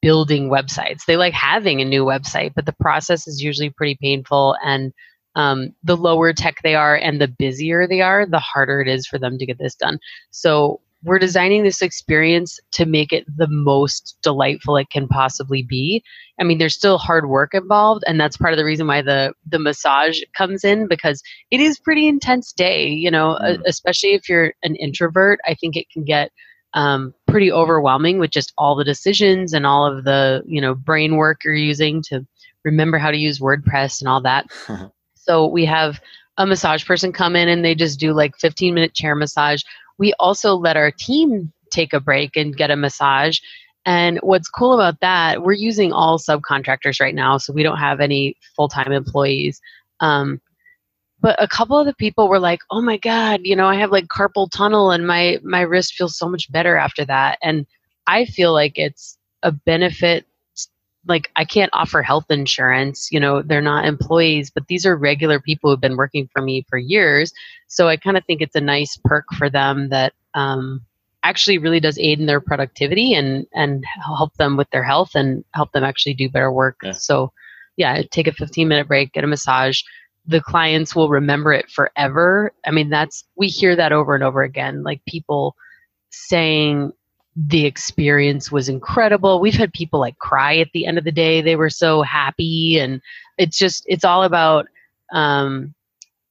building 0.00 0.48
websites. 0.48 1.04
They 1.04 1.16
like 1.16 1.34
having 1.34 1.80
a 1.80 1.84
new 1.84 2.04
website, 2.04 2.52
but 2.54 2.64
the 2.64 2.72
process 2.74 3.26
is 3.26 3.42
usually 3.42 3.70
pretty 3.70 3.98
painful. 4.00 4.56
And 4.64 4.92
um, 5.34 5.74
the 5.82 5.96
lower 5.96 6.32
tech 6.32 6.58
they 6.62 6.76
are 6.76 6.94
and 6.94 7.20
the 7.20 7.26
busier 7.26 7.88
they 7.88 8.00
are, 8.00 8.26
the 8.26 8.38
harder 8.38 8.80
it 8.80 8.86
is 8.86 9.08
for 9.08 9.18
them 9.18 9.38
to 9.38 9.46
get 9.46 9.58
this 9.58 9.74
done. 9.74 9.98
So 10.30 10.80
we're 11.04 11.18
designing 11.18 11.64
this 11.64 11.82
experience 11.82 12.60
to 12.72 12.86
make 12.86 13.12
it 13.12 13.24
the 13.36 13.48
most 13.48 14.16
delightful 14.22 14.76
it 14.76 14.90
can 14.90 15.08
possibly 15.08 15.62
be. 15.62 16.02
I 16.40 16.44
mean, 16.44 16.58
there's 16.58 16.74
still 16.74 16.98
hard 16.98 17.28
work 17.28 17.54
involved, 17.54 18.04
and 18.06 18.20
that's 18.20 18.36
part 18.36 18.52
of 18.52 18.56
the 18.56 18.64
reason 18.64 18.86
why 18.86 19.02
the 19.02 19.32
the 19.46 19.58
massage 19.58 20.20
comes 20.36 20.64
in 20.64 20.88
because 20.88 21.22
it 21.50 21.60
is 21.60 21.78
pretty 21.78 22.08
intense 22.08 22.52
day. 22.52 22.88
You 22.88 23.10
know, 23.10 23.38
mm. 23.40 23.60
especially 23.66 24.12
if 24.12 24.28
you're 24.28 24.54
an 24.62 24.76
introvert, 24.76 25.40
I 25.46 25.54
think 25.54 25.76
it 25.76 25.90
can 25.90 26.04
get 26.04 26.30
um, 26.74 27.14
pretty 27.26 27.52
overwhelming 27.52 28.18
with 28.18 28.30
just 28.30 28.52
all 28.56 28.74
the 28.74 28.84
decisions 28.84 29.52
and 29.52 29.66
all 29.66 29.86
of 29.86 30.04
the 30.04 30.42
you 30.46 30.60
know 30.60 30.74
brain 30.74 31.16
work 31.16 31.44
you're 31.44 31.54
using 31.54 32.02
to 32.08 32.26
remember 32.64 32.98
how 32.98 33.10
to 33.10 33.18
use 33.18 33.40
WordPress 33.40 34.00
and 34.00 34.08
all 34.08 34.22
that. 34.22 34.46
so 35.14 35.46
we 35.46 35.64
have 35.64 36.00
a 36.38 36.46
massage 36.46 36.86
person 36.86 37.12
come 37.12 37.36
in 37.36 37.48
and 37.48 37.64
they 37.64 37.74
just 37.74 38.00
do 38.00 38.12
like 38.12 38.36
15 38.38 38.74
minute 38.74 38.94
chair 38.94 39.14
massage 39.14 39.62
we 39.98 40.12
also 40.18 40.54
let 40.54 40.76
our 40.76 40.90
team 40.90 41.52
take 41.72 41.92
a 41.92 42.00
break 42.00 42.36
and 42.36 42.56
get 42.56 42.70
a 42.70 42.76
massage. 42.76 43.38
And 43.84 44.18
what's 44.22 44.48
cool 44.48 44.74
about 44.74 45.00
that, 45.00 45.42
we're 45.42 45.52
using 45.52 45.92
all 45.92 46.18
subcontractors 46.18 47.00
right 47.00 47.14
now, 47.14 47.38
so 47.38 47.52
we 47.52 47.62
don't 47.62 47.78
have 47.78 48.00
any 48.00 48.36
full 48.54 48.68
time 48.68 48.92
employees. 48.92 49.60
Um, 50.00 50.40
but 51.20 51.40
a 51.42 51.48
couple 51.48 51.78
of 51.78 51.86
the 51.86 51.94
people 51.94 52.28
were 52.28 52.40
like, 52.40 52.60
"Oh 52.70 52.82
my 52.82 52.96
god, 52.96 53.40
you 53.44 53.56
know, 53.56 53.66
I 53.66 53.76
have 53.76 53.92
like 53.92 54.06
carpal 54.06 54.50
tunnel, 54.50 54.90
and 54.90 55.06
my 55.06 55.38
my 55.42 55.60
wrist 55.60 55.94
feels 55.94 56.18
so 56.18 56.28
much 56.28 56.50
better 56.50 56.76
after 56.76 57.04
that." 57.06 57.38
And 57.42 57.66
I 58.06 58.24
feel 58.24 58.52
like 58.52 58.78
it's 58.78 59.16
a 59.42 59.52
benefit. 59.52 60.26
Like 61.06 61.30
I 61.34 61.44
can't 61.44 61.70
offer 61.72 62.02
health 62.02 62.26
insurance, 62.30 63.10
you 63.10 63.18
know, 63.18 63.42
they're 63.42 63.60
not 63.60 63.86
employees, 63.86 64.50
but 64.50 64.66
these 64.68 64.86
are 64.86 64.96
regular 64.96 65.40
people 65.40 65.70
who've 65.70 65.80
been 65.80 65.96
working 65.96 66.28
for 66.32 66.42
me 66.42 66.64
for 66.68 66.78
years. 66.78 67.32
So 67.66 67.88
I 67.88 67.96
kind 67.96 68.16
of 68.16 68.24
think 68.24 68.40
it's 68.40 68.54
a 68.54 68.60
nice 68.60 68.98
perk 69.04 69.26
for 69.36 69.50
them 69.50 69.88
that 69.88 70.12
um, 70.34 70.84
actually 71.24 71.58
really 71.58 71.80
does 71.80 71.98
aid 71.98 72.20
in 72.20 72.26
their 72.26 72.40
productivity 72.40 73.14
and 73.14 73.46
and 73.54 73.84
help 74.04 74.34
them 74.34 74.56
with 74.56 74.70
their 74.70 74.84
health 74.84 75.14
and 75.14 75.44
help 75.54 75.72
them 75.72 75.84
actually 75.84 76.14
do 76.14 76.28
better 76.28 76.52
work. 76.52 76.76
Yeah. 76.82 76.92
So 76.92 77.32
yeah, 77.76 78.02
take 78.10 78.26
a 78.26 78.32
15 78.32 78.68
minute 78.68 78.88
break, 78.88 79.12
get 79.12 79.24
a 79.24 79.26
massage. 79.26 79.82
The 80.26 80.40
clients 80.40 80.94
will 80.94 81.08
remember 81.08 81.52
it 81.52 81.70
forever. 81.70 82.52
I 82.66 82.70
mean, 82.70 82.90
that's 82.90 83.24
we 83.36 83.48
hear 83.48 83.74
that 83.76 83.92
over 83.92 84.14
and 84.14 84.22
over 84.22 84.42
again. 84.42 84.82
Like 84.82 85.04
people 85.06 85.56
saying 86.10 86.92
the 87.34 87.64
experience 87.64 88.52
was 88.52 88.68
incredible. 88.68 89.40
We've 89.40 89.54
had 89.54 89.72
people 89.72 90.00
like 90.00 90.18
cry 90.18 90.58
at 90.58 90.68
the 90.74 90.86
end 90.86 90.98
of 90.98 91.04
the 91.04 91.12
day. 91.12 91.40
They 91.40 91.56
were 91.56 91.70
so 91.70 92.02
happy 92.02 92.78
and 92.78 93.00
it's 93.38 93.58
just 93.58 93.84
it's 93.86 94.04
all 94.04 94.22
about 94.22 94.66
um 95.12 95.74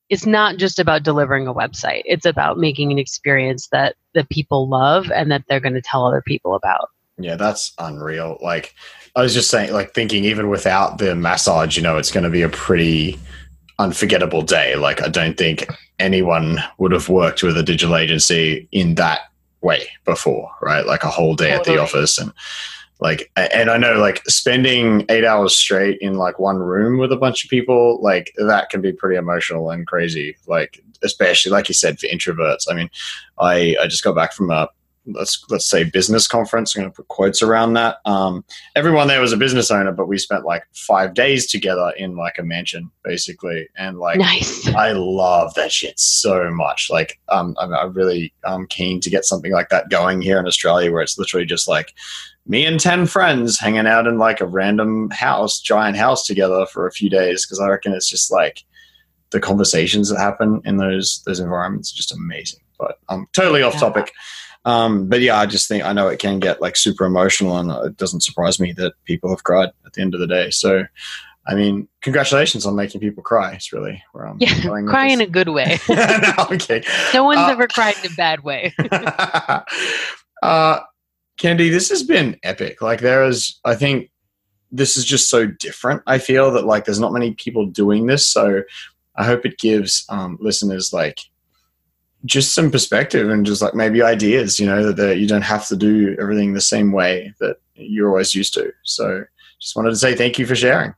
it's 0.10 0.26
not 0.26 0.58
just 0.58 0.80
about 0.80 1.04
delivering 1.04 1.48
a 1.48 1.54
website 1.54 2.02
it's 2.06 2.26
about 2.26 2.58
making 2.58 2.92
an 2.92 3.00
experience 3.00 3.68
that 3.72 3.96
that 4.14 4.30
people 4.30 4.68
love 4.68 5.12
and 5.12 5.32
that 5.32 5.44
they're 5.48 5.60
going 5.60 5.74
to 5.74 5.82
tell 5.82 6.06
other 6.06 6.22
people 6.22 6.56
about 6.56 6.90
yeah 7.18 7.36
that's 7.36 7.74
unreal 7.80 8.38
like 8.42 8.74
i 9.16 9.22
was 9.22 9.34
just 9.34 9.50
saying 9.50 9.72
like 9.72 9.94
thinking 9.94 10.26
even 10.26 10.50
without 10.50 10.98
the 10.98 11.16
massage 11.16 11.78
you 11.78 11.84
know 11.84 11.98
it's 11.98 12.12
going 12.12 12.24
to 12.24 12.30
be 12.30 12.42
a 12.42 12.50
pretty 12.50 13.20
unforgettable 13.80 14.42
day 14.42 14.76
like 14.76 15.02
i 15.02 15.08
don't 15.08 15.38
think 15.38 15.68
anyone 16.00 16.60
would 16.78 16.92
have 16.92 17.10
worked 17.10 17.44
with 17.44 17.58
a 17.58 17.64
digital 17.64 17.96
agency 17.96 18.68
in 18.72 18.96
that 18.96 19.22
way 19.62 19.88
before 20.06 20.50
right 20.62 20.86
like 20.86 21.04
a 21.04 21.10
whole 21.10 21.36
day 21.36 21.52
totally. 21.52 21.60
at 21.60 21.76
the 21.76 21.82
office 21.82 22.18
and 22.18 22.34
like 23.00 23.32
and 23.36 23.70
i 23.70 23.78
know 23.78 23.94
like 24.00 24.22
spending 24.28 25.06
eight 25.10 25.26
hours 25.26 25.56
straight 25.56 26.00
in 26.00 26.16
like 26.16 26.40
one 26.40 26.58
room 26.58 26.98
with 26.98 27.12
a 27.12 27.18
bunch 27.18 27.44
of 27.44 27.50
people 27.50 28.00
like 28.02 28.34
that 28.38 28.70
can 28.70 28.82
be 28.82 28.92
pretty 28.92 29.18
emotional 29.18 29.70
and 29.70 29.88
crazy 29.88 30.36
like 30.48 30.84
especially 31.04 31.52
like 31.52 31.68
you 31.68 31.74
said 31.74 32.00
for 32.00 32.08
introverts 32.08 32.66
i 32.70 32.74
mean 32.74 32.90
i 33.40 33.76
i 33.82 33.88
just 33.88 34.04
got 34.04 34.16
back 34.16 34.34
from 34.34 34.50
a 34.50 34.68
let's 35.06 35.44
let's 35.50 35.70
say 35.70 35.84
business 35.84 36.28
conference. 36.28 36.76
I'm 36.76 36.84
going 36.84 36.92
to 36.92 36.96
put 36.96 37.08
quotes 37.08 37.42
around 37.42 37.74
that. 37.74 37.98
Um, 38.06 38.46
everyone 38.76 39.08
there 39.08 39.22
was 39.22 39.34
a 39.34 39.38
business 39.38 39.72
owner, 39.72 39.92
but 39.92 40.08
we 40.08 40.18
spent 40.18 40.46
like 40.46 40.64
five 40.74 41.14
days 41.14 41.48
together 41.48 41.92
in 41.98 42.16
like 42.16 42.38
a 42.38 42.44
mansion, 42.44 42.92
basically, 43.04 43.68
and 43.78 43.98
like 44.00 44.20
nice. 44.20 44.68
I 44.76 44.92
love 44.92 45.54
that 45.56 45.72
shit 45.72 46.00
so 46.00 46.50
much. 46.52 46.90
Like, 46.90 47.20
um, 47.30 47.56
I'm, 47.60 47.74
I'm 47.74 47.94
really 47.94 48.34
um, 48.44 48.68
keen 48.68 49.00
to 49.02 49.10
get 49.10 49.26
something 49.26 49.52
like 49.52 49.70
that 49.70 49.90
going 49.90 50.22
here 50.22 50.40
in 50.40 50.48
Australia, 50.48 50.92
where 50.92 51.02
it's 51.02 51.18
literally 51.18 51.46
just 51.46 51.68
like 51.68 51.94
me 52.48 52.66
and 52.66 52.80
10 52.80 53.06
friends 53.06 53.60
hanging 53.60 53.88
out 53.88 54.08
in 54.08 54.18
like 54.18 54.42
a 54.42 54.48
random 54.48 55.10
house, 55.12 55.60
giant 55.60 55.98
house 55.98 56.26
together 56.26 56.66
for 56.66 56.88
a 56.88 56.92
few 56.92 57.10
days. 57.10 57.46
Cause 57.46 57.60
I 57.60 57.70
reckon 57.70 57.94
it's 57.94 58.10
just 58.10 58.32
like 58.32 58.64
the 59.30 59.40
conversations 59.40 60.10
that 60.10 60.20
happen 60.20 60.62
in 60.66 60.78
those, 60.78 61.22
those 61.26 61.40
environments 61.40 61.94
are 61.94 61.98
just 61.98 62.12
amazing. 62.12 62.60
But 62.80 62.98
I'm 63.10 63.20
um, 63.20 63.28
totally 63.32 63.62
off 63.62 63.80
topic. 63.80 64.12
Um, 64.66 65.08
but 65.08 65.22
yeah, 65.22 65.40
I 65.40 65.46
just 65.46 65.68
think 65.68 65.84
I 65.84 65.94
know 65.94 66.08
it 66.08 66.20
can 66.20 66.40
get 66.40 66.62
like 66.62 66.76
super 66.76 67.06
emotional, 67.06 67.58
and 67.58 67.72
it 67.86 67.98
doesn't 67.98 68.22
surprise 68.22 68.60
me 68.60 68.74
that 68.74 68.94
people 69.06 69.30
have 69.30 69.44
cried 69.44 69.70
at 69.86 69.94
the 69.94 70.02
end 70.02 70.14
of 70.14 70.20
the 70.20 70.28
day. 70.28 70.52
So, 70.52 70.86
I 71.48 71.56
mean, 71.56 71.88
congratulations 72.02 72.66
on 72.66 72.76
making 72.76 73.02
people 73.02 73.24
cry. 73.24 73.54
It's 73.54 73.74
really 73.74 74.04
where 74.12 74.28
I'm 74.28 74.38
yeah, 74.40 74.64
going. 74.64 74.86
Cry 74.86 75.08
in 75.08 75.22
a 75.22 75.28
good 75.28 75.50
way. 75.50 75.80
no, 75.90 76.48
okay. 76.52 76.84
No 77.14 77.24
one's 77.24 77.40
uh, 77.40 77.50
ever 77.50 77.68
cried 77.68 77.96
in 78.04 78.12
a 78.12 78.16
bad 78.16 78.44
way. 78.44 78.74
uh, 80.44 80.80
Candy, 81.38 81.70
this 81.70 81.90
has 81.90 82.04
been 82.04 82.38
epic. 82.44 82.84
Like 82.84 83.02
there 83.02 83.24
is, 83.24 83.60
I 83.66 83.74
think 83.74 84.12
this 84.72 84.96
is 84.96 85.06
just 85.06 85.30
so 85.30 85.48
different. 85.48 86.04
I 86.06 86.20
feel 86.20 86.52
that 86.52 86.66
like 86.66 86.86
there's 86.86 87.00
not 87.00 87.14
many 87.14 87.34
people 87.34 87.66
doing 87.66 88.06
this, 88.06 88.30
so 88.30 88.62
I 89.16 89.26
hope 89.26 89.46
it 89.46 89.58
gives 89.58 90.06
um, 90.10 90.38
listeners 90.40 90.94
like 90.94 91.20
just 92.26 92.54
some 92.54 92.72
perspective 92.72 93.30
and 93.30 93.46
just 93.46 93.62
like 93.62 93.74
maybe 93.74 94.02
ideas. 94.02 94.60
You 94.60 94.68
know 94.68 94.86
that, 94.86 94.98
that 94.98 95.18
you 95.18 95.28
don't 95.28 95.42
have 95.42 95.68
to 95.68 95.76
do 95.76 96.16
everything 96.20 96.54
the 96.54 96.62
same 96.62 96.92
way 96.92 97.34
that 97.40 97.58
you're 97.76 98.10
always 98.10 98.36
used 98.36 98.54
to. 98.56 98.72
So 98.84 99.24
just 99.60 99.76
wanted 99.76 99.92
to 99.92 99.98
say 99.98 100.16
thank 100.16 100.40
you 100.40 100.46
for 100.46 100.56
sharing. 100.56 100.94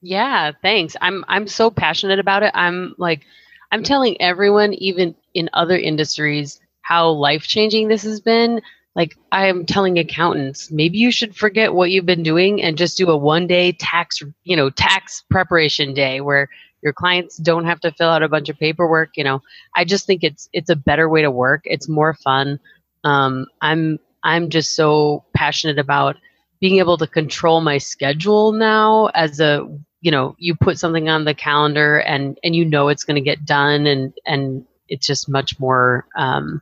Yeah, 0.00 0.52
thanks. 0.62 0.96
I'm 1.00 1.24
I'm 1.28 1.46
so 1.46 1.70
passionate 1.70 2.18
about 2.18 2.42
it. 2.42 2.50
I'm 2.54 2.94
like 2.98 3.22
I'm 3.70 3.82
telling 3.82 4.20
everyone 4.20 4.74
even 4.74 5.14
in 5.34 5.48
other 5.52 5.76
industries 5.76 6.60
how 6.82 7.08
life-changing 7.10 7.88
this 7.88 8.02
has 8.02 8.20
been 8.20 8.60
like 8.94 9.16
i 9.30 9.46
am 9.46 9.64
telling 9.64 9.98
accountants 9.98 10.70
maybe 10.70 10.98
you 10.98 11.10
should 11.10 11.34
forget 11.34 11.74
what 11.74 11.90
you've 11.90 12.06
been 12.06 12.22
doing 12.22 12.62
and 12.62 12.76
just 12.76 12.98
do 12.98 13.08
a 13.08 13.16
one 13.16 13.46
day 13.46 13.72
tax 13.72 14.20
you 14.44 14.56
know 14.56 14.68
tax 14.68 15.24
preparation 15.30 15.94
day 15.94 16.20
where 16.20 16.48
your 16.82 16.92
clients 16.92 17.36
don't 17.36 17.64
have 17.64 17.80
to 17.80 17.92
fill 17.92 18.10
out 18.10 18.22
a 18.22 18.28
bunch 18.28 18.48
of 18.48 18.58
paperwork 18.58 19.10
you 19.16 19.24
know 19.24 19.40
i 19.74 19.84
just 19.84 20.06
think 20.06 20.22
it's 20.22 20.48
it's 20.52 20.70
a 20.70 20.76
better 20.76 21.08
way 21.08 21.22
to 21.22 21.30
work. 21.30 21.62
It's 21.64 21.88
more 21.88 22.14
fun. 22.14 22.60
Um, 23.04 23.46
i'm 23.60 23.98
i'm 24.22 24.48
just 24.50 24.76
so 24.76 25.24
passionate 25.34 25.78
about 25.78 26.16
being 26.60 26.78
able 26.78 26.96
to 26.98 27.06
control 27.06 27.60
my 27.60 27.78
schedule 27.78 28.52
now 28.52 29.06
as 29.14 29.40
a 29.40 29.66
you 30.00 30.10
know 30.10 30.36
you 30.38 30.54
put 30.54 30.78
something 30.78 31.08
on 31.08 31.24
the 31.24 31.34
calendar 31.34 31.98
and 32.00 32.38
and 32.44 32.54
you 32.54 32.64
know 32.64 32.88
it's 32.88 33.04
going 33.04 33.16
to 33.16 33.20
get 33.20 33.44
done 33.44 33.86
and 33.86 34.12
and 34.26 34.64
it's 34.88 35.06
just 35.06 35.28
much 35.28 35.58
more 35.58 36.06
um, 36.16 36.60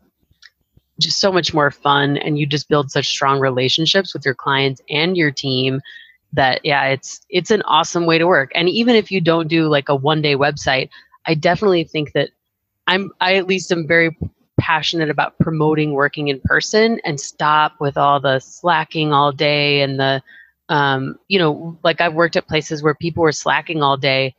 just 1.01 1.19
so 1.19 1.33
much 1.33 1.53
more 1.53 1.71
fun 1.71 2.17
and 2.19 2.39
you 2.39 2.47
just 2.47 2.69
build 2.69 2.91
such 2.91 3.09
strong 3.09 3.41
relationships 3.41 4.15
with 4.15 4.25
your 4.25 4.35
clients 4.35 4.81
and 4.89 5.17
your 5.17 5.31
team 5.31 5.81
that 6.33 6.61
yeah 6.65 6.85
it's 6.85 7.21
it's 7.29 7.51
an 7.51 7.63
awesome 7.63 8.07
way 8.07 8.19
to 8.19 8.27
work. 8.27 8.51
And 8.55 8.69
even 8.69 8.95
if 8.95 9.11
you 9.11 9.21
don't 9.21 9.49
do 9.49 9.69
like 9.69 9.89
a 9.89 9.97
one 9.97 10.23
day 10.23 10.37
website 10.37 10.89
i 11.27 11.35
definitely 11.35 11.85
think 11.85 12.13
that 12.13 12.31
i'm 12.87 13.11
i 13.21 13.37
at 13.37 13.47
least 13.47 13.73
am 13.73 13.87
very 13.87 14.17
passionate 14.59 15.11
about 15.11 15.39
promoting 15.39 15.93
working 15.93 16.29
in 16.29 16.41
person 16.45 17.01
and 17.05 17.19
stop 17.19 17.75
with 17.81 17.97
all 17.97 18.21
the 18.21 18.39
slacking 18.41 19.13
all 19.13 19.33
day 19.33 19.81
and 19.81 19.99
the 19.99 20.23
um, 20.69 21.17
you 21.29 21.39
know 21.39 21.79
like 21.83 22.01
i've 22.01 22.15
worked 22.15 22.37
at 22.37 22.47
places 22.47 22.83
where 22.83 22.95
people 22.95 23.23
were 23.23 23.33
slacking 23.33 23.83
all 23.83 23.97
day 23.97 24.35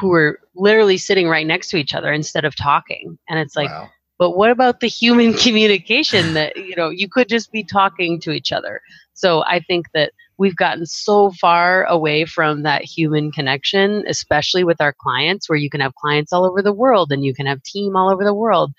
who 0.00 0.08
were 0.08 0.40
literally 0.54 0.96
sitting 0.96 1.28
right 1.28 1.46
next 1.46 1.68
to 1.68 1.76
each 1.76 1.94
other 1.94 2.12
instead 2.12 2.44
of 2.44 2.56
talking. 2.56 3.18
And 3.28 3.38
it's 3.38 3.56
like 3.56 3.70
wow. 3.70 3.90
but 4.18 4.36
what 4.36 4.50
about 4.50 4.80
the 4.80 4.88
human 4.88 5.34
communication 5.44 6.34
that 6.34 6.56
you 6.56 6.76
know 6.76 6.90
you 6.90 7.08
could 7.08 7.28
just 7.28 7.52
be 7.52 7.62
talking 7.62 8.20
to 8.20 8.32
each 8.32 8.52
other? 8.52 8.80
So 9.14 9.44
i 9.44 9.60
think 9.60 9.86
that 9.94 10.12
we've 10.38 10.56
gotten 10.56 10.86
so 10.86 11.30
far 11.32 11.84
away 11.84 12.24
from 12.24 12.62
that 12.62 12.82
human 12.82 13.30
connection 13.30 14.04
especially 14.06 14.64
with 14.64 14.80
our 14.80 14.94
clients 14.98 15.48
where 15.48 15.58
you 15.58 15.70
can 15.70 15.80
have 15.80 15.94
clients 15.94 16.32
all 16.32 16.44
over 16.44 16.62
the 16.62 16.72
world 16.72 17.12
and 17.12 17.24
you 17.24 17.34
can 17.34 17.46
have 17.46 17.62
team 17.62 17.96
all 17.96 18.10
over 18.10 18.24
the 18.24 18.34
world 18.34 18.72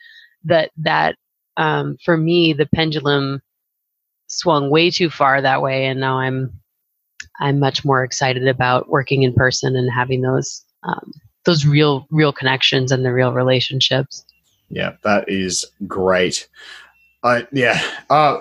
that 0.43 0.72
that 0.78 1.16
um, 1.58 1.97
for 2.03 2.18
me 2.18 2.53
the 2.53 2.68
pendulum 2.74 3.41
swung 4.28 4.70
way 4.70 4.89
too 4.89 5.10
far 5.10 5.41
that 5.41 5.62
way 5.62 5.86
and 5.86 5.99
now 5.99 6.20
i'm 6.20 6.51
i'm 7.39 7.60
much 7.60 7.86
more 7.86 8.03
excited 8.03 8.47
about 8.47 8.89
working 8.89 9.24
in 9.24 9.34
person 9.34 9.76
and 9.76 9.91
having 9.91 10.22
those 10.22 10.64
um, 10.84 11.12
those 11.45 11.66
real 11.66 12.08
real 12.12 12.34
connections 12.34 12.91
and 12.91 13.06
the 13.06 13.14
real 13.14 13.34
relationships 13.34 14.26
yeah, 14.70 14.93
that 15.03 15.30
is 15.30 15.66
great. 15.88 16.47
I 17.24 17.47
yeah. 17.51 17.82
Uh, 18.10 18.39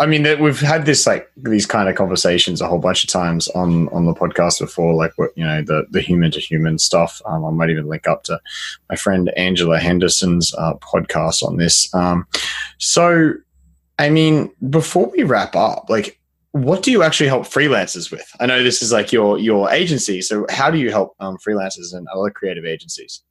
I 0.00 0.06
mean, 0.06 0.40
we've 0.40 0.60
had 0.60 0.86
this 0.86 1.06
like 1.08 1.28
these 1.36 1.66
kind 1.66 1.88
of 1.88 1.96
conversations 1.96 2.60
a 2.60 2.68
whole 2.68 2.78
bunch 2.78 3.02
of 3.02 3.10
times 3.10 3.48
on 3.48 3.88
on 3.88 4.04
the 4.04 4.14
podcast 4.14 4.60
before, 4.60 4.94
like 4.94 5.12
what 5.16 5.30
you 5.36 5.44
know 5.44 5.60
the 5.60 5.86
the 5.90 6.00
human 6.00 6.30
to 6.30 6.40
human 6.40 6.78
stuff. 6.78 7.20
Um, 7.26 7.44
I 7.44 7.50
might 7.50 7.70
even 7.70 7.88
link 7.88 8.06
up 8.06 8.22
to 8.24 8.40
my 8.88 8.94
friend 8.94 9.32
Angela 9.36 9.80
Henderson's 9.80 10.54
uh, 10.54 10.74
podcast 10.74 11.42
on 11.42 11.56
this. 11.56 11.92
Um, 11.94 12.28
so, 12.78 13.32
I 13.98 14.08
mean, 14.08 14.52
before 14.70 15.10
we 15.10 15.24
wrap 15.24 15.56
up, 15.56 15.86
like, 15.90 16.20
what 16.52 16.84
do 16.84 16.92
you 16.92 17.02
actually 17.02 17.28
help 17.28 17.44
freelancers 17.44 18.12
with? 18.12 18.30
I 18.38 18.46
know 18.46 18.62
this 18.62 18.82
is 18.82 18.92
like 18.92 19.12
your 19.12 19.36
your 19.36 19.68
agency, 19.68 20.22
so 20.22 20.46
how 20.48 20.70
do 20.70 20.78
you 20.78 20.92
help 20.92 21.16
um, 21.18 21.38
freelancers 21.38 21.92
and 21.92 22.06
other 22.14 22.30
creative 22.30 22.64
agencies? 22.64 23.22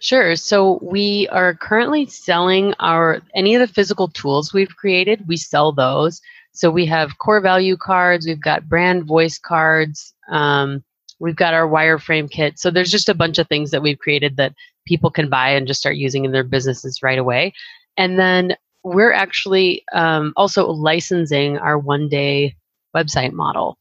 Sure. 0.00 0.36
So 0.36 0.78
we 0.82 1.28
are 1.28 1.54
currently 1.54 2.06
selling 2.06 2.74
our 2.80 3.20
any 3.34 3.54
of 3.54 3.60
the 3.60 3.72
physical 3.72 4.08
tools 4.08 4.52
we've 4.52 4.76
created. 4.76 5.26
We 5.28 5.36
sell 5.36 5.72
those. 5.72 6.20
So 6.52 6.70
we 6.70 6.86
have 6.86 7.18
core 7.18 7.40
value 7.40 7.76
cards. 7.76 8.26
We've 8.26 8.40
got 8.40 8.68
brand 8.68 9.04
voice 9.04 9.38
cards. 9.38 10.14
Um, 10.30 10.82
we've 11.20 11.36
got 11.36 11.54
our 11.54 11.68
wireframe 11.68 12.30
kit. 12.30 12.58
So 12.58 12.70
there's 12.70 12.90
just 12.90 13.08
a 13.08 13.14
bunch 13.14 13.38
of 13.38 13.48
things 13.48 13.70
that 13.70 13.82
we've 13.82 13.98
created 13.98 14.36
that 14.36 14.54
people 14.86 15.10
can 15.10 15.28
buy 15.28 15.50
and 15.50 15.66
just 15.66 15.80
start 15.80 15.96
using 15.96 16.24
in 16.24 16.32
their 16.32 16.44
businesses 16.44 17.02
right 17.02 17.18
away. 17.18 17.52
And 17.96 18.18
then 18.18 18.56
we're 18.82 19.12
actually 19.12 19.84
um, 19.92 20.32
also 20.36 20.66
licensing 20.68 21.58
our 21.58 21.78
one 21.78 22.08
day 22.08 22.56
website 22.96 23.32
model. 23.32 23.78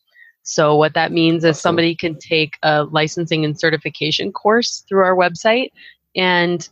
So, 0.49 0.75
what 0.75 0.95
that 0.95 1.11
means 1.11 1.43
is 1.43 1.59
somebody 1.59 1.95
can 1.95 2.17
take 2.17 2.57
a 2.63 2.83
licensing 2.85 3.45
and 3.45 3.59
certification 3.59 4.31
course 4.31 4.83
through 4.89 5.03
our 5.03 5.15
website, 5.15 5.69
and 6.15 6.67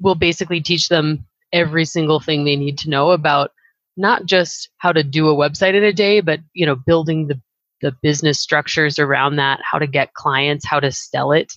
we'll 0.00 0.16
basically 0.16 0.60
teach 0.60 0.88
them 0.88 1.24
every 1.52 1.84
single 1.84 2.18
thing 2.18 2.44
they 2.44 2.56
need 2.56 2.76
to 2.78 2.90
know 2.90 3.10
about 3.10 3.52
not 3.96 4.26
just 4.26 4.70
how 4.78 4.90
to 4.92 5.04
do 5.04 5.28
a 5.28 5.34
website 5.34 5.74
in 5.74 5.84
a 5.84 5.92
day, 5.92 6.20
but 6.20 6.40
you 6.54 6.66
know, 6.66 6.74
building 6.74 7.28
the 7.28 7.40
the 7.80 7.92
business 8.02 8.40
structures 8.40 8.98
around 8.98 9.36
that, 9.36 9.60
how 9.62 9.78
to 9.78 9.86
get 9.86 10.14
clients, 10.14 10.66
how 10.66 10.80
to 10.80 10.90
sell 10.90 11.30
it. 11.30 11.52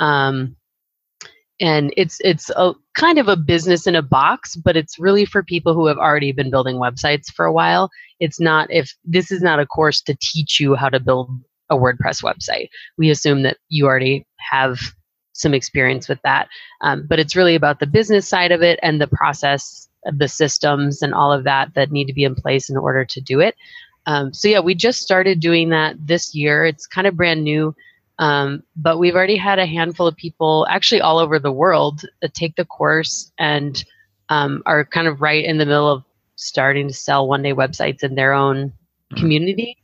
Um, 0.00 0.56
and 1.60 1.92
it's 1.96 2.18
it's 2.24 2.50
a 2.50 2.72
kind 2.94 3.18
of 3.18 3.28
a 3.28 3.36
business 3.36 3.86
in 3.86 3.94
a 3.94 4.02
box 4.02 4.56
but 4.56 4.76
it's 4.76 4.98
really 4.98 5.24
for 5.24 5.42
people 5.42 5.74
who 5.74 5.86
have 5.86 5.98
already 5.98 6.32
been 6.32 6.50
building 6.50 6.76
websites 6.76 7.26
for 7.26 7.44
a 7.44 7.52
while. 7.52 7.90
It's 8.18 8.40
not 8.40 8.70
if 8.70 8.94
this 9.04 9.30
is 9.30 9.42
not 9.42 9.60
a 9.60 9.66
course 9.66 10.00
to 10.02 10.16
teach 10.20 10.58
you 10.58 10.74
how 10.74 10.88
to 10.88 11.00
build 11.00 11.30
a 11.70 11.76
wordpress 11.76 12.22
website. 12.22 12.68
We 12.98 13.10
assume 13.10 13.42
that 13.42 13.58
you 13.68 13.86
already 13.86 14.26
have 14.38 14.78
some 15.32 15.54
experience 15.54 16.08
with 16.08 16.20
that 16.22 16.48
um, 16.80 17.06
but 17.08 17.18
it's 17.18 17.36
really 17.36 17.54
about 17.54 17.80
the 17.80 17.86
business 17.86 18.28
side 18.28 18.52
of 18.52 18.62
it 18.62 18.78
and 18.82 19.00
the 19.00 19.06
process 19.06 19.88
the 20.04 20.28
systems 20.28 21.02
and 21.02 21.14
all 21.14 21.32
of 21.32 21.44
that 21.44 21.74
that 21.74 21.90
need 21.90 22.06
to 22.06 22.14
be 22.14 22.24
in 22.24 22.34
place 22.34 22.70
in 22.70 22.76
order 22.76 23.04
to 23.04 23.20
do 23.20 23.40
it. 23.40 23.54
Um, 24.06 24.32
so 24.32 24.48
yeah 24.48 24.60
we 24.60 24.74
just 24.74 25.02
started 25.02 25.40
doing 25.40 25.68
that 25.70 25.96
this 25.98 26.34
year. 26.34 26.64
It's 26.64 26.86
kind 26.86 27.06
of 27.06 27.16
brand 27.16 27.44
new 27.44 27.74
um, 28.20 28.62
but 28.76 28.98
we've 28.98 29.14
already 29.14 29.38
had 29.38 29.58
a 29.58 29.66
handful 29.66 30.06
of 30.06 30.14
people, 30.14 30.66
actually 30.68 31.00
all 31.00 31.18
over 31.18 31.38
the 31.38 31.50
world, 31.50 32.04
take 32.34 32.54
the 32.54 32.66
course 32.66 33.32
and 33.38 33.82
um, 34.28 34.62
are 34.66 34.84
kind 34.84 35.08
of 35.08 35.22
right 35.22 35.42
in 35.42 35.56
the 35.56 35.64
middle 35.64 35.90
of 35.90 36.04
starting 36.36 36.86
to 36.86 36.94
sell 36.94 37.26
one 37.26 37.42
day 37.42 37.54
websites 37.54 38.02
in 38.04 38.14
their 38.14 38.34
own 38.34 38.68
mm-hmm. 38.68 39.16
community. 39.16 39.78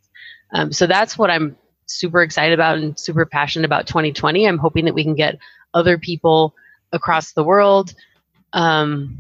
Um, 0.53 0.71
so 0.71 0.87
that's 0.87 1.17
what 1.17 1.31
I'm 1.31 1.57
super 1.87 2.23
excited 2.23 2.53
about 2.53 2.77
and 2.77 2.99
super 2.99 3.25
passionate 3.25 3.65
about 3.65 3.87
2020. 3.87 4.47
I'm 4.47 4.59
hoping 4.59 4.85
that 4.85 4.95
we 4.95 5.03
can 5.03 5.15
get 5.15 5.39
other 5.73 5.97
people 5.97 6.55
across 6.93 7.33
the 7.33 7.43
world, 7.43 7.95
um, 8.53 9.19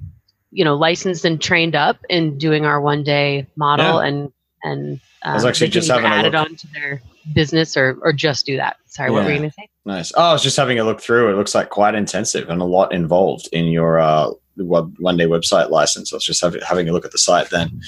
you 0.50 0.62
know, 0.62 0.74
licensed 0.74 1.24
and 1.24 1.40
trained 1.40 1.74
up 1.74 1.98
in 2.10 2.36
doing 2.36 2.66
our 2.66 2.82
one 2.82 3.02
day 3.02 3.46
model 3.56 4.02
yeah. 4.02 4.08
and 4.08 4.32
and 4.62 5.00
um, 5.22 5.32
I 5.32 5.34
was 5.34 5.44
actually 5.46 5.70
just 5.70 5.90
having 5.90 6.04
added 6.04 6.34
on 6.34 6.54
to 6.54 6.66
their 6.74 7.00
business 7.32 7.76
or 7.76 7.98
or 8.02 8.12
just 8.12 8.46
do 8.46 8.56
that. 8.56 8.76
Sorry, 8.86 9.10
yeah. 9.10 9.14
what 9.14 9.24
were 9.24 9.32
you 9.32 9.38
going 9.38 9.50
to 9.50 9.54
say? 9.54 9.68
Nice. 9.84 10.12
Oh, 10.16 10.22
I 10.22 10.32
was 10.32 10.42
just 10.42 10.56
having 10.56 10.78
a 10.78 10.84
look 10.84 11.00
through. 11.00 11.30
It 11.30 11.36
looks 11.36 11.54
like 11.54 11.70
quite 11.70 11.94
intensive 11.94 12.48
and 12.48 12.60
a 12.60 12.64
lot 12.64 12.92
involved 12.92 13.48
in 13.52 13.66
your 13.66 13.98
uh, 13.98 14.30
one 14.56 15.16
day 15.16 15.26
website 15.26 15.70
license. 15.70 16.12
I 16.12 16.16
was 16.16 16.24
just 16.24 16.42
having, 16.42 16.60
having 16.62 16.88
a 16.88 16.92
look 16.92 17.04
at 17.04 17.12
the 17.12 17.18
site 17.18 17.50
then. 17.50 17.80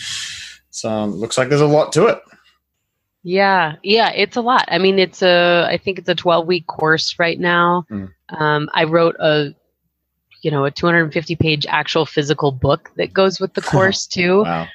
So 0.70 0.88
um, 0.88 1.12
looks 1.12 1.36
like 1.36 1.48
there's 1.48 1.60
a 1.60 1.66
lot 1.66 1.92
to 1.94 2.06
it. 2.06 2.20
Yeah, 3.24 3.76
yeah, 3.82 4.12
it's 4.12 4.36
a 4.36 4.40
lot. 4.40 4.64
I 4.68 4.78
mean, 4.78 4.98
it's 4.98 5.22
a 5.22 5.66
I 5.68 5.76
think 5.76 5.98
it's 5.98 6.08
a 6.08 6.14
12 6.14 6.46
week 6.46 6.66
course 6.66 7.18
right 7.18 7.38
now. 7.38 7.84
Mm. 7.90 8.10
Um, 8.30 8.70
I 8.74 8.84
wrote 8.84 9.16
a 9.18 9.54
you 10.42 10.50
know 10.50 10.64
a 10.64 10.70
250 10.70 11.36
page 11.36 11.66
actual 11.68 12.06
physical 12.06 12.52
book 12.52 12.90
that 12.96 13.12
goes 13.12 13.40
with 13.40 13.54
the 13.54 13.60
course 13.74 14.06
too, 14.06 14.44
wow. 14.44 14.66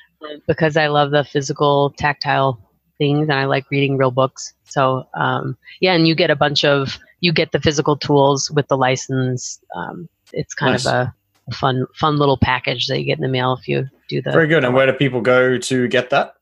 because 0.45 0.75
I 0.75 0.87
love 0.87 1.11
the 1.11 1.23
physical 1.23 1.93
tactile 1.97 2.59
things 2.97 3.29
and 3.29 3.37
I 3.37 3.45
like 3.45 3.69
reading 3.69 3.97
real 3.97 4.11
books. 4.11 4.53
So 4.65 5.07
um, 5.13 5.57
yeah, 5.79 5.93
and 5.93 6.07
you 6.07 6.15
get 6.15 6.29
a 6.29 6.35
bunch 6.35 6.65
of 6.65 6.97
you 7.19 7.31
get 7.31 7.51
the 7.51 7.59
physical 7.59 7.95
tools 7.95 8.51
with 8.51 8.67
the 8.67 8.77
license. 8.77 9.59
Um, 9.75 10.09
it's 10.31 10.53
kind 10.53 10.73
nice. 10.73 10.85
of 10.85 10.93
a 10.93 11.13
fun 11.51 11.85
fun 11.95 12.17
little 12.17 12.37
package 12.37 12.87
that 12.87 12.99
you 12.99 13.05
get 13.05 13.17
in 13.17 13.23
the 13.23 13.29
mail 13.29 13.53
if 13.53 13.67
you 13.67 13.87
do 14.09 14.21
the. 14.21 14.31
Very 14.31 14.47
good. 14.47 14.63
And 14.63 14.73
where 14.73 14.85
do 14.85 14.93
people 14.93 15.21
go 15.21 15.57
to 15.57 15.87
get 15.87 16.09
that? 16.09 16.35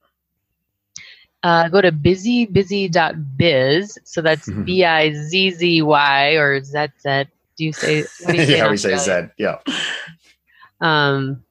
Uh, 1.43 1.69
go 1.69 1.81
to 1.81 1.91
bizzyBizzy.biz. 1.91 3.97
So 4.03 4.21
that's 4.21 4.47
B 4.65 4.85
I 4.85 5.13
Z 5.13 5.51
Z 5.51 5.81
Y 5.81 6.29
or 6.33 6.63
Z 6.63 6.87
Z. 7.01 7.25
Do 7.57 7.65
you 7.65 7.73
say? 7.73 8.03
What 8.23 8.33
do 8.33 8.37
you 8.37 8.45
say 8.45 8.57
yeah, 8.57 8.69
we 8.69 8.77
say 8.77 8.97
Z. 8.97 9.29
Yeah. 9.37 9.57
Um, 10.79 11.43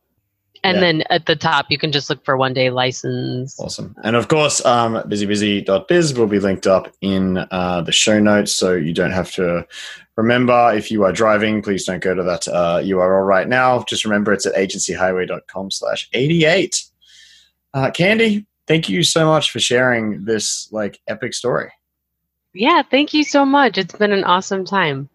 and 0.62 0.76
yeah. 0.76 0.80
then 0.80 1.02
at 1.10 1.26
the 1.26 1.36
top, 1.36 1.66
you 1.70 1.78
can 1.78 1.92
just 1.92 2.10
look 2.10 2.24
for 2.24 2.36
one 2.36 2.52
day 2.52 2.70
license. 2.70 3.58
Awesome. 3.58 3.94
And 4.04 4.16
of 4.16 4.28
course, 4.28 4.64
um, 4.64 4.94
bizzyBizzy.biz 4.94 6.14
will 6.14 6.26
be 6.26 6.38
linked 6.38 6.66
up 6.66 6.92
in 7.00 7.38
uh, 7.50 7.82
the 7.82 7.92
show 7.92 8.20
notes. 8.20 8.52
So 8.52 8.74
you 8.74 8.92
don't 8.92 9.10
have 9.10 9.32
to 9.32 9.66
remember 10.16 10.72
if 10.74 10.90
you 10.90 11.04
are 11.04 11.12
driving, 11.12 11.62
please 11.62 11.84
don't 11.84 12.02
go 12.02 12.14
to 12.14 12.22
that 12.22 12.48
uh, 12.48 12.80
URL 12.82 13.26
right 13.26 13.48
now. 13.48 13.84
Just 13.88 14.04
remember 14.04 14.32
it's 14.32 14.46
at 14.46 14.54
agencyhighway.com 14.54 15.70
slash 15.70 16.08
88. 16.12 16.84
Uh, 17.72 17.90
Candy, 17.90 18.46
thank 18.66 18.88
you 18.88 19.02
so 19.02 19.26
much 19.26 19.50
for 19.50 19.60
sharing 19.60 20.24
this 20.24 20.70
like 20.72 21.00
epic 21.08 21.34
story. 21.34 21.70
Yeah, 22.52 22.82
thank 22.82 23.14
you 23.14 23.24
so 23.24 23.44
much. 23.44 23.78
It's 23.78 23.94
been 23.94 24.12
an 24.12 24.24
awesome 24.24 24.64
time. 24.64 25.09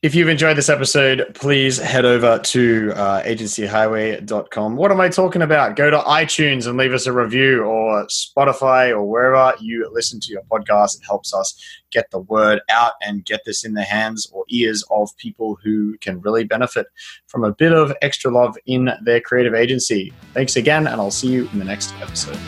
If 0.00 0.14
you've 0.14 0.28
enjoyed 0.28 0.56
this 0.56 0.68
episode, 0.68 1.26
please 1.34 1.76
head 1.76 2.04
over 2.04 2.38
to 2.38 2.92
uh, 2.94 3.20
agencyhighway.com. 3.24 4.76
What 4.76 4.92
am 4.92 5.00
I 5.00 5.08
talking 5.08 5.42
about? 5.42 5.74
Go 5.74 5.90
to 5.90 5.98
iTunes 5.98 6.68
and 6.68 6.78
leave 6.78 6.92
us 6.92 7.06
a 7.06 7.12
review 7.12 7.64
or 7.64 8.06
Spotify 8.06 8.92
or 8.92 9.02
wherever 9.02 9.56
you 9.60 9.90
listen 9.92 10.20
to 10.20 10.30
your 10.30 10.42
podcast. 10.42 10.98
It 10.98 11.02
helps 11.04 11.34
us 11.34 11.60
get 11.90 12.12
the 12.12 12.20
word 12.20 12.60
out 12.70 12.92
and 13.02 13.24
get 13.24 13.40
this 13.44 13.64
in 13.64 13.74
the 13.74 13.82
hands 13.82 14.30
or 14.32 14.44
ears 14.50 14.84
of 14.92 15.10
people 15.16 15.58
who 15.64 15.98
can 15.98 16.20
really 16.20 16.44
benefit 16.44 16.86
from 17.26 17.42
a 17.42 17.52
bit 17.52 17.72
of 17.72 17.92
extra 18.00 18.30
love 18.30 18.56
in 18.66 18.90
their 19.02 19.20
creative 19.20 19.54
agency. 19.54 20.12
Thanks 20.32 20.54
again, 20.54 20.86
and 20.86 21.00
I'll 21.00 21.10
see 21.10 21.26
you 21.26 21.48
in 21.52 21.58
the 21.58 21.64
next 21.64 21.92
episode. 22.00 22.38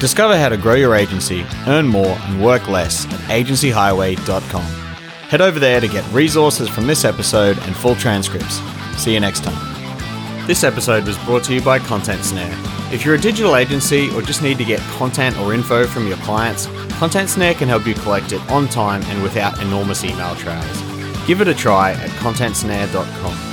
Discover 0.00 0.36
how 0.36 0.48
to 0.48 0.56
grow 0.56 0.74
your 0.74 0.96
agency, 0.96 1.46
earn 1.68 1.86
more, 1.86 2.18
and 2.22 2.44
work 2.44 2.66
less 2.66 3.06
at 3.06 3.20
agencyhighway.com. 3.30 4.79
Head 5.30 5.40
over 5.40 5.60
there 5.60 5.80
to 5.80 5.86
get 5.86 6.04
resources 6.12 6.68
from 6.68 6.88
this 6.88 7.04
episode 7.04 7.56
and 7.60 7.76
full 7.76 7.94
transcripts. 7.94 8.60
See 9.00 9.14
you 9.14 9.20
next 9.20 9.44
time. 9.44 10.46
This 10.48 10.64
episode 10.64 11.06
was 11.06 11.16
brought 11.18 11.44
to 11.44 11.54
you 11.54 11.60
by 11.60 11.78
Content 11.78 12.24
Snare. 12.24 12.52
If 12.92 13.04
you're 13.04 13.14
a 13.14 13.20
digital 13.20 13.54
agency 13.54 14.10
or 14.10 14.22
just 14.22 14.42
need 14.42 14.58
to 14.58 14.64
get 14.64 14.80
content 14.98 15.38
or 15.38 15.54
info 15.54 15.86
from 15.86 16.08
your 16.08 16.16
clients, 16.16 16.66
Content 16.98 17.30
Snare 17.30 17.54
can 17.54 17.68
help 17.68 17.86
you 17.86 17.94
collect 17.94 18.32
it 18.32 18.40
on 18.50 18.66
time 18.66 19.02
and 19.04 19.22
without 19.22 19.62
enormous 19.62 20.02
email 20.02 20.34
trails. 20.34 20.82
Give 21.28 21.40
it 21.40 21.46
a 21.46 21.54
try 21.54 21.92
at 21.92 22.10
contentsnare.com. 22.18 23.49